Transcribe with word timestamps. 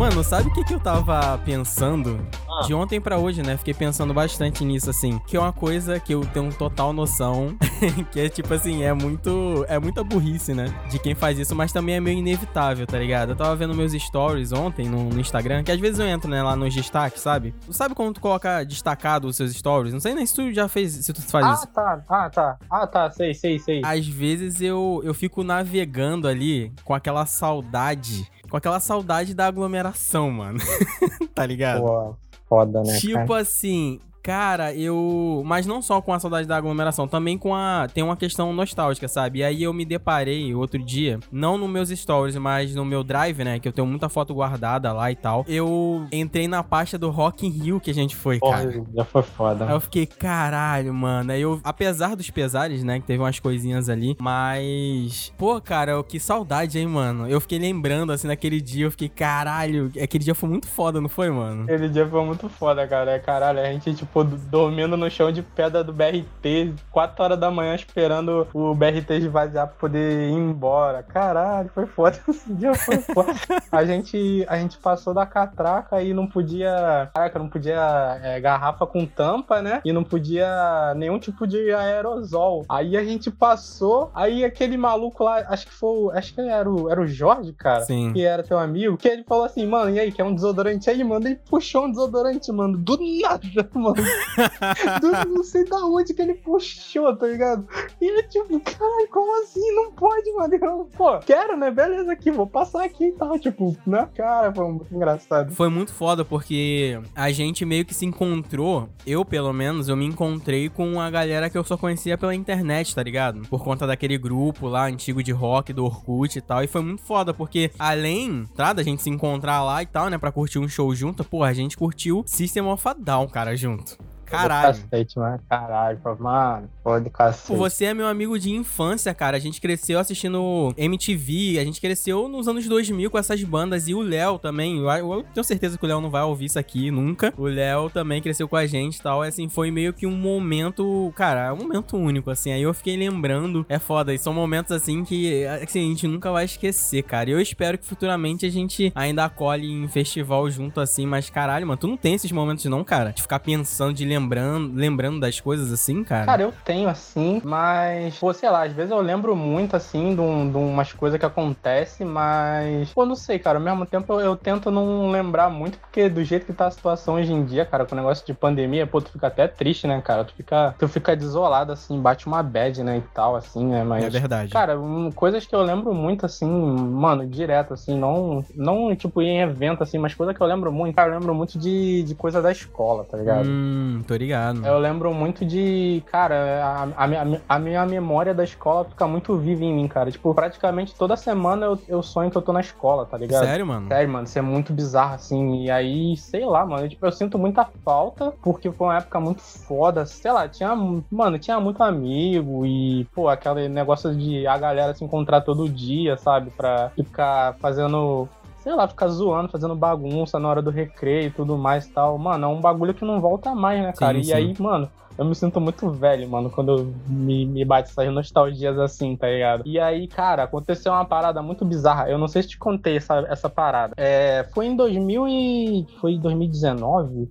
Mano, 0.00 0.24
sabe 0.24 0.48
o 0.48 0.52
que, 0.54 0.64
que 0.64 0.72
eu 0.72 0.80
tava 0.80 1.36
pensando? 1.44 2.26
Ah. 2.48 2.66
De 2.66 2.72
ontem 2.72 2.98
para 2.98 3.18
hoje, 3.18 3.42
né? 3.42 3.58
Fiquei 3.58 3.74
pensando 3.74 4.14
bastante 4.14 4.64
nisso, 4.64 4.88
assim. 4.88 5.20
Que 5.26 5.36
é 5.36 5.38
uma 5.38 5.52
coisa 5.52 6.00
que 6.00 6.14
eu 6.14 6.22
tenho 6.22 6.50
total 6.54 6.90
noção. 6.94 7.54
que 8.10 8.20
é 8.20 8.28
tipo 8.28 8.52
assim, 8.52 8.82
é 8.82 8.92
muito. 8.92 9.64
É 9.68 9.78
muita 9.78 10.02
burrice, 10.04 10.54
né? 10.54 10.66
De 10.90 10.98
quem 10.98 11.14
faz 11.14 11.38
isso, 11.38 11.54
mas 11.54 11.72
também 11.72 11.96
é 11.96 12.00
meio 12.00 12.18
inevitável, 12.18 12.86
tá 12.86 12.98
ligado? 12.98 13.30
Eu 13.30 13.36
tava 13.36 13.54
vendo 13.56 13.74
meus 13.74 13.92
stories 13.92 14.52
ontem 14.52 14.88
no, 14.88 15.04
no 15.04 15.20
Instagram, 15.20 15.62
que 15.62 15.72
às 15.72 15.80
vezes 15.80 15.98
eu 15.98 16.06
entro, 16.06 16.30
né, 16.30 16.42
lá 16.42 16.54
nos 16.54 16.74
destaques, 16.74 17.20
sabe? 17.20 17.54
Sabe 17.70 17.94
quando 17.94 18.14
tu 18.14 18.20
coloca 18.20 18.64
destacado 18.64 19.28
os 19.28 19.36
seus 19.36 19.54
stories? 19.54 19.92
Não 19.92 20.00
sei 20.00 20.14
nem 20.14 20.26
se 20.26 20.34
tu 20.34 20.52
já 20.52 20.68
fez, 20.68 20.92
se 20.92 21.12
tu 21.12 21.22
faz 21.22 21.46
ah, 21.46 21.52
isso. 21.52 21.64
Ah, 21.64 21.66
tá. 21.66 22.04
Ah, 22.08 22.30
tá. 22.30 22.58
Ah, 22.70 22.86
tá. 22.86 23.10
Sei, 23.10 23.34
sei, 23.34 23.58
sei. 23.58 23.82
Às 23.84 24.06
vezes 24.06 24.60
eu, 24.60 25.00
eu 25.04 25.14
fico 25.14 25.42
navegando 25.42 26.28
ali 26.28 26.72
com 26.84 26.94
aquela 26.94 27.26
saudade 27.26 28.28
com 28.50 28.56
aquela 28.56 28.80
saudade 28.80 29.32
da 29.32 29.46
aglomeração, 29.46 30.28
mano. 30.30 30.58
tá 31.32 31.46
ligado? 31.46 31.82
Pô, 31.82 32.16
foda, 32.48 32.82
né? 32.82 32.98
Tipo 32.98 33.28
cara? 33.28 33.40
assim, 33.40 34.00
Cara, 34.22 34.74
eu. 34.74 35.42
Mas 35.46 35.66
não 35.66 35.80
só 35.80 36.00
com 36.00 36.12
a 36.12 36.20
saudade 36.20 36.46
da 36.46 36.56
aglomeração, 36.56 37.08
também 37.08 37.38
com 37.38 37.54
a. 37.54 37.86
Tem 37.92 38.04
uma 38.04 38.16
questão 38.16 38.52
nostálgica, 38.52 39.08
sabe? 39.08 39.40
E 39.40 39.44
aí 39.44 39.62
eu 39.62 39.72
me 39.72 39.84
deparei 39.84 40.54
outro 40.54 40.82
dia, 40.82 41.18
não 41.32 41.56
nos 41.56 41.70
meus 41.70 41.88
stories, 41.88 42.36
mas 42.36 42.74
no 42.74 42.84
meu 42.84 43.02
drive, 43.02 43.42
né? 43.44 43.58
Que 43.58 43.68
eu 43.68 43.72
tenho 43.72 43.86
muita 43.86 44.08
foto 44.08 44.34
guardada 44.34 44.92
lá 44.92 45.10
e 45.10 45.16
tal. 45.16 45.44
Eu 45.48 46.06
entrei 46.12 46.46
na 46.46 46.62
pasta 46.62 46.98
do 46.98 47.10
Rock 47.10 47.46
in 47.46 47.50
Rio 47.50 47.80
que 47.80 47.90
a 47.90 47.94
gente 47.94 48.14
foi, 48.14 48.38
Porra, 48.38 48.58
cara. 48.58 48.84
Já 48.94 49.04
foi 49.04 49.22
foda. 49.22 49.64
Aí 49.66 49.72
eu 49.72 49.80
fiquei, 49.80 50.06
caralho, 50.06 50.92
mano. 50.92 51.32
Aí 51.32 51.40
eu, 51.40 51.60
apesar 51.64 52.14
dos 52.14 52.28
pesares, 52.30 52.84
né? 52.84 53.00
Que 53.00 53.06
teve 53.06 53.22
umas 53.22 53.40
coisinhas 53.40 53.88
ali, 53.88 54.16
mas. 54.20 55.32
Pô, 55.38 55.60
cara, 55.60 56.02
que 56.02 56.20
saudade, 56.20 56.78
hein, 56.78 56.86
mano? 56.86 57.28
Eu 57.28 57.40
fiquei 57.40 57.58
lembrando, 57.58 58.12
assim, 58.12 58.28
naquele 58.28 58.60
dia, 58.60 58.86
eu 58.86 58.90
fiquei, 58.90 59.08
caralho. 59.08 59.90
Aquele 60.00 60.24
dia 60.24 60.34
foi 60.34 60.48
muito 60.48 60.68
foda, 60.68 61.00
não 61.00 61.08
foi, 61.08 61.30
mano? 61.30 61.64
Aquele 61.64 61.88
dia 61.88 62.06
foi 62.06 62.24
muito 62.24 62.48
foda, 62.48 62.86
cara. 62.86 63.18
Caralho, 63.18 63.60
a 63.60 63.64
gente, 63.64 63.94
tipo 63.94 64.19
tipo, 64.24 64.50
dormindo 64.50 64.96
no 64.96 65.10
chão 65.10 65.32
de 65.32 65.42
pedra 65.42 65.82
do 65.82 65.92
BRT, 65.92 66.74
4 66.90 67.24
horas 67.24 67.38
da 67.38 67.50
manhã 67.50 67.74
esperando 67.74 68.46
o 68.52 68.74
BRT 68.74 69.10
esvaziar 69.14 69.68
pra 69.68 69.76
poder 69.76 70.28
ir 70.28 70.32
embora. 70.32 71.02
Caralho, 71.02 71.70
foi 71.74 71.86
foda. 71.86 72.18
Esse 72.28 72.52
dia 72.54 72.74
foi 72.74 72.98
foda. 72.98 73.32
a, 73.70 73.84
gente, 73.84 74.44
a 74.48 74.56
gente 74.58 74.78
passou 74.78 75.14
da 75.14 75.26
catraca 75.26 76.02
e 76.02 76.12
não 76.12 76.26
podia. 76.26 77.10
Caraca, 77.14 77.38
não 77.38 77.48
podia 77.48 78.18
é, 78.22 78.40
garrafa 78.40 78.86
com 78.86 79.06
tampa, 79.06 79.62
né? 79.62 79.80
E 79.84 79.92
não 79.92 80.04
podia 80.04 80.94
nenhum 80.96 81.18
tipo 81.18 81.46
de 81.46 81.72
aerosol. 81.72 82.64
Aí 82.68 82.96
a 82.96 83.04
gente 83.04 83.30
passou, 83.30 84.10
aí 84.14 84.44
aquele 84.44 84.76
maluco 84.76 85.24
lá, 85.24 85.44
acho 85.48 85.66
que 85.66 85.72
foi. 85.72 86.16
Acho 86.16 86.34
que 86.34 86.40
era 86.40 86.70
o, 86.70 86.90
era 86.90 87.00
o 87.00 87.06
Jorge, 87.06 87.52
cara. 87.52 87.82
Sim. 87.82 88.12
Que 88.12 88.24
era 88.24 88.42
teu 88.42 88.58
amigo, 88.58 88.96
que 88.96 89.08
ele 89.08 89.24
falou 89.24 89.44
assim, 89.44 89.66
mano, 89.66 89.90
e 89.90 90.00
aí, 90.00 90.12
quer 90.12 90.24
um 90.24 90.34
desodorante 90.34 90.88
aí, 90.88 91.02
mano? 91.04 91.26
Ele 91.26 91.38
puxou 91.48 91.84
um 91.84 91.90
desodorante, 91.90 92.50
mano. 92.52 92.76
Do 92.76 92.98
nada, 93.22 93.68
mano 93.74 93.99
não 95.28 95.44
sei 95.44 95.64
da 95.64 95.78
onde 95.84 96.14
que 96.14 96.22
ele 96.22 96.34
puxou, 96.34 97.16
tá 97.16 97.26
ligado? 97.26 97.66
E 98.00 98.06
eu, 98.06 98.28
tipo, 98.28 98.60
caralho, 98.60 99.08
como 99.10 99.42
assim? 99.42 99.74
Não 99.74 99.92
pode, 99.92 100.32
mano. 100.32 100.54
Eu, 100.54 100.90
pô, 100.96 101.18
quero, 101.20 101.56
né? 101.56 101.70
Beleza 101.70 102.12
aqui, 102.12 102.30
vou 102.30 102.46
passar 102.46 102.84
aqui 102.84 103.06
e 103.06 103.12
tal. 103.12 103.38
Tipo, 103.38 103.76
né? 103.86 104.08
Cara, 104.14 104.52
foi 104.52 104.68
muito 104.68 104.94
engraçado. 104.94 105.52
Foi 105.52 105.68
muito 105.68 105.92
foda, 105.92 106.24
porque 106.24 107.00
a 107.14 107.30
gente 107.30 107.64
meio 107.64 107.84
que 107.84 107.94
se 107.94 108.04
encontrou, 108.04 108.88
eu 109.06 109.24
pelo 109.24 109.52
menos, 109.52 109.88
eu 109.88 109.96
me 109.96 110.04
encontrei 110.04 110.68
com 110.68 111.00
a 111.00 111.10
galera 111.10 111.48
que 111.48 111.56
eu 111.56 111.64
só 111.64 111.76
conhecia 111.76 112.18
pela 112.18 112.34
internet, 112.34 112.94
tá 112.94 113.02
ligado? 113.02 113.42
Por 113.48 113.62
conta 113.62 113.86
daquele 113.86 114.18
grupo 114.18 114.68
lá, 114.68 114.86
antigo 114.86 115.22
de 115.22 115.32
rock, 115.32 115.72
do 115.72 115.84
Orkut 115.84 116.36
e 116.38 116.40
tal. 116.40 116.62
E 116.62 116.66
foi 116.66 116.82
muito 116.82 117.02
foda, 117.02 117.32
porque 117.32 117.70
além, 117.78 118.46
tá, 118.54 118.72
da 118.72 118.82
gente 118.82 119.02
se 119.02 119.10
encontrar 119.10 119.62
lá 119.62 119.82
e 119.82 119.86
tal, 119.86 120.08
né, 120.08 120.18
pra 120.18 120.32
curtir 120.32 120.58
um 120.58 120.68
show 120.68 120.94
junto, 120.94 121.24
pô, 121.24 121.42
a 121.42 121.52
gente 121.52 121.76
curtiu 121.76 122.22
System 122.26 122.66
of 122.66 122.86
a 122.88 122.92
Down, 122.92 123.28
cara, 123.28 123.56
junto. 123.56 123.89
Caralho. 124.30 124.78
Cacete, 124.78 125.18
mano. 125.18 125.40
Caralho, 125.48 125.98
mano. 126.18 126.70
Pode 126.82 127.10
cacete. 127.10 127.58
Você 127.58 127.86
é 127.86 127.94
meu 127.94 128.06
amigo 128.06 128.38
de 128.38 128.50
infância, 128.50 129.12
cara. 129.12 129.36
A 129.36 129.40
gente 129.40 129.60
cresceu 129.60 129.98
assistindo 129.98 130.72
MTV, 130.76 131.58
a 131.58 131.64
gente 131.64 131.80
cresceu 131.80 132.28
nos 132.28 132.46
anos 132.46 132.66
2000 132.66 133.10
com 133.10 133.18
essas 133.18 133.42
bandas. 133.42 133.88
E 133.88 133.94
o 133.94 134.00
Léo 134.00 134.38
também. 134.38 134.78
Eu, 134.78 135.24
tenho 135.34 135.44
certeza 135.44 135.76
que 135.76 135.84
o 135.84 135.88
Léo 135.88 136.00
não 136.00 136.10
vai 136.10 136.22
ouvir 136.22 136.46
isso 136.46 136.58
aqui 136.58 136.90
nunca. 136.90 137.34
O 137.36 137.46
Léo 137.46 137.90
também 137.90 138.22
cresceu 138.22 138.48
com 138.48 138.56
a 138.56 138.66
gente 138.66 138.96
e 138.96 139.02
tal. 139.02 139.24
E, 139.24 139.28
assim, 139.28 139.48
foi 139.48 139.70
meio 139.70 139.92
que 139.92 140.06
um 140.06 140.16
momento, 140.16 141.12
cara, 141.16 141.46
é 141.46 141.52
um 141.52 141.56
momento 141.56 141.96
único, 141.96 142.30
assim. 142.30 142.52
Aí 142.52 142.62
eu 142.62 142.72
fiquei 142.72 142.96
lembrando. 142.96 143.66
É 143.68 143.78
foda. 143.78 144.14
E 144.14 144.18
são 144.18 144.32
momentos, 144.32 144.70
assim, 144.70 145.04
que 145.04 145.44
assim, 145.46 145.86
a 145.86 145.88
gente 145.88 146.06
nunca 146.06 146.30
vai 146.30 146.44
esquecer, 146.44 147.02
cara. 147.02 147.28
E 147.28 147.32
eu 147.32 147.40
espero 147.40 147.76
que 147.76 147.84
futuramente 147.84 148.46
a 148.46 148.50
gente 148.50 148.92
ainda 148.94 149.24
acolhe 149.24 149.70
em 149.70 149.88
festival 149.88 150.48
junto, 150.50 150.80
assim. 150.80 151.04
Mas, 151.04 151.28
caralho, 151.28 151.66
mano, 151.66 151.80
tu 151.80 151.88
não 151.88 151.96
tem 151.96 152.14
esses 152.14 152.30
momentos, 152.30 152.64
não, 152.66 152.84
cara? 152.84 153.10
De 153.10 153.22
ficar 153.22 153.40
pensando, 153.40 153.92
de 153.92 154.04
lembrar 154.04 154.19
lembrando, 154.20 154.74
lembrando 154.74 155.20
das 155.20 155.40
coisas 155.40 155.72
assim, 155.72 156.04
cara? 156.04 156.26
Cara, 156.26 156.42
eu 156.42 156.52
tenho 156.64 156.88
assim, 156.88 157.40
mas, 157.44 158.16
pô, 158.18 158.32
sei 158.32 158.50
lá, 158.50 158.64
às 158.64 158.72
vezes 158.72 158.90
eu 158.90 159.00
lembro 159.00 159.34
muito 159.34 159.74
assim 159.74 160.14
de, 160.14 160.20
um, 160.20 160.50
de 160.50 160.56
umas 160.56 160.92
coisas 160.92 161.18
que 161.18 161.26
acontecem, 161.26 162.06
mas, 162.06 162.92
pô, 162.92 163.06
não 163.06 163.16
sei, 163.16 163.38
cara, 163.38 163.58
ao 163.58 163.64
mesmo 163.64 163.86
tempo 163.86 164.12
eu, 164.12 164.20
eu, 164.20 164.36
tento 164.36 164.70
não 164.70 165.10
lembrar 165.10 165.48
muito, 165.48 165.78
porque 165.78 166.08
do 166.08 166.22
jeito 166.22 166.46
que 166.46 166.52
tá 166.52 166.66
a 166.66 166.70
situação 166.70 167.14
hoje 167.14 167.32
em 167.32 167.44
dia, 167.44 167.64
cara, 167.64 167.84
com 167.84 167.94
o 167.94 167.98
negócio 167.98 168.26
de 168.26 168.34
pandemia, 168.34 168.86
pô, 168.86 169.00
tu 169.00 169.10
fica 169.10 169.26
até 169.26 169.48
triste, 169.48 169.86
né, 169.86 170.00
cara? 170.00 170.24
Tu 170.24 170.34
fica, 170.34 170.74
tu 170.78 170.88
fica 170.88 171.16
desolado, 171.16 171.72
assim, 171.72 172.00
bate 172.00 172.26
uma 172.26 172.42
bad, 172.42 172.82
né, 172.82 172.98
e 172.98 173.14
tal, 173.14 173.36
assim, 173.36 173.66
né, 173.66 173.82
mas... 173.84 174.04
É 174.04 174.10
verdade. 174.10 174.52
Cara, 174.52 174.78
um, 174.78 175.10
coisas 175.10 175.46
que 175.46 175.54
eu 175.54 175.62
lembro 175.62 175.94
muito, 175.94 176.26
assim, 176.26 176.48
mano, 176.48 177.26
direto, 177.26 177.74
assim, 177.74 177.98
não, 177.98 178.44
não, 178.54 178.94
tipo, 178.94 179.22
em 179.22 179.40
evento, 179.40 179.82
assim, 179.82 179.98
mas 179.98 180.14
coisa 180.14 180.34
que 180.34 180.40
eu 180.40 180.46
lembro 180.46 180.72
muito, 180.72 180.94
cara, 180.94 181.10
eu 181.10 181.18
lembro 181.18 181.34
muito 181.34 181.58
de, 181.58 182.02
de 182.02 182.14
coisa 182.14 182.42
da 182.42 182.52
escola, 182.52 183.04
tá 183.04 183.16
ligado? 183.16 183.48
Hum, 183.48 184.02
tô 184.10 184.16
ligado. 184.16 184.66
Eu 184.66 184.78
lembro 184.78 185.14
muito 185.14 185.44
de. 185.44 186.02
Cara, 186.06 186.64
a, 186.64 187.04
a, 187.04 187.56
a, 187.56 187.58
minha 187.60 187.86
memória 187.86 188.34
da 188.34 188.42
escola 188.42 188.84
fica 188.84 189.06
muito 189.06 189.36
viva 189.36 189.62
em 189.62 189.72
mim, 189.72 189.86
cara. 189.86 190.10
Tipo, 190.10 190.34
praticamente 190.34 190.96
toda 190.96 191.16
semana 191.16 191.66
eu, 191.66 191.78
eu 191.86 192.02
sonho 192.02 192.28
que 192.28 192.36
eu 192.36 192.42
tô 192.42 192.52
na 192.52 192.60
escola, 192.60 193.06
tá 193.06 193.16
ligado? 193.16 193.44
Sério, 193.44 193.64
mano? 193.64 193.86
Sério, 193.86 194.08
mano. 194.08 194.24
Isso 194.24 194.38
é 194.38 194.42
muito 194.42 194.72
bizarro, 194.72 195.14
assim. 195.14 195.62
E 195.62 195.70
aí, 195.70 196.16
sei 196.16 196.44
lá, 196.44 196.66
mano. 196.66 196.88
Tipo, 196.88 197.06
eu 197.06 197.12
sinto 197.12 197.38
muita 197.38 197.68
falta, 197.84 198.32
porque 198.42 198.70
foi 198.72 198.88
uma 198.88 198.96
época 198.96 199.20
muito 199.20 199.42
foda. 199.42 200.04
Sei 200.04 200.32
lá, 200.32 200.48
tinha. 200.48 200.74
Mano, 201.10 201.38
tinha 201.38 201.60
muito 201.60 201.80
amigo 201.82 202.66
e, 202.66 203.04
pô, 203.14 203.28
aquele 203.28 203.68
negócio 203.68 204.12
de 204.14 204.44
a 204.44 204.58
galera 204.58 204.92
se 204.92 205.04
encontrar 205.04 205.42
todo 205.42 205.68
dia, 205.68 206.16
sabe? 206.16 206.50
Pra 206.50 206.90
ficar 206.96 207.54
fazendo 207.60 208.28
sei 208.70 208.76
lá, 208.76 208.86
ficar 208.86 209.08
zoando, 209.08 209.48
fazendo 209.48 209.74
bagunça 209.74 210.38
na 210.38 210.48
hora 210.48 210.62
do 210.62 210.70
recreio 210.70 211.26
e 211.26 211.30
tudo 211.30 211.58
mais 211.58 211.86
e 211.86 211.90
tal. 211.90 212.16
Mano, 212.16 212.44
é 212.44 212.48
um 212.48 212.60
bagulho 212.60 212.94
que 212.94 213.04
não 213.04 213.20
volta 213.20 213.52
mais, 213.52 213.82
né, 213.82 213.92
cara? 213.92 214.14
Sim, 214.14 214.20
e 214.20 214.24
sim. 214.26 214.32
aí, 214.32 214.54
mano, 214.60 214.88
eu 215.18 215.24
me 215.24 215.34
sinto 215.34 215.60
muito 215.60 215.90
velho, 215.90 216.28
mano, 216.28 216.50
quando 216.50 216.92
me, 217.06 217.44
me 217.46 217.64
bate 217.64 217.90
essas 217.90 218.12
nostalgias 218.12 218.78
assim, 218.78 219.16
tá 219.16 219.28
ligado? 219.28 219.62
E 219.66 219.78
aí, 219.78 220.06
cara, 220.06 220.44
aconteceu 220.44 220.92
uma 220.92 221.04
parada 221.04 221.42
muito 221.42 221.64
bizarra. 221.64 222.08
Eu 222.08 222.18
não 222.18 222.28
sei 222.28 222.42
se 222.42 222.50
te 222.50 222.58
contei 222.58 222.96
essa, 222.96 223.26
essa 223.28 223.48
parada. 223.48 223.94
É, 223.96 224.48
foi 224.54 224.66
em 224.66 224.76
2000 224.76 225.28
e... 225.28 225.86
Foi 226.00 226.12
em 226.12 226.20
2019? 226.20 227.14
Uhum. 227.14 227.28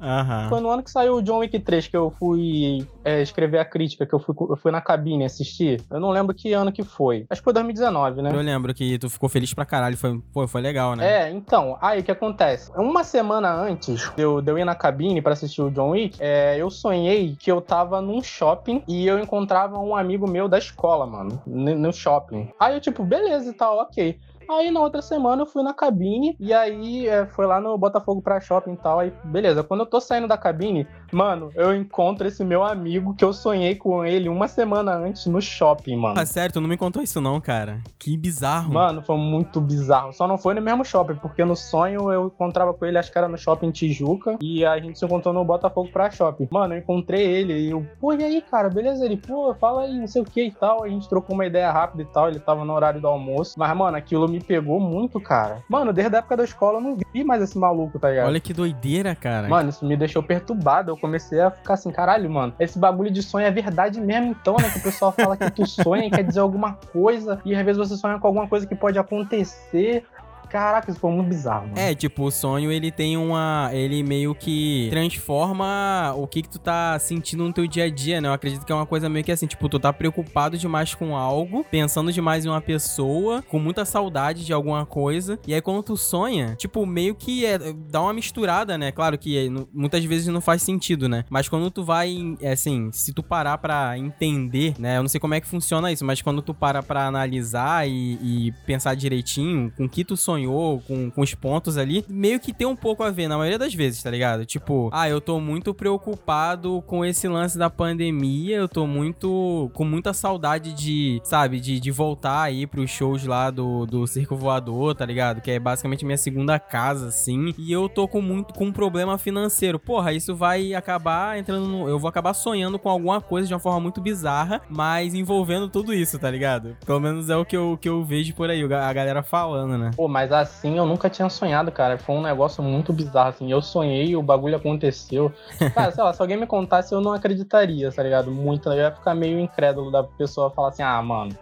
Foi 0.50 0.59
no 0.59 0.69
ano 0.69 0.84
que 0.84 0.91
saiu 0.91 1.16
o 1.16 1.22
John 1.22 1.40
Wick 1.40 1.59
3 1.59 1.88
que 1.88 1.97
eu 1.97 2.13
fui 2.19 2.85
é, 3.03 3.22
escrever 3.22 3.59
a 3.59 3.66
crítica, 3.66 4.06
que 4.06 4.13
eu 4.13 4.19
fui, 4.19 4.35
eu 4.50 4.56
fui 4.56 4.72
na 4.72 4.81
cabine 4.81 5.25
assistir. 5.25 5.81
Eu 5.90 6.00
não 6.00 6.11
lembro 6.11 6.35
que 6.35 6.53
ano 6.53 6.72
que 6.72 6.84
foi. 6.84 7.25
Acho 7.29 7.41
que 7.41 7.46
foi 7.46 7.53
2019, 7.53 8.22
né? 8.22 8.31
Eu 8.34 8.41
lembro 8.41 8.73
que 8.73 8.97
tu 9.00 9.09
ficou 9.09 9.29
feliz 9.29 9.53
pra 9.53 9.66
caralho. 9.66 9.97
Foi, 9.97 10.22
foi, 10.31 10.47
foi 10.47 10.61
legal, 10.61 10.96
né? 10.96 11.28
É, 11.28 11.31
então. 11.31 11.78
Aí, 11.81 12.01
o 12.01 12.03
que 12.03 12.11
acontece? 12.11 12.72
Uma 12.75 13.03
semana 13.03 13.51
antes 13.51 14.11
de 14.16 14.22
eu, 14.22 14.41
de 14.41 14.51
eu 14.51 14.57
ir 14.57 14.66
na 14.66 14.75
cabine 14.75 15.22
pra 15.22 15.34
assistir 15.34 15.61
o 15.61 15.72
John 15.72 15.91
Wick, 15.91 16.17
é, 16.19 16.57
eu 16.57 16.69
sonhei 16.69 17.35
que 17.35 17.51
eu 17.51 17.61
tava 17.69 18.02
num 18.02 18.22
shopping 18.24 18.84
e 18.88 19.06
eu 19.06 19.19
encontrava 19.19 19.78
um 19.78 19.96
amigo 19.96 20.28
meu 20.28 20.50
da 20.50 20.57
escola, 20.57 21.06
mano, 21.06 21.40
no 21.46 21.94
shopping. 21.94 22.52
Aí 22.59 22.74
eu, 22.74 22.81
tipo, 22.81 23.03
beleza 23.03 23.52
e 23.52 23.53
tal, 23.53 23.78
ok. 23.78 24.19
Aí 24.49 24.71
na 24.71 24.79
outra 24.79 25.01
semana 25.01 25.43
eu 25.43 25.45
fui 25.45 25.61
na 25.61 25.73
cabine 25.73 26.35
e 26.39 26.51
aí 26.51 27.07
é, 27.07 27.27
foi 27.27 27.46
lá 27.46 27.61
no 27.61 27.78
Botafogo 27.78 28.19
pra 28.19 28.41
shopping 28.41 28.73
e 28.73 28.78
tal. 28.78 28.99
Aí, 28.99 29.13
beleza. 29.23 29.63
Quando 29.63 29.81
eu 29.81 29.85
tô 29.85 30.01
saindo 30.01 30.28
da 30.28 30.37
cabine, 30.37 30.87
mano, 31.11 31.51
eu 31.53 31.75
encontro 31.75 32.28
esse 32.28 32.43
meu 32.43 32.63
amigo 32.63 33.13
que 33.13 33.23
eu 33.23 33.31
sonhei 33.31 33.75
com 33.75 34.03
ele 34.03 34.28
uma 34.28 34.47
semana 34.47 34.96
antes 34.96 35.28
no 35.28 35.40
shopping, 35.40 35.96
mano. 35.96 36.25
Sério, 36.25 36.53
tu 36.53 36.61
não 36.61 36.67
me 36.67 36.78
contou 36.78 37.01
isso 37.01 37.22
não, 37.22 37.40
cara. 37.40 37.79
Que 37.97 38.17
bizarro. 38.17 38.73
Mano, 38.73 39.03
foi 39.03 39.17
muito 39.17 39.61
bizarro. 39.61 40.13
Só 40.13 40.28
não 40.28 40.37
foi 40.37 40.53
no 40.55 40.61
mesmo 40.61 40.84
shopping, 40.84 41.16
porque 41.16 41.45
no 41.45 41.55
sonho 41.55 42.11
eu 42.11 42.28
encontrava 42.28 42.73
com 42.73 42.85
ele, 42.85 42.97
acho 42.97 43.11
que 43.11 43.17
era 43.17 43.28
no 43.28 43.37
shopping 43.37 43.72
Tijuca, 43.72 44.37
e 44.41 44.66
a 44.66 44.79
gente 44.79 44.97
se 44.97 45.05
encontrou 45.05 45.34
no 45.34 45.45
Botafogo 45.45 45.90
pra 45.91 46.09
shopping. 46.09 46.47
Mano, 46.52 46.73
eu 46.73 46.79
encontrei 46.79 47.22
ele 47.22 47.53
e 47.53 47.69
eu, 47.69 47.85
pô, 47.99 48.13
e 48.13 48.23
aí, 48.23 48.41
cara, 48.41 48.69
beleza? 48.69 49.05
Ele, 49.05 49.17
pô, 49.17 49.53
fala 49.55 49.84
aí, 49.84 49.99
não 49.99 50.07
sei 50.07 50.22
o 50.22 50.25
que 50.25 50.43
e 50.45 50.52
tal. 50.52 50.84
A 50.84 50.90
gente 50.90 51.07
trocou 51.07 51.35
uma 51.35 51.45
ideia 51.45 51.72
rápida 51.72 52.02
e 52.03 52.05
tal. 52.05 52.29
Ele 52.29 52.40
tava 52.40 52.66
no 52.66 52.73
horário 52.73 52.99
do 52.99 53.07
almoço. 53.07 53.55
Mas, 53.57 53.75
mano, 53.75 53.97
aquilo 53.97 54.28
me 54.28 54.39
me 54.40 54.44
pegou 54.44 54.80
muito, 54.80 55.20
cara. 55.20 55.62
Mano, 55.68 55.91
desde 55.91 56.16
a 56.16 56.20
época 56.20 56.38
da 56.38 56.44
escola 56.44 56.78
eu 56.78 56.82
não 56.82 56.97
vi 57.14 57.24
mais 57.24 57.41
esse 57.41 57.58
maluco, 57.58 58.00
tá 58.00 58.09
ligado? 58.09 58.28
Olha 58.28 58.40
que 58.40 58.53
doideira, 58.53 59.14
cara. 59.14 59.47
Mano, 59.47 59.70
isso 59.70 59.86
me 59.86 59.97
deixou 59.97 60.24
perturbado. 60.24 60.91
Eu 60.91 60.97
comecei 60.97 61.40
a 61.40 61.52
ficar 61.52 61.74
assim, 61.74 61.91
caralho, 61.91 62.30
mano. 62.30 62.53
Esse 62.59 62.80
bagulho 62.80 63.12
de 63.12 63.22
sonho 63.22 63.46
é 63.46 63.52
verdade 63.52 64.00
mesmo, 64.00 64.32
então, 64.32 64.56
né? 64.58 64.70
Que 64.70 64.80
o 64.80 64.84
pessoal 64.84 65.12
fala 65.12 65.36
que 65.36 65.52
tu 65.52 65.66
sonha 65.68 66.06
e 66.06 66.09
quer 66.09 66.24
dizer 66.24 66.40
alguma 66.40 66.74
coisa. 66.74 67.40
E 67.44 67.53
às 67.53 67.66
vezes 67.66 67.78
você 67.78 67.97
sonha 67.97 68.18
com 68.20 68.28
alguma 68.28 68.47
coisa 68.47 68.66
que 68.66 68.76
pode 68.76 68.97
acontecer. 68.97 70.06
Caraca, 70.49 70.90
isso 70.90 70.99
foi 70.99 71.11
muito 71.11 71.28
bizarro. 71.28 71.67
Mano. 71.67 71.79
É, 71.79 71.93
tipo, 71.93 72.23
o 72.23 72.31
sonho 72.31 72.72
ele 72.72 72.91
tem 72.91 73.17
uma. 73.17 73.69
Ele 73.72 74.01
meio 74.03 74.34
que 74.34 74.87
transforma 74.90 76.13
o 76.16 76.28
que, 76.28 76.41
que 76.41 76.49
tu 76.49 76.59
tá 76.59 76.97
sentindo 76.99 77.43
no 77.43 77.53
teu 77.53 77.67
dia 77.67 77.85
a 77.85 77.90
dia, 77.90 78.19
né? 78.19 78.28
Eu 78.28 78.34
acredito 78.34 78.66
que 78.66 78.72
é 78.72 78.75
uma 78.75 78.85
coisa 78.85 79.07
meio 79.07 79.23
que 79.23 79.31
assim, 79.31 79.47
tipo, 79.47 79.69
tu 79.69 79.79
tá 79.79 79.93
preocupado 79.93 80.57
demais 80.57 80.96
com 80.96 81.16
algo, 81.16 81.63
pensando 81.69 82.11
demais 82.11 82.46
em 82.46 82.49
uma 82.49 82.61
pessoa, 82.61 83.41
com 83.43 83.59
muita 83.59 83.85
saudade 83.85 84.46
de 84.46 84.51
alguma 84.51 84.85
coisa. 84.85 85.40
E 85.47 85.53
aí 85.53 85.61
quando 85.61 85.84
tu 85.84 85.96
sonha, 85.97 86.55
tipo, 86.55 86.85
meio 86.85 87.13
que 87.16 87.45
é, 87.45 87.57
dá 87.90 88.02
uma 88.02 88.13
misturada, 88.13 88.78
né? 88.78 88.91
Claro 88.91 89.17
que 89.17 89.37
é, 89.37 89.49
muitas 89.73 90.03
vezes 90.03 90.28
não 90.28 90.41
faz 90.41 90.63
sentido, 90.63 91.07
né? 91.07 91.25
Mas 91.29 91.47
quando 91.47 91.69
tu 91.69 91.84
vai, 91.84 92.35
é, 92.41 92.53
assim, 92.53 92.91
se 92.91 93.13
tu 93.13 93.22
parar 93.22 93.57
pra 93.57 93.97
entender, 93.97 94.73
né? 94.79 94.97
Eu 94.97 95.03
não 95.03 95.09
sei 95.09 95.19
como 95.19 95.34
é 95.34 95.41
que 95.41 95.47
funciona 95.47 95.91
isso, 95.91 96.03
mas 96.03 96.22
quando 96.22 96.41
tu 96.41 96.53
para 96.53 96.81
pra 96.81 97.05
analisar 97.05 97.87
e, 97.87 98.17
e 98.22 98.52
pensar 98.66 98.95
direitinho 98.95 99.72
com 99.78 99.87
que 99.87 100.03
tu 100.03 100.17
sonhou, 100.40 100.82
com, 100.88 101.12
com 101.12 101.22
os 101.22 101.34
pontos 101.34 101.78
ali, 101.78 102.06
meio 102.08 102.40
que 102.40 102.53
tem 102.53 102.66
um 102.66 102.76
pouco 102.76 103.03
a 103.03 103.12
ver, 103.12 103.28
na 103.28 103.38
maioria 103.38 103.59
das 103.59 103.74
vezes, 103.74 104.02
tá 104.02 104.09
ligado? 104.09 104.46
Tipo, 104.46 104.90
ah, 104.94 105.09
eu 105.09 105.20
tô 105.20 105.40
muito 105.40 105.74
preocupado 105.74 106.82
com 106.88 107.03
esse 107.03 107.28
lance 107.28 107.58
da 107.58 107.70
pandemia, 107.70 108.58
eu 108.58 108.70
tô 108.70 108.88
muito. 108.88 109.70
com 109.74 109.84
muita 109.84 110.14
saudade 110.14 110.74
de, 110.74 111.22
sabe, 111.24 111.59
de, 111.59 111.80
de 111.80 111.91
voltar 111.91 112.41
aí 112.41 112.66
pros 112.66 112.90
shows 112.90 113.26
lá 113.26 113.50
do, 113.50 113.86
do 113.86 114.08
Circo 114.08 114.36
Voador, 114.36 114.96
tá 114.96 115.06
ligado? 115.06 115.41
Que 115.41 115.52
é 115.52 115.59
basicamente 115.59 116.06
minha 116.06 116.18
segunda 116.18 116.59
casa, 116.59 117.08
assim. 117.08 117.53
E 117.58 117.72
eu 117.72 117.90
tô 117.90 118.08
com 118.08 118.22
muito 118.22 118.53
com 118.53 118.66
um 118.66 118.72
problema 118.72 119.18
financeiro. 119.18 119.80
Porra, 119.80 120.14
isso 120.14 120.36
vai 120.36 120.74
acabar 120.74 121.38
entrando 121.38 121.68
no. 121.68 121.90
Eu 121.90 122.00
vou 122.00 122.08
acabar 122.08 122.34
sonhando 122.34 122.80
com 122.80 122.90
alguma 122.90 123.20
coisa 123.20 123.47
de 123.47 123.53
uma 123.53 123.59
forma 123.59 123.80
muito 123.80 124.02
bizarra, 124.02 124.62
mas 124.70 125.14
envolvendo 125.14 125.68
tudo 125.68 125.94
isso, 125.94 126.18
tá 126.18 126.30
ligado? 126.30 126.78
Pelo 126.86 127.00
menos 127.00 127.30
é 127.30 127.36
o 127.36 127.46
que 127.46 127.58
eu, 127.58 127.78
que 127.80 127.90
eu 127.90 128.03
vejo 128.03 128.34
por 128.34 128.50
aí, 128.50 128.64
a 128.64 128.94
galera 128.94 129.24
falando, 129.24 129.78
né? 129.78 129.91
Pô, 129.96 130.08
mas 130.08 130.28
assim 130.31 130.78
eu 130.78 130.85
nunca 130.85 131.09
tinha 131.09 131.29
sonhado, 131.29 131.72
cara. 131.72 131.97
Foi 131.97 132.16
um 132.16 132.22
negócio 132.22 132.64
muito 132.64 132.91
bizarro, 132.91 133.29
assim. 133.29 133.52
Eu 133.52 133.61
sonhei, 133.61 134.16
o 134.16 134.23
bagulho 134.23 134.55
aconteceu. 134.55 135.31
Cara, 135.73 135.91
sei 135.91 136.03
lá, 136.03 136.14
se 136.14 136.22
alguém 136.22 136.37
me 136.37 136.47
contasse, 136.47 136.93
eu 136.93 137.02
não 137.02 137.14
acreditaria, 137.14 137.91
tá 137.91 138.03
ligado? 138.03 138.31
Muito, 138.31 138.70
eu 138.70 138.78
ia 138.78 138.91
ficar 138.91 139.16
meio 139.16 139.40
incrédulo 139.40 139.91
da 139.91 140.03
pessoa 140.03 140.49
falar 140.52 140.70
assim, 140.70 140.84
ah, 140.84 141.02
mano, 141.02 141.35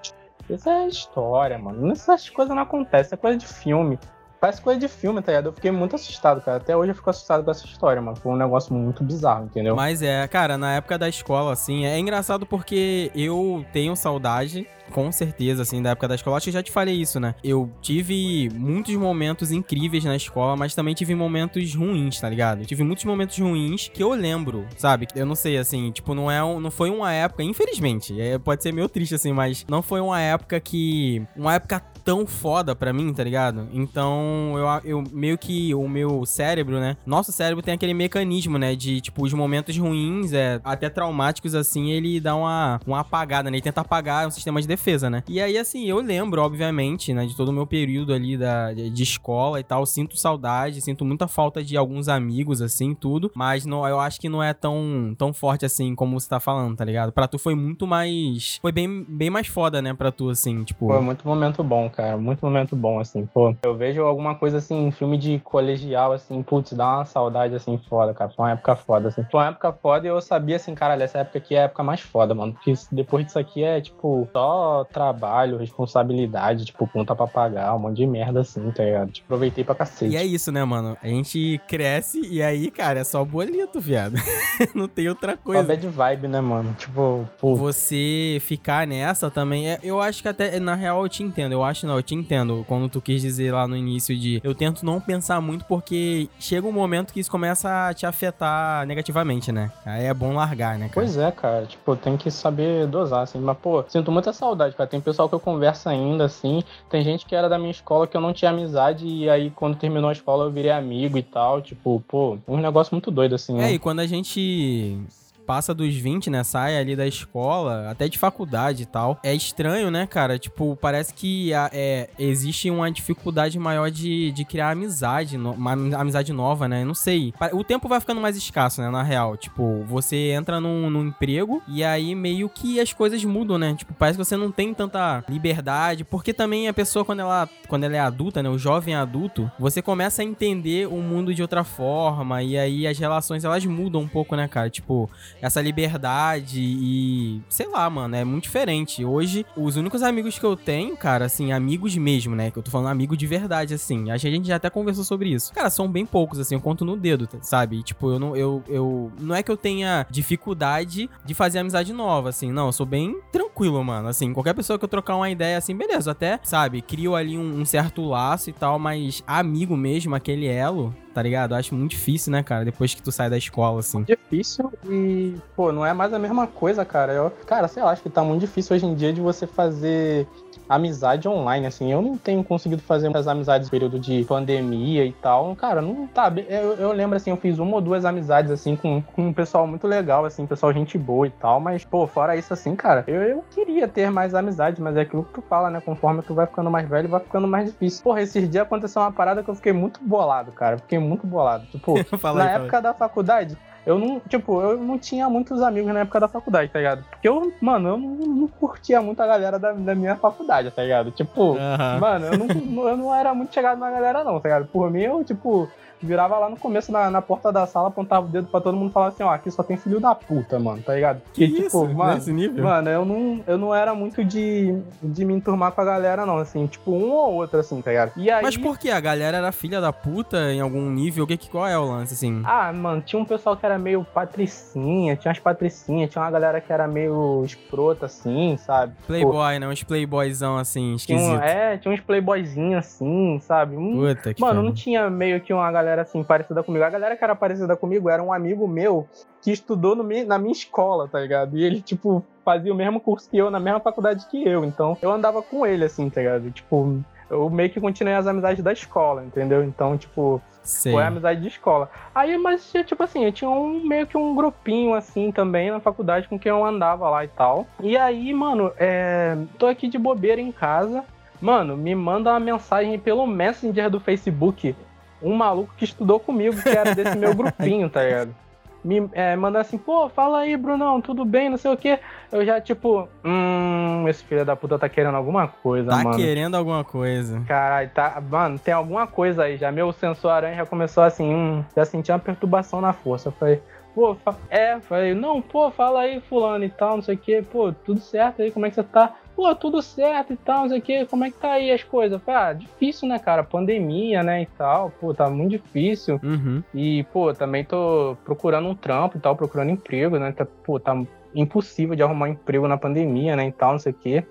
isso 0.49 0.69
é 0.69 0.87
história, 0.87 1.57
mano. 1.57 1.91
Essas 1.91 2.29
coisas 2.29 2.55
não 2.55 2.63
acontecem, 2.63 3.15
é 3.15 3.17
coisa 3.17 3.37
de 3.37 3.47
filme. 3.47 3.99
Parece 4.39 4.61
coisa 4.61 4.79
de 4.79 4.87
filme, 4.87 5.19
tá 5.21 5.31
ligado? 5.31 5.47
Eu 5.47 5.53
fiquei 5.53 5.71
muito 5.71 5.95
assustado, 5.95 6.41
cara. 6.41 6.57
Até 6.57 6.77
hoje 6.77 6.91
eu 6.91 6.95
fico 6.95 7.09
assustado 7.09 7.43
com 7.43 7.49
essa 7.49 7.65
história, 7.65 7.99
mano. 7.99 8.15
Foi 8.15 8.31
um 8.31 8.35
negócio 8.35 8.71
muito 8.73 9.03
bizarro, 9.03 9.45
entendeu? 9.45 9.75
Mas 9.75 10.03
é, 10.03 10.27
cara, 10.27 10.57
na 10.57 10.75
época 10.75 10.97
da 10.97 11.09
escola, 11.09 11.53
assim, 11.53 11.85
é 11.85 11.97
engraçado 11.97 12.45
porque 12.45 13.11
eu 13.15 13.65
tenho 13.73 13.95
saudade 13.95 14.67
com 14.91 15.11
certeza, 15.11 15.61
assim, 15.61 15.81
da 15.81 15.91
época 15.91 16.07
da 16.07 16.15
escola. 16.15 16.37
Acho 16.37 16.45
que 16.45 16.51
já 16.51 16.63
te 16.63 16.71
falei 16.71 16.95
isso, 16.95 17.19
né? 17.19 17.35
Eu 17.43 17.71
tive 17.81 18.49
muitos 18.53 18.95
momentos 18.95 19.51
incríveis 19.51 20.03
na 20.03 20.15
escola, 20.15 20.55
mas 20.55 20.75
também 20.75 20.93
tive 20.93 21.15
momentos 21.15 21.73
ruins, 21.75 22.19
tá 22.19 22.29
ligado? 22.29 22.61
Eu 22.61 22.65
tive 22.65 22.83
muitos 22.83 23.05
momentos 23.05 23.37
ruins 23.37 23.89
que 23.93 24.03
eu 24.03 24.11
lembro, 24.11 24.65
sabe? 24.77 25.07
Eu 25.15 25.25
não 25.25 25.35
sei, 25.35 25.57
assim, 25.57 25.91
tipo, 25.91 26.13
não 26.13 26.29
é 26.29 26.43
um, 26.43 26.59
não 26.59 26.71
foi 26.71 26.89
uma 26.89 27.11
época, 27.11 27.43
infelizmente, 27.43 28.19
é, 28.19 28.37
pode 28.37 28.63
ser 28.63 28.71
meio 28.71 28.89
triste, 28.89 29.15
assim, 29.15 29.31
mas 29.31 29.65
não 29.69 29.81
foi 29.81 29.99
uma 29.99 30.19
época 30.19 30.59
que. 30.59 31.21
Uma 31.35 31.55
época 31.55 31.81
tão 32.07 32.25
foda 32.25 32.73
pra 32.73 32.93
mim, 32.93 33.13
tá 33.13 33.21
ligado? 33.21 33.67
Então, 33.73 34.53
eu, 34.55 34.65
eu 34.85 35.03
meio 35.11 35.37
que 35.37 35.75
o 35.75 35.89
meu 35.89 36.25
cérebro, 36.25 36.79
né? 36.79 36.95
Nosso 37.05 37.33
cérebro 37.33 37.61
tem 37.61 37.73
aquele 37.73 37.93
mecanismo, 37.93 38.57
né? 38.57 38.75
De, 38.77 39.01
tipo, 39.01 39.25
os 39.25 39.33
momentos 39.33 39.77
ruins, 39.77 40.31
é, 40.31 40.61
até 40.63 40.89
traumáticos, 40.89 41.53
assim, 41.53 41.91
ele 41.91 42.21
dá 42.21 42.33
uma, 42.33 42.79
uma 42.87 43.01
apagada, 43.01 43.51
né? 43.51 43.57
Ele 43.57 43.61
tenta 43.61 43.81
apagar 43.81 44.25
um 44.25 44.31
sistema 44.31 44.61
de 44.61 44.67
defesa, 44.77 45.09
né? 45.09 45.23
E 45.27 45.41
aí, 45.41 45.57
assim, 45.57 45.85
eu 45.85 45.99
lembro, 45.99 46.41
obviamente, 46.41 47.13
né? 47.13 47.25
De 47.25 47.35
todo 47.35 47.49
o 47.49 47.53
meu 47.53 47.65
período 47.65 48.13
ali 48.13 48.37
da, 48.37 48.71
de 48.71 49.03
escola 49.03 49.59
e 49.59 49.63
tal. 49.63 49.85
Sinto 49.85 50.15
saudade, 50.15 50.79
sinto 50.81 51.03
muita 51.03 51.27
falta 51.27 51.63
de 51.63 51.75
alguns 51.75 52.07
amigos, 52.07 52.61
assim, 52.61 52.93
tudo. 52.93 53.31
Mas 53.35 53.65
não, 53.65 53.85
eu 53.87 53.99
acho 53.99 54.21
que 54.21 54.29
não 54.29 54.41
é 54.41 54.53
tão, 54.53 55.15
tão 55.17 55.33
forte, 55.33 55.65
assim, 55.65 55.95
como 55.95 56.19
você 56.19 56.29
tá 56.29 56.39
falando, 56.39 56.77
tá 56.77 56.85
ligado? 56.85 57.11
Pra 57.11 57.27
tu 57.27 57.39
foi 57.39 57.55
muito 57.55 57.87
mais... 57.87 58.59
Foi 58.61 58.71
bem, 58.71 59.03
bem 59.07 59.29
mais 59.29 59.47
foda, 59.47 59.81
né? 59.81 59.93
Pra 59.93 60.11
tu, 60.11 60.29
assim, 60.29 60.63
tipo... 60.63 60.87
Foi 60.87 61.01
muito 61.01 61.27
momento 61.27 61.63
bom, 61.63 61.89
cara. 61.89 62.17
Muito 62.17 62.45
momento 62.45 62.75
bom, 62.75 62.99
assim, 62.99 63.25
pô. 63.25 63.55
Eu 63.63 63.75
vejo 63.75 64.03
alguma 64.03 64.35
coisa 64.35 64.57
assim, 64.57 64.91
filme 64.91 65.17
de 65.17 65.39
colegial, 65.39 66.13
assim, 66.13 66.41
putz, 66.43 66.73
dá 66.73 66.97
uma 66.97 67.05
saudade, 67.05 67.55
assim, 67.55 67.79
foda, 67.89 68.13
cara. 68.13 68.29
Foi 68.29 68.45
uma 68.45 68.51
época 68.51 68.75
foda, 68.75 69.07
assim. 69.09 69.23
Foi 69.31 69.39
uma 69.41 69.47
época 69.47 69.73
foda 69.73 70.05
e 70.05 70.09
eu 70.09 70.21
sabia, 70.21 70.55
assim, 70.55 70.75
caralho, 70.75 71.01
essa 71.01 71.19
época 71.19 71.39
aqui 71.39 71.55
é 71.55 71.61
a 71.61 71.63
época 71.63 71.83
mais 71.83 72.01
foda, 72.01 72.35
mano. 72.35 72.53
Porque 72.53 72.73
depois 72.91 73.25
disso 73.25 73.39
aqui 73.39 73.63
é, 73.63 73.81
tipo, 73.81 74.27
só 74.31 74.66
trabalho, 74.91 75.57
responsabilidade, 75.57 76.65
tipo, 76.65 76.87
conta 76.87 77.15
pra 77.15 77.27
pagar, 77.27 77.75
um 77.75 77.79
monte 77.79 77.97
de 77.97 78.07
merda, 78.07 78.41
assim, 78.41 78.69
tá 78.71 78.83
ligado? 78.83 79.11
Tipo, 79.11 79.25
aproveitei 79.27 79.63
pra 79.63 79.75
cacete. 79.75 80.13
E 80.13 80.17
é 80.17 80.25
isso, 80.25 80.51
né, 80.51 80.63
mano? 80.63 80.97
A 81.01 81.07
gente 81.07 81.59
cresce 81.67 82.21
e 82.29 82.41
aí, 82.41 82.69
cara, 82.71 82.99
é 82.99 83.03
só 83.03 83.23
boleto, 83.23 83.79
viado. 83.79 84.15
Não 84.73 84.87
tem 84.87 85.07
outra 85.09 85.37
coisa. 85.37 85.61
Só 85.61 85.67
bad 85.67 85.87
vibe, 85.87 86.27
né, 86.27 86.41
mano? 86.41 86.73
Tipo, 86.77 87.27
pô. 87.39 87.55
Você 87.55 88.37
ficar 88.41 88.87
nessa 88.87 89.29
também, 89.29 89.69
é, 89.69 89.79
eu 89.83 90.01
acho 90.01 90.21
que 90.21 90.27
até, 90.27 90.59
na 90.59 90.75
real, 90.75 91.03
eu 91.03 91.09
te 91.09 91.23
entendo. 91.23 91.51
Eu 91.51 91.63
acho, 91.63 91.85
não, 91.85 91.95
eu 91.95 92.03
te 92.03 92.15
entendo 92.15 92.65
quando 92.67 92.89
tu 92.89 93.01
quis 93.01 93.21
dizer 93.21 93.53
lá 93.53 93.67
no 93.67 93.75
início 93.75 94.17
de 94.17 94.41
eu 94.43 94.55
tento 94.55 94.85
não 94.85 94.99
pensar 94.99 95.41
muito 95.41 95.65
porque 95.65 96.29
chega 96.39 96.67
um 96.67 96.71
momento 96.71 97.13
que 97.13 97.19
isso 97.19 97.31
começa 97.31 97.89
a 97.89 97.93
te 97.93 98.05
afetar 98.05 98.85
negativamente, 98.85 99.51
né? 99.51 99.71
Aí 99.85 100.05
é 100.05 100.13
bom 100.13 100.33
largar, 100.33 100.77
né, 100.77 100.89
cara? 100.89 100.93
Pois 100.93 101.17
é, 101.17 101.31
cara. 101.31 101.65
Tipo, 101.65 101.95
tem 101.95 102.17
que 102.17 102.29
saber 102.31 102.87
dosar, 102.87 103.23
assim. 103.23 103.39
Mas, 103.39 103.57
pô, 103.57 103.83
sinto 103.87 104.11
muita 104.11 104.33
saudade, 104.33 104.56
cara. 104.57 104.87
Tem 104.87 104.99
pessoal 104.99 105.29
que 105.29 105.35
eu 105.35 105.39
converso 105.39 105.89
ainda, 105.89 106.25
assim. 106.25 106.63
Tem 106.89 107.03
gente 107.03 107.25
que 107.25 107.35
era 107.35 107.47
da 107.47 107.57
minha 107.57 107.71
escola 107.71 108.07
que 108.07 108.15
eu 108.15 108.21
não 108.21 108.33
tinha 108.33 108.51
amizade 108.51 109.05
e 109.05 109.29
aí 109.29 109.49
quando 109.51 109.77
terminou 109.77 110.09
a 110.09 110.13
escola 110.13 110.45
eu 110.45 110.51
virei 110.51 110.71
amigo 110.71 111.17
e 111.17 111.23
tal. 111.23 111.61
Tipo, 111.61 112.03
pô, 112.07 112.37
um 112.47 112.57
negócio 112.57 112.93
muito 112.93 113.11
doido, 113.11 113.35
assim. 113.35 113.57
É, 113.57 113.61
né? 113.61 113.71
e 113.73 113.79
quando 113.79 113.99
a 113.99 114.07
gente 114.07 114.99
passa 115.47 115.73
dos 115.73 115.95
20, 115.95 116.29
né? 116.29 116.43
Sai 116.43 116.77
ali 116.77 116.93
da 116.93 117.07
escola, 117.07 117.89
até 117.89 118.09
de 118.09 118.19
faculdade 118.19 118.83
e 118.83 118.85
tal. 118.85 119.17
É 119.23 119.33
estranho, 119.33 119.89
né, 119.89 120.05
cara? 120.05 120.37
Tipo, 120.37 120.77
parece 120.79 121.13
que 121.13 121.53
é, 121.71 122.09
existe 122.19 122.69
uma 122.69 122.91
dificuldade 122.91 123.57
maior 123.57 123.89
de, 123.89 124.33
de 124.33 124.43
criar 124.43 124.71
amizade, 124.71 125.37
uma 125.37 125.71
amizade 125.71 126.33
nova, 126.33 126.67
né? 126.67 126.83
Não 126.83 126.93
sei. 126.93 127.33
O 127.53 127.63
tempo 127.63 127.87
vai 127.87 128.01
ficando 128.01 128.19
mais 128.19 128.35
escasso, 128.35 128.81
né? 128.81 128.89
Na 128.89 129.01
real. 129.01 129.37
Tipo, 129.37 129.85
você 129.85 130.31
entra 130.31 130.59
num, 130.59 130.89
num 130.89 131.07
emprego 131.07 131.63
e 131.65 131.81
aí 131.81 132.13
meio 132.13 132.49
que 132.49 132.81
as 132.81 132.91
coisas 132.91 133.23
mudam, 133.23 133.57
né? 133.57 133.73
Tipo, 133.73 133.93
parece 133.93 134.17
que 134.17 134.25
você 134.25 134.35
não 134.35 134.51
tem 134.51 134.73
tanta 134.73 135.23
liberdade. 135.29 136.03
Porque 136.03 136.33
também 136.33 136.67
a 136.67 136.73
pessoa, 136.73 137.05
quando 137.05 137.21
ela, 137.21 137.47
quando 137.69 137.85
ela 137.85 137.95
é 137.95 137.99
adulta, 137.99 138.43
né? 138.43 138.49
O 138.49 138.57
jovem 138.57 138.95
adulto, 138.95 139.49
você 139.57 139.81
começa 139.81 140.21
a 140.21 140.25
entender 140.25 140.87
o 140.87 140.97
mundo 140.97 141.33
de 141.33 141.41
outra 141.41 141.63
forma. 141.63 142.43
E 142.43 142.57
aí 142.57 142.85
as 142.85 142.99
relações 142.99 143.45
elas 143.45 143.65
mudam 143.65 144.01
um 144.01 144.07
pouco, 144.07 144.35
né, 144.35 144.45
cara? 144.47 144.69
Tipo, 144.69 145.09
essa 145.41 145.61
liberdade 145.61 146.59
e 146.61 147.41
sei 147.49 147.67
lá, 147.67 147.89
mano, 147.89 148.15
é 148.15 148.23
muito 148.23 148.43
diferente. 148.43 149.03
Hoje, 149.03 149.45
os 149.55 149.75
únicos 149.75 150.01
amigos 150.03 150.37
que 150.37 150.45
eu 150.45 150.55
tenho, 150.55 150.95
cara, 150.95 151.25
assim, 151.25 151.51
amigos 151.51 151.95
mesmo, 151.95 152.35
né, 152.35 152.51
que 152.51 152.57
eu 152.57 152.63
tô 152.63 152.71
falando 152.71 152.89
amigo 152.89 153.15
de 153.15 153.27
verdade, 153.27 153.73
assim, 153.73 154.05
que 154.05 154.11
a 154.11 154.17
gente 154.17 154.47
já 154.47 154.55
até 154.55 154.69
conversou 154.69 155.03
sobre 155.03 155.29
isso. 155.29 155.53
Cara, 155.53 155.69
são 155.69 155.89
bem 155.89 156.05
poucos, 156.05 156.39
assim, 156.39 156.55
eu 156.55 156.61
conto 156.61 156.85
no 156.85 156.95
dedo, 156.95 157.27
sabe? 157.41 157.83
tipo, 157.83 158.11
eu 158.11 158.19
não, 158.19 158.35
eu, 158.35 158.63
eu, 158.67 159.11
não 159.19 159.35
é 159.35 159.41
que 159.41 159.51
eu 159.51 159.57
tenha 159.57 160.05
dificuldade 160.09 161.09
de 161.23 161.33
fazer 161.33 161.59
amizade 161.59 161.93
nova, 161.93 162.29
assim, 162.29 162.51
não, 162.51 162.67
eu 162.67 162.71
sou 162.73 162.85
bem 162.85 163.19
tranquilo, 163.31 163.46
mano, 163.65 164.07
assim, 164.07 164.33
qualquer 164.33 164.53
pessoa 164.53 164.77
que 164.77 164.85
eu 164.85 164.89
trocar 164.89 165.15
uma 165.15 165.29
ideia, 165.29 165.57
assim, 165.57 165.75
beleza, 165.75 166.11
até, 166.11 166.39
sabe, 166.43 166.81
crio 166.81 167.15
ali 167.15 167.37
um, 167.37 167.61
um 167.61 167.65
certo 167.65 168.03
laço 168.03 168.49
e 168.49 168.53
tal, 168.53 168.77
mas 168.79 169.23
amigo 169.25 169.75
mesmo, 169.75 170.15
aquele 170.15 170.47
elo, 170.47 170.93
tá 171.13 171.21
ligado? 171.21 171.53
Eu 171.53 171.57
acho 171.57 171.73
muito 171.73 171.91
difícil, 171.91 172.31
né, 172.31 172.43
cara? 172.43 172.63
Depois 172.63 172.93
que 172.93 173.01
tu 173.01 173.11
sai 173.11 173.29
da 173.29 173.37
escola, 173.37 173.79
assim. 173.79 174.03
Difícil 174.03 174.71
e, 174.87 175.35
pô, 175.55 175.71
não 175.71 175.85
é 175.85 175.93
mais 175.93 176.13
a 176.13 176.19
mesma 176.19 176.45
coisa, 176.45 176.85
cara. 176.85 177.13
Eu, 177.13 177.31
cara, 177.45 177.67
sei 177.67 177.81
lá, 177.81 177.91
acho 177.91 178.03
que 178.03 178.09
tá 178.09 178.23
muito 178.23 178.41
difícil 178.41 178.75
hoje 178.75 178.85
em 178.85 178.93
dia 178.93 179.11
de 179.11 179.21
você 179.21 179.47
fazer 179.47 180.27
amizade 180.67 181.27
online, 181.27 181.65
assim. 181.65 181.91
Eu 181.91 182.01
não 182.01 182.17
tenho 182.17 182.43
conseguido 182.43 182.81
fazer 182.81 183.07
muitas 183.07 183.27
amizades 183.27 183.67
no 183.67 183.71
período 183.71 183.99
de 183.99 184.23
pandemia 184.25 185.05
e 185.05 185.11
tal. 185.11 185.55
Cara, 185.55 185.81
não 185.81 186.07
tá. 186.07 186.31
Eu, 186.47 186.73
eu 186.73 186.91
lembro, 186.91 187.15
assim, 187.15 187.29
eu 187.29 187.37
fiz 187.37 187.59
uma 187.59 187.75
ou 187.75 187.81
duas 187.81 188.05
amizades, 188.05 188.51
assim, 188.51 188.75
com, 188.75 189.01
com 189.01 189.27
um 189.27 189.33
pessoal 189.33 189.65
muito 189.67 189.87
legal, 189.87 190.25
assim, 190.25 190.45
pessoal 190.45 190.73
gente 190.73 190.97
boa 190.97 191.27
e 191.27 191.31
tal. 191.31 191.59
Mas, 191.59 191.83
pô, 191.83 192.07
fora 192.07 192.35
isso, 192.35 192.53
assim, 192.53 192.75
cara, 192.75 193.03
eu, 193.07 193.21
eu 193.21 193.43
queria 193.51 193.87
ter 193.87 194.11
mais 194.11 194.33
amizade, 194.33 194.81
mas 194.81 194.95
é 194.97 195.01
aquilo 195.01 195.23
que 195.23 195.33
tu 195.33 195.41
fala, 195.41 195.69
né? 195.69 195.81
Conforme 195.81 196.21
tu 196.21 196.33
vai 196.33 196.45
ficando 196.45 196.69
mais 196.69 196.87
velho, 196.87 197.09
vai 197.09 197.19
ficando 197.19 197.47
mais 197.47 197.71
difícil. 197.71 198.03
Porra, 198.03 198.21
esses 198.21 198.49
dias 198.49 198.63
aconteceu 198.63 199.01
uma 199.01 199.11
parada 199.11 199.43
que 199.43 199.49
eu 199.49 199.55
fiquei 199.55 199.73
muito 199.73 199.99
bolado, 200.03 200.51
cara. 200.51 200.77
Fiquei 200.77 200.99
muito 200.99 201.25
bolado. 201.25 201.65
Tipo, 201.67 201.95
na 202.35 202.43
aí, 202.43 202.55
época 202.55 202.81
da 202.81 202.93
faculdade, 202.93 203.57
eu 203.87 203.97
não, 203.97 204.19
tipo, 204.19 204.61
eu 204.61 204.77
não 204.77 204.99
tinha 204.99 205.29
muitos 205.29 205.61
amigos 205.61 205.93
na 205.93 206.01
época 206.01 206.19
da 206.19 206.27
faculdade, 206.27 206.69
tá 206.69 206.77
ligado? 206.77 207.05
Porque 207.09 207.25
eu, 207.25 207.53
mano, 207.61 207.87
eu 207.87 207.97
não, 207.97 208.09
não 208.09 208.47
curtia 208.49 209.01
muito 209.01 209.21
a 209.21 209.25
galera 209.25 209.57
da, 209.57 209.71
da, 209.71 209.95
minha 209.95 210.17
faculdade, 210.17 210.69
tá 210.71 210.83
ligado? 210.83 211.09
Tipo, 211.11 211.53
uhum. 211.53 211.99
mano, 212.01 212.25
eu 212.25 212.37
não, 212.37 212.83
eu 212.89 212.97
não 212.97 213.15
era 213.15 213.33
muito 213.33 213.53
chegado 213.53 213.79
na 213.79 213.89
galera, 213.89 214.25
não, 214.25 214.41
tá 214.41 214.49
ligado? 214.49 214.67
Por 214.67 214.91
mim, 214.91 215.03
eu, 215.03 215.23
tipo, 215.23 215.71
virava 216.01 216.37
lá 216.37 216.49
no 216.49 216.57
começo 216.57 216.91
na, 216.91 217.09
na 217.09 217.21
porta 217.21 217.51
da 217.51 217.65
sala, 217.65 217.87
apontava 217.89 218.25
o 218.25 218.29
dedo 218.29 218.47
pra 218.47 218.61
todo 218.61 218.75
mundo 218.77 218.89
e 218.89 218.93
falava 218.93 219.11
assim, 219.13 219.23
ó, 219.23 219.29
aqui 219.29 219.49
só 219.51 219.63
tem 219.63 219.77
filho 219.77 219.99
da 219.99 220.13
puta, 220.13 220.59
mano, 220.59 220.81
tá 220.81 220.93
ligado? 220.95 221.21
Que 221.33 221.45
E, 221.45 221.61
isso? 221.65 221.87
mano, 221.87 222.13
Nesse 222.15 222.31
nível? 222.33 222.63
Mano, 222.63 222.89
eu 222.89 223.05
não, 223.05 223.43
eu 223.47 223.57
não 223.57 223.73
era 223.75 223.93
muito 223.95 224.23
de, 224.23 224.77
de 225.01 225.25
me 225.25 225.33
enturmar 225.33 225.71
com 225.71 225.81
a 225.81 225.85
galera, 225.85 226.25
não, 226.25 226.37
assim, 226.37 226.65
tipo, 226.67 226.91
um 226.91 227.11
ou 227.11 227.33
outro, 227.35 227.59
assim, 227.59 227.81
tá 227.81 227.91
ligado? 227.91 228.11
E 228.15 228.29
aí. 228.29 228.43
Mas 228.43 228.57
por 228.57 228.77
que? 228.77 228.89
A 228.89 228.99
galera 228.99 229.37
era 229.37 229.51
filha 229.51 229.79
da 229.81 229.91
puta 229.93 230.51
em 230.51 230.61
algum 230.61 230.89
nível? 230.89 231.23
O 231.23 231.27
que, 231.27 231.37
qual 231.49 231.67
é 231.67 231.77
o 231.77 231.85
lance, 231.85 232.13
assim? 232.13 232.41
Ah, 232.45 232.71
mano, 232.73 233.01
tinha 233.01 233.19
um 233.21 233.25
pessoal 233.25 233.55
que 233.57 233.65
era 233.65 233.77
meio 233.77 234.03
patricinha, 234.13 235.15
tinha 235.15 235.29
umas 235.31 235.39
patricinhas, 235.39 236.09
tinha 236.11 236.21
uma 236.23 236.31
galera 236.31 236.61
que 236.61 236.71
era 236.71 236.87
meio 236.87 237.43
escrota, 237.43 238.05
assim, 238.05 238.57
sabe? 238.57 238.93
Pô, 239.01 239.07
Playboy, 239.07 239.59
né? 239.59 239.67
Uns 239.67 239.83
playboyzão 239.83 240.57
assim, 240.57 240.95
tinha 240.97 241.17
esquisito. 241.17 241.41
é, 241.43 241.77
tinha 241.77 241.93
uns 241.93 241.99
playboyzinhos 242.01 242.77
assim, 242.85 243.39
sabe? 243.41 243.75
Um- 243.75 243.97
Puta 243.97 244.33
que 244.33 244.41
Mano, 244.41 244.55
pariu. 244.55 244.69
não 244.69 244.73
tinha 244.73 245.09
meio 245.09 245.39
que 245.41 245.53
uma 245.53 245.71
galera 245.71 245.86
assim 245.93 246.23
parecida 246.23 246.63
comigo. 246.63 246.83
A 246.83 246.89
galera 246.89 247.15
que 247.15 247.23
era 247.23 247.35
parecida 247.35 247.75
comigo 247.75 248.09
era 248.09 248.21
um 248.21 248.33
amigo 248.33 248.67
meu 248.67 249.07
que 249.41 249.51
estudou 249.51 249.95
no 249.95 250.03
na 250.25 250.37
minha 250.37 250.51
escola, 250.51 251.07
tá 251.07 251.19
ligado? 251.19 251.57
E 251.57 251.63
ele, 251.63 251.81
tipo, 251.81 252.23
fazia 252.43 252.71
o 252.71 252.75
mesmo 252.75 252.99
curso 252.99 253.29
que 253.29 253.37
eu, 253.37 253.51
na 253.51 253.59
mesma 253.59 253.79
faculdade 253.79 254.25
que 254.27 254.47
eu. 254.47 254.63
Então, 254.63 254.97
eu 255.01 255.11
andava 255.11 255.41
com 255.41 255.65
ele, 255.65 255.85
assim, 255.85 256.09
tá 256.09 256.21
ligado? 256.21 256.49
Tipo, 256.51 257.01
eu 257.29 257.49
meio 257.49 257.69
que 257.69 257.79
continuei 257.79 258.15
as 258.15 258.27
amizades 258.27 258.63
da 258.63 258.71
escola, 258.71 259.23
entendeu? 259.23 259.63
Então, 259.63 259.97
tipo, 259.97 260.41
Sei. 260.63 260.91
foi 260.91 261.03
amizade 261.03 261.41
de 261.41 261.47
escola. 261.47 261.89
Aí, 262.13 262.37
mas, 262.37 262.71
tipo 262.85 263.03
assim, 263.03 263.25
eu 263.25 263.31
tinha 263.31 263.49
um, 263.49 263.85
meio 263.85 264.07
que 264.07 264.17
um 264.17 264.35
grupinho, 264.35 264.93
assim, 264.93 265.31
também 265.31 265.71
na 265.71 265.79
faculdade 265.79 266.27
com 266.27 266.39
quem 266.39 266.49
eu 266.49 266.65
andava 266.65 267.09
lá 267.09 267.23
e 267.23 267.27
tal. 267.27 267.67
E 267.81 267.97
aí, 267.97 268.33
mano, 268.33 268.71
é, 268.77 269.37
tô 269.57 269.67
aqui 269.67 269.87
de 269.87 269.97
bobeira 269.97 270.41
em 270.41 270.51
casa. 270.51 271.03
Mano, 271.39 271.77
me 271.77 271.93
manda 271.93 272.31
uma 272.31 272.39
mensagem 272.39 272.97
pelo 272.97 273.27
Messenger 273.27 273.89
do 273.89 273.99
Facebook. 273.99 274.75
Um 275.21 275.35
maluco 275.35 275.73
que 275.77 275.85
estudou 275.85 276.19
comigo, 276.19 276.61
que 276.61 276.69
era 276.69 276.93
desse 276.93 277.17
meu 277.17 277.33
grupinho, 277.33 277.89
tá 277.89 278.03
ligado? 278.03 278.35
Me 278.83 279.09
é, 279.13 279.35
assim, 279.59 279.77
pô, 279.77 280.07
fala 280.07 280.39
aí, 280.39 280.55
Brunão, 280.55 281.01
tudo 281.01 281.25
bem, 281.25 281.49
não 281.49 281.57
sei 281.57 281.71
o 281.71 281.75
quê. 281.75 281.99
Eu 282.31 282.45
já, 282.45 282.61
tipo, 282.61 283.09
hum, 283.25 284.05
esse 284.07 284.23
filho 284.23 284.45
da 284.45 284.55
puta 284.55 284.77
tá 284.79 284.87
querendo 284.87 285.15
alguma 285.15 285.47
coisa, 285.47 285.89
Tá 285.89 285.97
mano. 285.97 286.15
querendo 286.15 286.55
alguma 286.55 286.83
coisa. 286.83 287.41
Caralho, 287.47 287.89
tá. 287.93 288.21
Mano, 288.29 288.57
tem 288.57 288.73
alguma 288.73 289.05
coisa 289.05 289.43
aí 289.43 289.57
já. 289.57 289.71
Meu 289.71 289.91
sensor 289.91 290.31
aranha 290.31 290.55
já 290.55 290.65
começou 290.65 291.03
assim, 291.03 291.33
hum, 291.33 291.65
já 291.75 291.83
senti 291.83 292.11
uma 292.11 292.19
perturbação 292.19 292.79
na 292.79 292.93
força. 292.93 293.29
Eu 293.29 293.33
falei, 293.33 293.61
pô, 293.93 294.15
é, 294.49 294.79
falei, 294.79 295.13
não, 295.13 295.41
pô, 295.41 295.69
fala 295.71 296.01
aí, 296.01 296.21
fulano 296.21 296.63
e 296.63 296.69
tal, 296.69 296.97
não 296.97 297.03
sei 297.03 297.15
o 297.15 297.17
que, 297.17 297.41
pô, 297.41 297.73
tudo 297.73 297.99
certo 297.99 298.41
aí, 298.41 298.51
como 298.51 298.65
é 298.67 298.69
que 298.69 298.75
você 298.75 298.83
tá? 298.83 299.15
Pô, 299.37 299.53
tudo 299.53 299.83
certo 299.83 300.33
e 300.33 300.35
tal, 300.35 300.61
não 300.61 300.69
sei 300.69 300.79
o 300.79 300.81
que, 300.81 301.05
como 301.05 301.23
é 301.23 301.29
que 301.29 301.37
tá 301.37 301.51
aí 301.51 301.69
as 301.71 301.83
coisas? 301.83 302.19
Falei, 302.23 302.41
ah, 302.41 302.53
difícil, 302.53 303.07
né, 303.07 303.19
cara? 303.19 303.43
Pandemia, 303.43 304.23
né, 304.23 304.41
e 304.41 304.45
tal, 304.47 304.89
pô, 304.89 305.13
tá 305.13 305.29
muito 305.29 305.51
difícil. 305.51 306.19
Uhum. 306.23 306.63
E, 306.73 307.03
pô, 307.13 307.31
também 307.35 307.63
tô 307.63 308.17
procurando 308.25 308.67
um 308.67 308.73
trampo 308.73 309.15
e 309.15 309.21
tal, 309.21 309.35
procurando 309.35 309.69
emprego, 309.69 310.17
né? 310.17 310.31
Tá, 310.31 310.43
pô, 310.43 310.79
tá 310.79 310.99
impossível 311.35 311.95
de 311.95 312.01
arrumar 312.01 312.25
um 312.25 312.31
emprego 312.31 312.67
na 312.67 312.79
pandemia, 312.79 313.35
né? 313.35 313.47
E 313.47 313.51
tal, 313.51 313.73
não 313.73 313.79
sei 313.79 313.91
o 313.91 313.95
quê. 313.95 314.25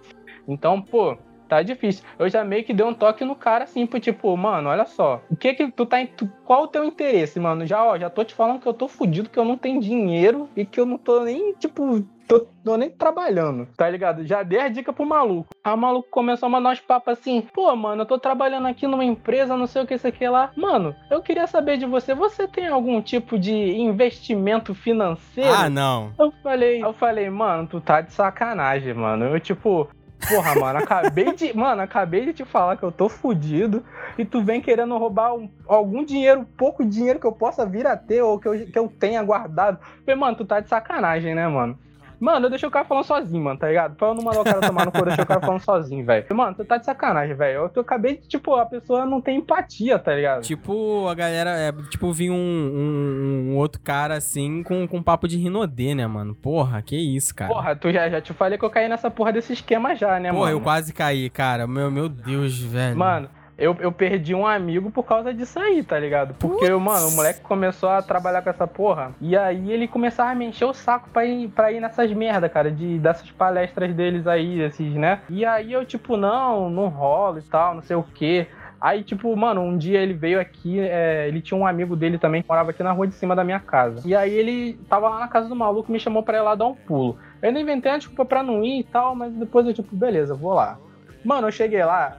Então, 0.48 0.82
pô, 0.82 1.16
tá 1.48 1.62
difícil. 1.62 2.04
Eu 2.18 2.28
já 2.28 2.44
meio 2.44 2.64
que 2.64 2.74
dei 2.74 2.84
um 2.84 2.94
toque 2.94 3.24
no 3.24 3.34
cara, 3.34 3.64
assim, 3.64 3.86
pro 3.86 4.00
tipo, 4.00 4.36
mano, 4.36 4.68
olha 4.68 4.84
só. 4.86 5.20
O 5.30 5.36
que 5.36 5.54
que 5.54 5.70
tu 5.70 5.86
tá. 5.86 6.00
em- 6.00 6.06
tu- 6.06 6.30
qual 6.44 6.64
o 6.64 6.68
teu 6.68 6.84
interesse, 6.84 7.38
mano? 7.40 7.66
Já, 7.66 7.84
ó, 7.84 7.98
já 7.98 8.08
tô 8.10 8.24
te 8.24 8.34
falando 8.34 8.60
que 8.60 8.66
eu 8.66 8.74
tô 8.74 8.88
fudido, 8.88 9.30
que 9.30 9.38
eu 9.38 9.44
não 9.44 9.56
tenho 9.56 9.80
dinheiro 9.80 10.48
e 10.56 10.64
que 10.64 10.78
eu 10.80 10.86
não 10.86 10.98
tô 10.98 11.20
nem, 11.24 11.52
tipo. 11.54 12.04
Tô, 12.28 12.40
tô 12.64 12.76
nem 12.76 12.90
trabalhando, 12.90 13.68
tá 13.76 13.88
ligado? 13.88 14.26
Já 14.26 14.42
dei 14.42 14.58
a 14.58 14.68
dica 14.68 14.92
pro 14.92 15.06
maluco. 15.06 15.50
Aí 15.62 15.72
o 15.72 15.76
maluco 15.76 16.08
começou 16.10 16.48
a 16.48 16.50
mandar 16.50 16.70
uns 16.72 16.80
papos 16.80 17.12
assim: 17.12 17.40
pô, 17.40 17.74
mano, 17.76 18.02
eu 18.02 18.06
tô 18.06 18.18
trabalhando 18.18 18.66
aqui 18.66 18.84
numa 18.84 19.04
empresa, 19.04 19.56
não 19.56 19.68
sei 19.68 19.82
o 19.82 19.86
que, 19.86 19.94
isso 19.94 20.08
aqui 20.08 20.28
lá. 20.28 20.50
Mano, 20.56 20.92
eu 21.08 21.22
queria 21.22 21.46
saber 21.46 21.76
de 21.78 21.86
você: 21.86 22.14
você 22.16 22.48
tem 22.48 22.66
algum 22.66 23.00
tipo 23.00 23.38
de 23.38 23.52
investimento 23.78 24.74
financeiro? 24.74 25.52
Ah, 25.54 25.70
não. 25.70 26.12
Eu 26.18 26.32
falei, 26.42 26.82
eu 26.82 26.92
falei, 26.92 27.30
mano, 27.30 27.68
tu 27.68 27.80
tá 27.80 28.00
de 28.00 28.12
sacanagem, 28.12 28.92
mano. 28.92 29.26
Eu, 29.26 29.38
tipo, 29.38 29.88
porra, 30.28 30.54
mano, 30.54 30.78
acabei 30.78 31.32
de. 31.34 31.56
Mano, 31.56 31.82
acabei 31.82 32.26
de 32.26 32.32
te 32.32 32.44
falar 32.44 32.76
que 32.76 32.82
eu 32.82 32.92
tô 32.92 33.08
fudido 33.08 33.84
e 34.18 34.24
tu 34.24 34.42
vem 34.42 34.60
querendo 34.60 34.96
roubar 34.96 35.34
um- 35.34 35.48
algum 35.66 36.04
dinheiro, 36.04 36.46
pouco 36.56 36.84
dinheiro 36.84 37.18
que 37.18 37.26
eu 37.26 37.32
possa 37.32 37.66
vir 37.66 37.86
a 37.86 37.96
ter 37.96 38.22
ou 38.22 38.38
que 38.38 38.48
eu, 38.48 38.66
que 38.66 38.78
eu 38.78 38.88
tenha 38.88 39.22
guardado. 39.22 39.78
Falei, 40.04 40.18
mano, 40.18 40.36
tu 40.36 40.44
tá 40.44 40.60
de 40.60 40.68
sacanagem, 40.68 41.34
né, 41.34 41.46
mano? 41.48 41.78
Mano, 42.18 42.46
eu 42.46 42.50
deixei 42.50 42.68
o 42.68 42.72
cara 42.72 42.84
falando 42.84 43.04
sozinho, 43.04 43.42
mano, 43.44 43.58
tá 43.58 43.68
ligado? 43.68 43.94
Pra 43.96 44.08
eu 44.08 44.14
não 44.14 44.22
mandar 44.24 44.40
o 44.40 44.44
cara 44.44 44.60
tomar 44.60 44.84
no 44.86 44.92
cu, 44.92 44.98
eu 44.98 45.04
deixei 45.04 45.24
o 45.24 45.26
cara 45.26 45.40
falando 45.40 45.60
sozinho, 45.60 46.04
velho. 46.04 46.24
Mano, 46.34 46.54
tu 46.56 46.64
tá 46.64 46.76
de 46.78 46.84
sacanagem, 46.86 47.36
velho. 47.36 47.56
Eu, 47.60 47.70
eu 47.74 47.82
acabei 47.82 48.16
de, 48.16 48.28
tipo, 48.28 48.54
a 48.54 48.64
pessoa 48.66 49.04
não 49.04 49.20
tem 49.20 49.38
empatia, 49.38 49.98
tá 49.98 50.14
ligado? 50.14 50.42
Tipo, 50.42 51.06
a 51.08 51.14
galera, 51.14 51.50
é, 51.50 51.72
tipo, 51.90 52.12
vi 52.12 52.30
um, 52.30 52.34
um- 52.34 53.50
um 53.52 53.56
outro 53.56 53.80
cara 53.80 54.14
assim 54.16 54.62
com, 54.62 54.86
com 54.88 55.02
papo 55.02 55.28
de 55.28 55.36
rinodê, 55.36 55.94
né, 55.94 56.06
mano? 56.06 56.34
Porra, 56.34 56.80
que 56.82 56.96
isso, 56.96 57.34
cara. 57.34 57.52
Porra, 57.52 57.76
tu 57.76 57.92
já, 57.92 58.08
já 58.08 58.20
te 58.20 58.32
falei 58.32 58.58
que 58.58 58.64
eu 58.64 58.70
caí 58.70 58.88
nessa 58.88 59.10
porra 59.10 59.32
desse 59.32 59.52
esquema 59.52 59.94
já, 59.94 60.18
né, 60.18 60.30
Porra, 60.30 60.44
mano? 60.46 60.56
eu 60.56 60.60
quase 60.60 60.92
caí, 60.92 61.28
cara. 61.30 61.66
Meu, 61.66 61.90
meu 61.90 62.08
Deus, 62.08 62.58
velho. 62.58 62.96
Mano, 62.96 63.28
eu, 63.58 63.74
eu 63.80 63.90
perdi 63.90 64.34
um 64.34 64.46
amigo 64.46 64.90
por 64.90 65.04
causa 65.04 65.32
disso 65.32 65.58
aí, 65.58 65.82
tá 65.82 65.98
ligado? 65.98 66.34
Porque, 66.34 66.68
mano, 66.70 67.08
o 67.08 67.12
moleque 67.12 67.40
começou 67.40 67.88
a 67.88 68.02
trabalhar 68.02 68.42
com 68.42 68.50
essa 68.50 68.66
porra. 68.66 69.12
E 69.20 69.36
aí 69.36 69.72
ele 69.72 69.88
começava 69.88 70.30
a 70.30 70.34
me 70.34 70.46
encher 70.46 70.66
o 70.66 70.74
saco 70.74 71.08
pra 71.10 71.24
ir, 71.24 71.48
pra 71.48 71.72
ir 71.72 71.80
nessas 71.80 72.12
merda, 72.12 72.48
cara, 72.48 72.70
de, 72.70 72.98
dessas 72.98 73.30
palestras 73.30 73.94
deles 73.94 74.26
aí, 74.26 74.60
esses, 74.60 74.94
né? 74.94 75.20
E 75.30 75.44
aí 75.44 75.72
eu, 75.72 75.86
tipo, 75.86 76.16
não, 76.16 76.68
não 76.68 76.88
rola 76.88 77.38
e 77.38 77.42
tal, 77.42 77.74
não 77.74 77.82
sei 77.82 77.96
o 77.96 78.02
quê. 78.02 78.46
Aí, 78.78 79.02
tipo, 79.02 79.34
mano, 79.34 79.62
um 79.62 79.78
dia 79.78 80.00
ele 80.00 80.12
veio 80.12 80.38
aqui, 80.38 80.78
é, 80.78 81.26
ele 81.26 81.40
tinha 81.40 81.58
um 81.58 81.66
amigo 81.66 81.96
dele 81.96 82.18
também 82.18 82.42
que 82.42 82.48
morava 82.48 82.70
aqui 82.70 82.82
na 82.82 82.92
rua 82.92 83.06
de 83.06 83.14
cima 83.14 83.34
da 83.34 83.42
minha 83.42 83.58
casa. 83.58 84.06
E 84.06 84.14
aí 84.14 84.34
ele 84.34 84.74
tava 84.86 85.08
lá 85.08 85.18
na 85.18 85.28
casa 85.28 85.48
do 85.48 85.56
maluco, 85.56 85.90
me 85.90 85.98
chamou 85.98 86.22
pra 86.22 86.36
ir 86.36 86.42
lá 86.42 86.54
dar 86.54 86.66
um 86.66 86.74
pulo. 86.74 87.16
Eu 87.40 87.48
ainda 87.48 87.60
inventei 87.60 87.90
uma 87.90 87.98
desculpa 87.98 88.26
pra 88.26 88.42
não 88.42 88.62
ir 88.62 88.80
e 88.80 88.84
tal, 88.84 89.14
mas 89.14 89.32
depois 89.32 89.66
eu, 89.66 89.72
tipo, 89.72 89.96
beleza, 89.96 90.34
vou 90.34 90.52
lá. 90.52 90.78
Mano, 91.24 91.48
eu 91.48 91.52
cheguei 91.52 91.82
lá, 91.84 92.16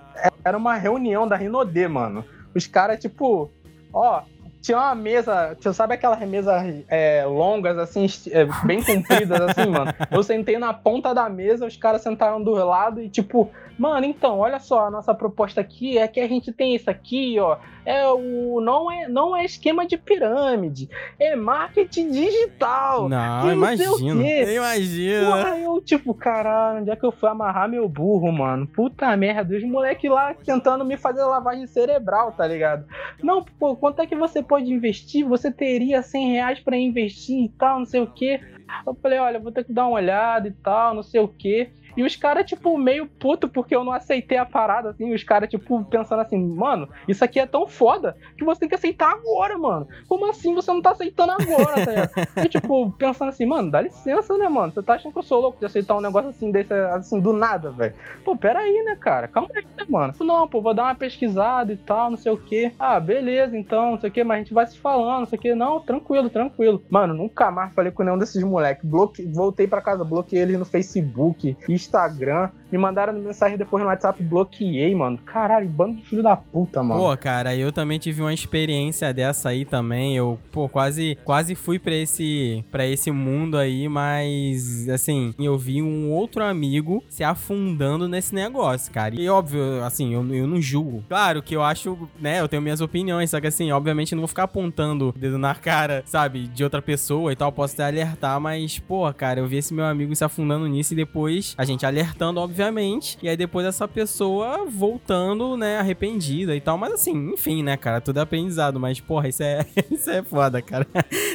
era 0.47 0.57
uma 0.57 0.75
reunião 0.75 1.27
da 1.27 1.35
Rinodê, 1.35 1.87
mano. 1.87 2.23
Os 2.55 2.65
caras, 2.65 2.99
tipo, 2.99 3.51
ó, 3.93 4.21
tinha 4.61 4.77
uma 4.77 4.95
mesa, 4.95 5.55
você 5.59 5.73
sabe 5.73 5.93
aquelas 5.93 6.19
mesas 6.27 6.83
é, 6.87 7.23
longas, 7.25 7.77
assim, 7.77 8.07
é, 8.31 8.45
bem 8.65 8.83
compridas, 8.83 9.39
assim, 9.41 9.69
mano? 9.69 9.93
Eu 10.11 10.23
sentei 10.23 10.57
na 10.57 10.73
ponta 10.73 11.13
da 11.13 11.29
mesa, 11.29 11.65
os 11.65 11.77
caras 11.77 12.01
sentaram 12.01 12.41
do 12.43 12.51
lado 12.51 13.01
e, 13.01 13.09
tipo, 13.09 13.49
mano, 13.77 14.05
então, 14.05 14.39
olha 14.39 14.59
só, 14.59 14.87
a 14.87 14.91
nossa 14.91 15.13
proposta 15.13 15.61
aqui 15.61 15.97
é 15.97 16.07
que 16.07 16.19
a 16.19 16.27
gente 16.27 16.51
tem 16.51 16.75
isso 16.75 16.89
aqui, 16.89 17.39
ó. 17.39 17.57
É 17.85 18.05
o. 18.07 18.59
Não 18.59 18.91
é, 18.91 19.07
não 19.07 19.35
é 19.35 19.45
esquema 19.45 19.85
de 19.85 19.97
pirâmide, 19.97 20.89
é 21.17 21.37
marketing 21.37 22.11
digital. 22.11 23.07
Não, 23.07 23.53
imagino. 23.53 24.21
Imagina. 24.21 25.25
Porra, 25.25 25.57
eu, 25.59 25.81
tipo, 25.81 26.13
caralho, 26.13 26.81
onde 26.81 26.91
é 26.91 26.95
que 26.97 27.05
eu 27.05 27.13
fui 27.13 27.29
amarrar 27.29 27.69
meu 27.69 27.87
burro, 27.87 28.29
mano? 28.31 28.67
Puta 28.67 29.15
merda, 29.15 29.55
os 29.55 29.63
moleques 29.63 30.11
lá 30.11 30.33
tentando 30.33 30.83
me 30.83 30.97
fazer 30.97 31.23
lavagem 31.23 31.65
cerebral, 31.65 32.33
tá 32.33 32.45
ligado? 32.45 32.85
Não, 33.23 33.43
pô, 33.43 33.75
quanto 33.75 34.01
é 34.01 34.07
que 34.07 34.15
você 34.15 34.43
pode 34.43 34.71
investir? 34.71 35.25
Você 35.25 35.49
teria 35.49 36.01
100 36.01 36.31
reais 36.31 36.59
pra 36.59 36.75
investir 36.75 37.45
e 37.45 37.49
tal, 37.49 37.79
não 37.79 37.85
sei 37.85 38.01
o 38.01 38.07
quê. 38.07 38.41
Eu 38.85 38.93
falei, 38.95 39.17
olha, 39.17 39.39
vou 39.39 39.51
ter 39.51 39.63
que 39.63 39.71
dar 39.71 39.87
uma 39.87 39.95
olhada 39.95 40.47
e 40.47 40.51
tal, 40.51 40.93
não 40.93 41.03
sei 41.03 41.21
o 41.21 41.27
quê. 41.27 41.69
E 41.97 42.03
os 42.03 42.15
caras, 42.15 42.45
tipo, 42.45 42.77
meio 42.77 43.07
puto 43.07 43.49
porque 43.49 43.75
eu 43.75 43.83
não 43.83 43.91
aceitei 43.91 44.37
a 44.37 44.45
parada, 44.45 44.91
assim. 44.91 45.13
Os 45.13 45.23
caras, 45.23 45.49
tipo, 45.49 45.83
pensando 45.85 46.19
assim, 46.19 46.37
mano, 46.37 46.87
isso 47.07 47.25
aqui 47.25 47.39
é 47.39 47.45
tão 47.47 47.67
foda 47.67 48.15
que 48.37 48.45
você 48.45 48.61
tem 48.61 48.69
que 48.69 48.75
aceitar 48.75 49.11
agora, 49.11 49.57
mano. 49.57 49.87
Como 50.07 50.29
assim 50.29 50.53
você 50.53 50.71
não 50.71 50.81
tá 50.81 50.91
aceitando 50.91 51.31
agora, 51.31 51.85
tá 51.85 51.91
ligado? 51.91 52.27
E, 52.37 52.49
tipo, 52.49 52.91
pensando 52.91 53.29
assim, 53.29 53.45
mano, 53.45 53.71
dá 53.71 53.81
licença, 53.81 54.37
né, 54.37 54.47
mano? 54.47 54.71
Você 54.71 54.83
tá 54.83 54.93
achando 54.93 55.11
que 55.11 55.17
eu 55.17 55.23
sou 55.23 55.41
louco 55.41 55.59
de 55.59 55.65
aceitar 55.65 55.95
um 55.95 56.01
negócio 56.01 56.29
assim, 56.29 56.51
desse, 56.51 56.71
assim, 56.73 57.19
do 57.19 57.33
nada, 57.33 57.71
velho? 57.71 57.95
Pô, 58.23 58.37
pera 58.37 58.59
aí, 58.59 58.83
né, 58.83 58.95
cara? 58.95 59.27
Calma 59.27 59.49
aí, 59.55 59.63
né, 59.63 59.85
mano? 59.89 60.13
Não, 60.19 60.47
pô, 60.47 60.61
vou 60.61 60.73
dar 60.73 60.83
uma 60.83 60.95
pesquisada 60.95 61.73
e 61.73 61.77
tal, 61.77 62.11
não 62.11 62.17
sei 62.17 62.31
o 62.31 62.37
quê. 62.37 62.71
Ah, 62.77 62.99
beleza, 62.99 63.57
então, 63.57 63.91
não 63.91 63.99
sei 63.99 64.09
o 64.09 64.13
quê, 64.13 64.23
mas 64.23 64.35
a 64.35 64.39
gente 64.39 64.53
vai 64.53 64.67
se 64.67 64.77
falando, 64.77 65.21
não 65.21 65.25
sei 65.25 65.39
o 65.39 65.41
quê. 65.41 65.55
Não, 65.55 65.79
tranquilo, 65.79 66.29
tranquilo. 66.29 66.83
Mano, 66.89 67.13
nunca 67.13 67.49
mais 67.49 67.73
falei 67.73 67.91
com 67.91 68.03
nenhum 68.03 68.17
desses 68.17 68.43
moleques. 68.43 68.85
Bloque... 68.85 69.25
Voltei 69.25 69.67
pra 69.67 69.81
casa, 69.81 70.03
bloqueei 70.03 70.41
eles 70.41 70.59
no 70.59 70.65
Facebook, 70.65 71.57
Instagram. 71.87 72.49
Me 72.69 72.77
mandaram 72.77 73.13
mensagem 73.13 73.57
depois 73.57 73.81
no 73.81 73.89
WhatsApp, 73.89 74.21
bloqueei, 74.21 74.93
mano. 74.93 75.17
Caralho, 75.19 75.69
bando 75.69 75.95
de 75.95 76.05
filho 76.05 76.21
da 76.21 76.35
puta, 76.35 76.83
mano. 76.83 76.99
Pô, 76.99 77.17
cara, 77.17 77.55
eu 77.55 77.71
também 77.71 77.97
tive 77.97 78.21
uma 78.21 78.33
experiência 78.33 79.13
dessa 79.13 79.49
aí 79.49 79.63
também. 79.63 80.17
Eu, 80.17 80.37
pô, 80.51 80.67
quase, 80.67 81.17
quase 81.23 81.55
fui 81.55 81.79
pra 81.79 81.95
esse, 81.95 82.65
pra 82.69 82.85
esse 82.85 83.09
mundo 83.09 83.57
aí, 83.57 83.87
mas, 83.87 84.87
assim, 84.89 85.33
eu 85.39 85.57
vi 85.57 85.81
um 85.81 86.11
outro 86.11 86.43
amigo 86.43 87.01
se 87.07 87.23
afundando 87.23 88.07
nesse 88.07 88.35
negócio, 88.35 88.91
cara. 88.91 89.15
E 89.15 89.29
óbvio, 89.29 89.81
assim, 89.83 90.13
eu, 90.13 90.35
eu 90.35 90.45
não 90.45 90.61
julgo. 90.61 91.03
Claro 91.07 91.41
que 91.41 91.55
eu 91.55 91.63
acho, 91.63 91.97
né, 92.19 92.41
eu 92.41 92.49
tenho 92.49 92.61
minhas 92.61 92.81
opiniões, 92.81 93.29
só 93.29 93.39
que 93.39 93.47
assim, 93.47 93.71
obviamente 93.71 94.13
não 94.13 94.21
vou 94.21 94.27
ficar 94.27 94.43
apontando 94.43 95.09
o 95.09 95.11
dedo 95.17 95.37
na 95.37 95.55
cara, 95.55 96.03
sabe, 96.05 96.47
de 96.47 96.63
outra 96.65 96.81
pessoa 96.81 97.31
e 97.31 97.35
tal. 97.35 97.49
Posso 97.51 97.75
até 97.75 97.85
alertar, 97.85 98.39
mas, 98.41 98.77
pô, 98.77 99.11
cara, 99.13 99.39
eu 99.39 99.47
vi 99.47 99.57
esse 99.57 99.73
meu 99.73 99.85
amigo 99.85 100.13
se 100.13 100.23
afundando 100.25 100.67
nisso 100.67 100.93
e 100.93 100.97
depois 100.97 101.55
a 101.57 101.63
gente 101.63 101.76
Exatamente, 101.77 101.85
alertando, 101.85 102.39
obviamente. 102.39 103.17
E 103.21 103.29
aí 103.29 103.37
depois 103.37 103.65
essa 103.65 103.87
pessoa 103.87 104.65
voltando, 104.67 105.55
né, 105.55 105.79
arrependida 105.79 106.55
e 106.55 106.61
tal. 106.61 106.77
Mas 106.77 106.93
assim, 106.93 107.31
enfim, 107.33 107.63
né, 107.63 107.77
cara, 107.77 108.01
tudo 108.01 108.19
é 108.19 108.23
aprendizado. 108.23 108.79
Mas, 108.79 108.99
porra, 108.99 109.27
isso 109.27 109.43
é, 109.43 109.65
isso 109.91 110.09
é 110.09 110.23
foda, 110.23 110.61
cara. 110.61 110.87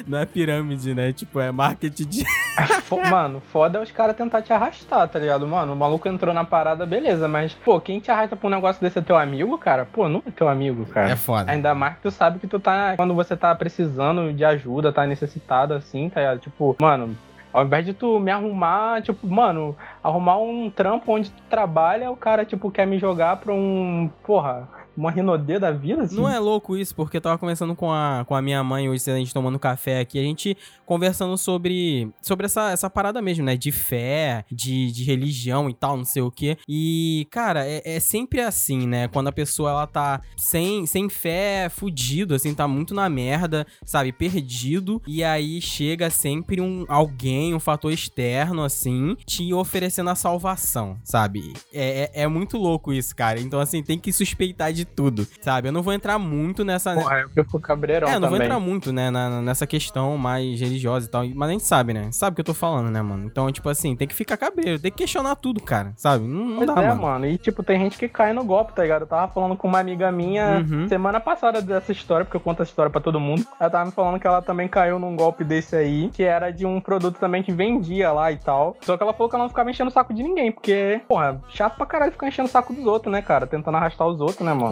Não 0.07 0.19
é 0.19 0.27
pirâmide, 0.27 0.95
né? 0.95 1.13
Tipo, 1.13 1.41
é 1.41 1.53
marketing 1.53 2.07
de. 2.07 2.25
Mano, 3.11 3.41
foda 3.53 3.79
é 3.79 3.83
os 3.83 3.91
caras 3.91 4.17
tentar 4.17 4.43
te 4.43 4.53
arrastar, 4.53 5.09
tá 5.09 5.19
ligado? 5.19 5.47
Mano, 5.47 5.73
o 5.73 5.77
maluco 5.77 6.09
entrou 6.09 6.35
na 6.35 6.45
parada, 6.45 6.85
beleza, 6.85 7.27
mas, 7.29 7.55
pô, 7.55 7.81
quem 7.81 8.01
te 8.01 8.11
arrasta 8.11 8.37
pra 8.37 8.49
um 8.49 8.51
negócio 8.51 8.81
desse 8.83 8.99
é 8.99 9.03
teu 9.03 9.17
amigo, 9.17 9.57
cara? 9.59 9.87
Pô, 9.87 10.09
não 10.09 10.23
é 10.27 10.31
teu 10.31 10.49
amigo, 10.49 10.85
cara. 10.87 11.11
É 11.11 11.17
foda. 11.17 11.51
Ainda 11.51 11.75
mais 11.75 11.97
que 11.97 12.03
tu 12.03 12.11
sabe 12.11 12.39
que 12.39 12.47
tu 12.47 12.61
tá. 12.61 12.95
Quando 12.97 13.15
você 13.15 13.37
tá 13.37 13.55
precisando 13.55 14.33
de 14.33 14.45
ajuda, 14.45 14.93
tá 14.93 15.07
necessitado 15.07 15.75
assim, 15.75 16.09
tá 16.09 16.21
ligado? 16.21 16.41
Tipo, 16.41 16.77
mano, 16.81 17.17
ao 17.53 17.65
invés 17.65 17.85
de 17.85 17.93
tu 17.93 18.19
me 18.19 18.31
arrumar, 18.31 19.03
tipo, 19.03 19.27
mano, 19.27 19.77
arrumar 20.03 20.39
um 20.39 20.71
trampo 20.71 21.13
onde 21.13 21.31
tu 21.31 21.43
trabalha, 21.51 22.11
o 22.11 22.17
cara, 22.17 22.45
tipo, 22.45 22.71
quer 22.71 22.87
me 22.87 22.99
jogar 22.99 23.37
pra 23.37 23.53
um. 23.53 24.11
Porra 24.25 24.69
uma 24.97 25.11
Rinodê 25.11 25.59
da 25.59 25.71
vida, 25.71 26.03
assim. 26.03 26.17
Não 26.17 26.29
é 26.29 26.39
louco 26.39 26.77
isso, 26.77 26.95
porque 26.95 27.17
eu 27.17 27.21
tava 27.21 27.39
conversando 27.39 27.75
com 27.75 27.93
a, 27.93 28.25
com 28.27 28.35
a 28.35 28.43
minha 28.43 28.63
mãe 28.63 28.89
hoje, 28.89 29.11
a 29.11 29.17
gente 29.17 29.33
tomando 29.33 29.59
café 29.59 30.01
aqui, 30.01 30.19
a 30.19 30.23
gente 30.23 30.57
conversando 30.85 31.37
sobre, 31.39 32.11
sobre 32.21 32.47
essa, 32.47 32.71
essa 32.71 32.91
parada 32.91 33.23
mesmo, 33.23 33.45
né? 33.45 33.57
De 33.57 33.73
fé, 33.73 34.45
de, 34.51 34.93
de 34.93 35.05
religião 35.05 35.71
e 35.71 35.75
tal, 35.75 35.97
não 35.97 36.05
sei 36.05 36.23
o 36.23 36.31
quê. 36.31 36.57
E, 36.69 37.27
cara, 37.31 37.67
é, 37.67 37.83
é 37.85 38.01
sempre 38.01 38.41
assim, 38.41 38.87
né? 38.87 39.09
Quando 39.09 39.29
a 39.29 39.33
pessoa, 39.33 39.71
ela 39.71 39.87
tá 39.87 40.21
sem, 40.37 40.87
sem 40.87 41.09
fé, 41.09 41.69
fudido, 41.71 42.35
assim, 42.35 42.55
tá 42.55 42.69
muito 42.69 42.95
na 42.95 43.09
merda, 43.09 43.67
sabe? 43.85 44.13
Perdido. 44.13 45.01
E 45.07 45.25
aí 45.25 45.61
chega 45.61 46.11
sempre 46.11 46.61
um 46.61 46.85
alguém, 46.89 47.55
um 47.55 47.61
fator 47.61 47.93
externo, 47.93 48.63
assim, 48.63 49.17
te 49.27 49.53
oferecendo 49.55 50.11
a 50.11 50.15
salvação, 50.15 50.99
sabe? 51.05 51.53
É, 51.73 52.11
é, 52.15 52.23
é 52.23 52.27
muito 52.27 52.59
louco 52.59 52.93
isso, 52.93 53.15
cara. 53.17 53.41
Então, 53.41 53.61
assim, 53.61 53.83
tem 53.83 53.99
que 53.99 54.13
suspeitar 54.13 54.73
de 54.73 54.82
de 54.85 54.87
tudo, 54.87 55.27
sabe? 55.41 55.69
Eu 55.69 55.73
não 55.73 55.83
vou 55.83 55.93
entrar 55.93 56.19
muito 56.19 56.65
nessa. 56.65 56.95
Porra, 56.95 57.21
eu 57.21 57.29
fico 57.45 57.61
cabreirão 57.61 58.09
É, 58.09 58.11
eu 58.11 58.21
não 58.21 58.29
também. 58.29 58.39
vou 58.39 58.45
entrar 58.47 58.61
muito, 58.61 58.93
né, 58.93 59.11
na, 59.11 59.41
nessa 59.43 59.67
questão 59.67 60.17
mais 60.19 60.61
religiosa 60.61 61.07
e 61.07 61.11
tal. 61.11 61.25
Mas 61.35 61.49
a 61.49 61.53
gente 61.53 61.65
sabe, 61.65 61.93
né? 61.95 62.09
Sabe 62.13 62.33
o 62.33 62.35
que 62.37 62.41
eu 62.41 62.45
tô 62.45 62.55
falando, 62.55 62.91
né, 62.91 63.01
mano? 63.03 63.25
Então, 63.27 63.51
tipo 63.53 63.69
assim, 63.69 63.95
tem 63.97 64.07
que 64.09 64.15
ficar 64.15 64.37
cabreiro, 64.37 64.79
tem 64.79 64.91
que 64.91 64.99
questionar 64.99 65.37
tudo, 65.37 65.61
cara, 65.61 65.93
sabe? 65.97 66.27
Não, 66.27 66.45
não 66.45 66.67
dá, 66.67 66.83
é, 66.83 66.89
mano. 66.89 67.03
mano. 67.03 67.27
E, 67.27 67.39
tipo, 67.39 67.63
tem 67.63 67.79
gente 67.79 67.97
que 67.99 68.09
cai 68.09 68.33
no 68.33 68.45
golpe, 68.45 68.73
tá 68.73 68.83
ligado? 68.83 69.03
Eu 69.03 69.07
tava 69.07 69.33
falando 69.33 69.57
com 69.57 69.69
uma 69.69 69.79
amiga 69.81 70.11
minha 70.13 70.65
Uhum. 70.69 70.89
semana 70.89 71.19
passada 71.21 71.61
dessa 71.63 71.93
história, 71.93 72.25
porque 72.25 72.37
eu 72.37 72.41
conto 72.41 72.63
essa 72.63 72.71
história 72.71 72.91
pra 72.91 73.01
todo 73.01 73.19
mundo. 73.21 73.45
Ela 73.59 73.71
tava 73.71 73.85
me 73.87 73.93
falando 73.93 74.19
que 74.21 74.27
ela 74.27 74.43
também 74.43 74.69
caiu 74.69 74.99
num 74.99 75.17
golpe 75.17 75.45
desse 75.45 75.75
aí, 75.77 76.11
que 76.13 76.23
era 76.23 76.51
de 76.51 76.67
um 76.67 76.81
produto 76.81 77.19
também 77.19 77.43
que 77.43 77.53
vendia 77.53 78.13
lá 78.13 78.31
e 78.33 78.37
tal. 78.37 78.77
Só 78.83 78.97
que 78.97 79.03
ela 79.03 79.13
falou 79.13 79.29
que 79.29 79.35
ela 79.37 79.45
não 79.45 79.49
ficava 79.49 79.71
enchendo 79.71 79.91
o 79.91 79.93
saco 79.93 80.13
de 80.15 80.23
ninguém, 80.23 80.51
porque, 80.53 81.01
porra, 81.09 81.41
chato 81.49 81.77
pra 81.77 81.87
caralho 81.87 82.13
ficar 82.13 82.29
enchendo 82.29 82.49
o 82.49 82.53
saco 82.53 82.73
dos 82.73 82.87
outros, 82.87 83.13
né, 83.13 83.23
cara? 83.23 83.47
Tentando 83.47 83.77
arrastar 83.77 84.07
os 84.07 84.21
outros, 84.21 84.41
né, 84.41 84.53
mano? 84.53 84.72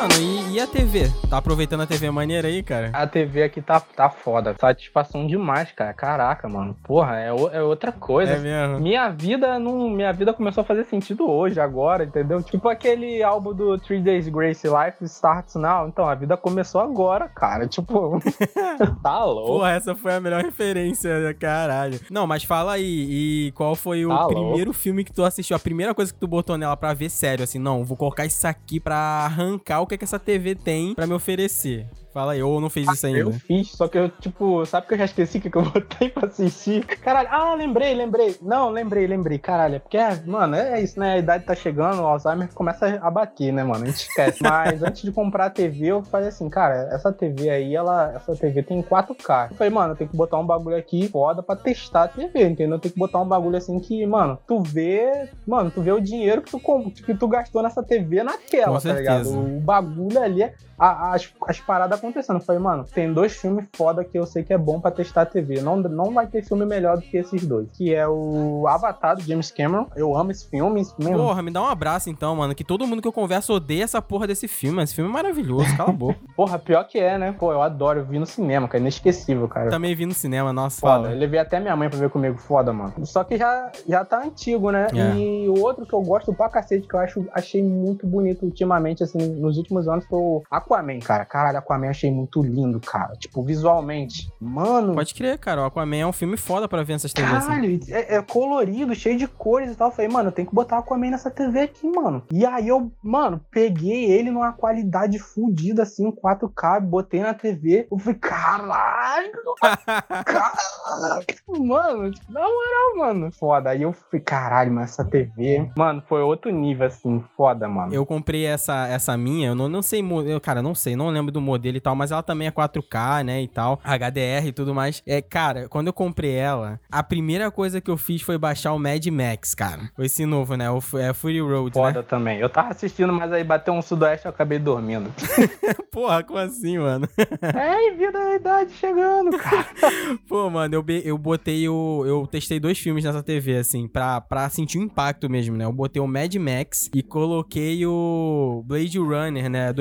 Mano, 0.00 0.14
e, 0.18 0.54
e 0.54 0.60
a 0.60 0.66
TV? 0.66 1.10
Tá 1.28 1.36
aproveitando 1.36 1.82
a 1.82 1.86
TV 1.86 2.10
maneira 2.10 2.48
aí, 2.48 2.62
cara? 2.62 2.88
A 2.94 3.06
TV 3.06 3.42
aqui 3.42 3.60
tá, 3.60 3.78
tá 3.80 4.08
foda. 4.08 4.54
Satisfação 4.58 5.26
demais, 5.26 5.70
cara. 5.72 5.92
Caraca, 5.92 6.48
mano. 6.48 6.74
Porra, 6.84 7.18
é, 7.18 7.30
o- 7.30 7.48
é 7.50 7.62
outra 7.62 7.92
coisa. 7.92 8.32
É 8.32 8.38
mesmo. 8.38 8.80
Minha 8.80 9.10
vida 9.10 9.58
não. 9.58 9.90
Minha 9.90 10.10
vida 10.10 10.32
começou 10.32 10.62
a 10.62 10.64
fazer 10.64 10.84
sentido 10.84 11.28
hoje, 11.30 11.60
agora, 11.60 12.04
entendeu? 12.04 12.42
Tipo 12.42 12.70
aquele 12.70 13.22
álbum 13.22 13.52
do 13.52 13.76
Three 13.76 14.00
Days 14.00 14.26
Grace 14.26 14.66
Life 14.66 15.04
Starts 15.04 15.54
Now. 15.56 15.86
Então, 15.88 16.08
a 16.08 16.14
vida 16.14 16.34
começou 16.34 16.80
agora, 16.80 17.28
cara. 17.28 17.66
Tipo, 17.66 18.18
tá 19.02 19.22
louco. 19.22 19.48
Porra, 19.52 19.72
essa 19.72 19.94
foi 19.94 20.14
a 20.14 20.20
melhor 20.20 20.42
referência, 20.42 21.10
caralho. 21.38 22.00
Não, 22.10 22.26
mas 22.26 22.42
fala 22.42 22.72
aí, 22.72 23.46
e 23.48 23.52
qual 23.52 23.74
foi 23.74 24.06
o 24.06 24.08
Tá 24.08 24.20
louco. 24.24 24.34
primeiro 24.34 24.72
filme 24.72 25.04
que 25.04 25.12
tu 25.12 25.22
assistiu? 25.22 25.54
A 25.56 25.60
primeira 25.60 25.94
coisa 25.94 26.10
que 26.10 26.18
tu 26.18 26.26
botou 26.26 26.56
nela 26.56 26.74
pra 26.74 26.94
ver 26.94 27.10
sério, 27.10 27.44
assim, 27.44 27.58
não, 27.58 27.84
vou 27.84 27.98
colocar 27.98 28.24
isso 28.24 28.46
aqui 28.46 28.80
pra 28.80 28.96
arrancar 28.96 29.80
o 29.82 29.89
que, 29.90 29.96
é 29.96 29.98
que 29.98 30.04
essa 30.04 30.18
TV 30.18 30.54
tem 30.54 30.94
pra 30.94 31.06
me 31.06 31.14
oferecer. 31.14 31.86
Fala 32.12 32.32
aí, 32.32 32.42
ou 32.42 32.60
não 32.60 32.68
fez 32.68 32.88
isso 32.88 33.06
Eu 33.06 33.28
ainda? 33.28 33.38
fiz, 33.38 33.70
só 33.70 33.86
que 33.86 33.96
eu, 33.96 34.08
tipo, 34.08 34.66
sabe 34.66 34.88
que 34.88 34.94
eu 34.94 34.98
já 34.98 35.04
esqueci 35.04 35.38
o 35.38 35.40
que 35.40 35.48
que 35.48 35.56
eu 35.56 35.62
botei 35.70 36.08
pra 36.08 36.26
assistir? 36.26 36.84
Caralho, 36.84 37.28
ah, 37.30 37.54
lembrei, 37.54 37.94
lembrei. 37.94 38.36
Não, 38.42 38.68
lembrei, 38.68 39.06
lembrei. 39.06 39.38
Caralho, 39.38 39.76
é 39.76 39.78
porque, 39.78 39.96
é, 39.96 40.20
mano, 40.26 40.56
é 40.56 40.80
isso, 40.80 40.98
né? 40.98 41.14
A 41.14 41.18
idade 41.18 41.44
tá 41.44 41.54
chegando, 41.54 42.02
o 42.02 42.06
Alzheimer 42.06 42.48
começa 42.52 42.98
a 43.00 43.10
bater, 43.12 43.52
né, 43.52 43.62
mano? 43.62 43.84
A 43.84 43.86
gente 43.86 44.08
esquece. 44.08 44.38
Mas 44.42 44.82
antes 44.82 45.02
de 45.02 45.12
comprar 45.12 45.46
a 45.46 45.50
TV, 45.50 45.86
eu 45.86 46.02
falei 46.02 46.28
assim, 46.28 46.48
cara, 46.48 46.88
essa 46.92 47.12
TV 47.12 47.48
aí, 47.48 47.76
ela, 47.76 48.12
essa 48.16 48.34
TV 48.34 48.64
tem 48.64 48.82
4K. 48.82 49.50
Eu 49.52 49.56
falei, 49.56 49.72
mano, 49.72 49.92
eu 49.92 49.96
tenho 49.96 50.10
que 50.10 50.16
botar 50.16 50.38
um 50.38 50.46
bagulho 50.46 50.76
aqui 50.76 51.06
foda 51.08 51.44
pra 51.44 51.54
testar 51.54 52.04
a 52.04 52.08
TV, 52.08 52.42
entendeu? 52.44 52.80
Tem 52.80 52.90
que 52.90 52.98
botar 52.98 53.20
um 53.20 53.28
bagulho 53.28 53.56
assim 53.56 53.78
que, 53.78 54.04
mano, 54.04 54.36
tu 54.48 54.60
vê, 54.60 55.28
mano, 55.46 55.70
tu 55.70 55.80
vê 55.80 55.92
o 55.92 56.00
dinheiro 56.00 56.42
que 56.42 56.50
tu, 56.50 56.58
que 57.06 57.14
tu 57.14 57.28
gastou 57.28 57.62
nessa 57.62 57.84
TV 57.84 58.24
na 58.24 58.36
tela, 58.36 58.80
Com 58.80 58.88
tá 58.88 58.94
ligado? 58.94 59.30
O 59.30 59.60
bagulho 59.70 60.20
ali 60.20 60.42
é 60.42 60.54
a- 60.80 61.14
as, 61.14 61.32
as 61.46 61.60
paradas 61.60 61.98
acontecendo. 61.98 62.36
Eu 62.36 62.44
falei, 62.44 62.60
mano, 62.60 62.84
tem 62.84 63.12
dois 63.12 63.36
filmes 63.36 63.66
foda 63.76 64.02
que 64.04 64.18
eu 64.18 64.24
sei 64.26 64.42
que 64.42 64.52
é 64.52 64.58
bom 64.58 64.80
pra 64.80 64.90
testar 64.90 65.22
a 65.22 65.26
TV. 65.26 65.60
Não, 65.60 65.76
não 65.76 66.12
vai 66.12 66.26
ter 66.26 66.42
filme 66.42 66.64
melhor 66.64 66.96
do 66.96 67.02
que 67.02 67.16
esses 67.18 67.46
dois. 67.46 67.68
Que 67.72 67.94
é 67.94 68.06
o 68.08 68.66
Avatar, 68.66 69.16
do 69.16 69.22
James 69.22 69.50
Cameron. 69.50 69.86
Eu 69.94 70.16
amo 70.16 70.30
esse 70.30 70.48
filme. 70.48 70.80
esse 70.80 70.94
filme 70.96 71.12
Porra, 71.12 71.42
me 71.42 71.50
dá 71.50 71.62
um 71.62 71.66
abraço 71.66 72.08
então, 72.08 72.34
mano, 72.34 72.54
que 72.54 72.64
todo 72.64 72.86
mundo 72.86 73.02
que 73.02 73.08
eu 73.08 73.12
converso 73.12 73.52
odeia 73.52 73.84
essa 73.84 74.00
porra 74.00 74.26
desse 74.26 74.48
filme. 74.48 74.82
Esse 74.82 74.94
filme 74.94 75.10
é 75.10 75.12
maravilhoso, 75.12 75.76
cala 75.76 75.90
a 75.90 75.92
boca. 75.92 76.18
Porra, 76.34 76.58
pior 76.58 76.84
que 76.84 76.98
é, 76.98 77.18
né? 77.18 77.32
Pô, 77.38 77.52
eu 77.52 77.60
adoro. 77.60 78.00
Eu 78.00 78.04
vi 78.06 78.18
no 78.18 78.26
cinema, 78.26 78.66
cara. 78.66 78.80
Inesquecível, 78.80 79.46
cara. 79.48 79.68
Também 79.68 79.94
vi 79.94 80.06
no 80.06 80.14
cinema, 80.14 80.52
nossa, 80.52 80.80
Foda. 80.80 80.92
fala. 80.94 81.10
Eu 81.12 81.18
levei 81.18 81.38
até 81.38 81.60
minha 81.60 81.76
mãe 81.76 81.90
pra 81.90 81.98
ver 81.98 82.08
comigo. 82.10 82.38
Foda, 82.38 82.72
mano. 82.72 82.94
Só 83.04 83.22
que 83.24 83.36
já, 83.36 83.70
já 83.86 84.04
tá 84.04 84.22
antigo, 84.24 84.70
né? 84.70 84.86
É. 84.94 85.16
E 85.16 85.48
o 85.48 85.60
outro 85.60 85.84
que 85.84 85.92
eu 85.92 86.00
gosto 86.00 86.32
pra 86.32 86.48
cacete, 86.48 86.86
que 86.88 86.94
eu 86.94 87.00
acho, 87.00 87.26
achei 87.34 87.62
muito 87.62 88.06
bonito 88.06 88.44
ultimamente, 88.44 89.02
assim, 89.02 89.18
nos 89.18 89.58
últimos 89.58 89.86
anos, 89.88 90.06
foi 90.06 90.18
o 90.18 90.42
Aquaman, 90.70 91.00
cara. 91.00 91.24
Caralho, 91.24 91.58
Aquaman 91.58 91.90
achei 91.90 92.10
muito 92.10 92.42
lindo, 92.42 92.80
cara. 92.80 93.14
Tipo, 93.16 93.42
visualmente. 93.42 94.30
Mano, 94.40 94.94
Pode 94.94 95.14
crer, 95.14 95.38
cara, 95.38 95.62
o 95.62 95.64
Aquaman 95.64 95.96
é 95.96 96.06
um 96.06 96.12
filme 96.12 96.36
foda 96.36 96.68
pra 96.68 96.82
ver 96.82 96.94
nessas 96.94 97.12
TVs 97.12 97.34
assim. 97.34 97.46
Caralho, 97.48 97.80
é, 97.88 98.16
é 98.16 98.22
colorido, 98.22 98.94
cheio 98.94 99.18
de 99.18 99.26
cores 99.26 99.72
e 99.72 99.74
tal. 99.74 99.88
Eu 99.88 99.92
falei, 99.92 100.10
mano, 100.10 100.28
eu 100.28 100.32
tenho 100.32 100.48
que 100.48 100.54
botar 100.54 100.78
Aquaman 100.78 101.10
nessa 101.10 101.30
TV 101.30 101.60
aqui, 101.60 101.86
mano. 101.88 102.22
E 102.32 102.46
aí 102.46 102.68
eu, 102.68 102.90
mano, 103.02 103.40
peguei 103.50 104.10
ele 104.10 104.30
numa 104.30 104.52
qualidade 104.52 105.18
fodida, 105.18 105.82
assim, 105.82 106.10
4K, 106.12 106.80
botei 106.80 107.20
na 107.20 107.34
TV. 107.34 107.88
Eu 107.90 107.98
falei, 107.98 108.18
caralho, 108.18 109.32
caralho. 110.24 111.26
Mano, 111.48 112.10
na 112.28 112.40
moral, 112.40 112.96
mano. 112.96 113.32
Foda. 113.32 113.70
Aí 113.70 113.82
eu 113.82 113.92
falei, 113.92 114.20
caralho, 114.20 114.72
mas 114.72 114.90
essa 114.90 115.04
TV, 115.04 115.70
mano, 115.76 116.02
foi 116.08 116.22
outro 116.22 116.50
nível, 116.50 116.86
assim, 116.86 117.22
foda, 117.36 117.68
mano. 117.68 117.92
Eu 117.92 118.06
comprei 118.06 118.46
essa, 118.46 118.86
essa 118.86 119.16
minha, 119.16 119.48
eu 119.48 119.54
não, 119.54 119.68
não 119.68 119.82
sei, 119.82 120.00
eu, 120.26 120.40
cara, 120.60 120.62
não 120.62 120.74
sei, 120.74 120.94
não 120.94 121.08
lembro 121.08 121.32
do 121.32 121.40
modelo 121.40 121.76
e 121.76 121.80
tal, 121.80 121.96
mas 121.96 122.12
ela 122.12 122.22
também 122.22 122.46
é 122.46 122.50
4K, 122.50 123.24
né, 123.24 123.42
e 123.42 123.48
tal, 123.48 123.80
HDR 123.82 124.46
e 124.46 124.52
tudo 124.52 124.74
mais. 124.74 125.02
É, 125.06 125.20
cara, 125.20 125.68
quando 125.68 125.88
eu 125.88 125.92
comprei 125.92 126.34
ela, 126.34 126.78
a 126.90 127.02
primeira 127.02 127.50
coisa 127.50 127.80
que 127.80 127.90
eu 127.90 127.96
fiz 127.96 128.22
foi 128.22 128.38
baixar 128.38 128.72
o 128.72 128.78
Mad 128.78 129.04
Max, 129.06 129.54
cara. 129.54 129.90
Esse 129.98 130.26
novo, 130.26 130.56
né, 130.56 130.70
o 130.70 130.80
é 130.98 131.12
Fury 131.12 131.40
Road, 131.40 131.72
Foda 131.72 132.00
né? 132.00 132.06
também. 132.08 132.38
Eu 132.38 132.48
tava 132.48 132.68
assistindo, 132.68 133.12
mas 133.12 133.32
aí 133.32 133.42
bateu 133.42 133.74
um 133.74 133.82
sudoeste 133.82 134.26
e 134.26 134.28
eu 134.28 134.30
acabei 134.30 134.58
dormindo. 134.58 135.10
Porra, 135.90 136.22
como 136.22 136.38
assim, 136.38 136.78
mano? 136.78 137.08
é, 137.42 137.90
vida 137.92 138.12
da 138.12 138.34
idade 138.34 138.72
chegando, 138.74 139.36
cara. 139.38 139.66
Pô, 140.28 140.48
mano, 140.48 140.74
eu, 140.74 140.84
eu 141.04 141.18
botei 141.18 141.68
o. 141.68 142.04
Eu 142.06 142.26
testei 142.26 142.60
dois 142.60 142.78
filmes 142.78 143.04
nessa 143.04 143.22
TV, 143.22 143.56
assim, 143.56 143.88
pra, 143.88 144.20
pra 144.20 144.48
sentir 144.48 144.78
o 144.78 144.82
impacto 144.82 145.28
mesmo, 145.28 145.56
né? 145.56 145.64
Eu 145.64 145.72
botei 145.72 146.00
o 146.00 146.06
Mad 146.06 146.32
Max 146.36 146.88
e 146.94 147.02
coloquei 147.02 147.84
o 147.86 148.62
Blade 148.66 148.98
Runner, 148.98 149.50
né? 149.50 149.72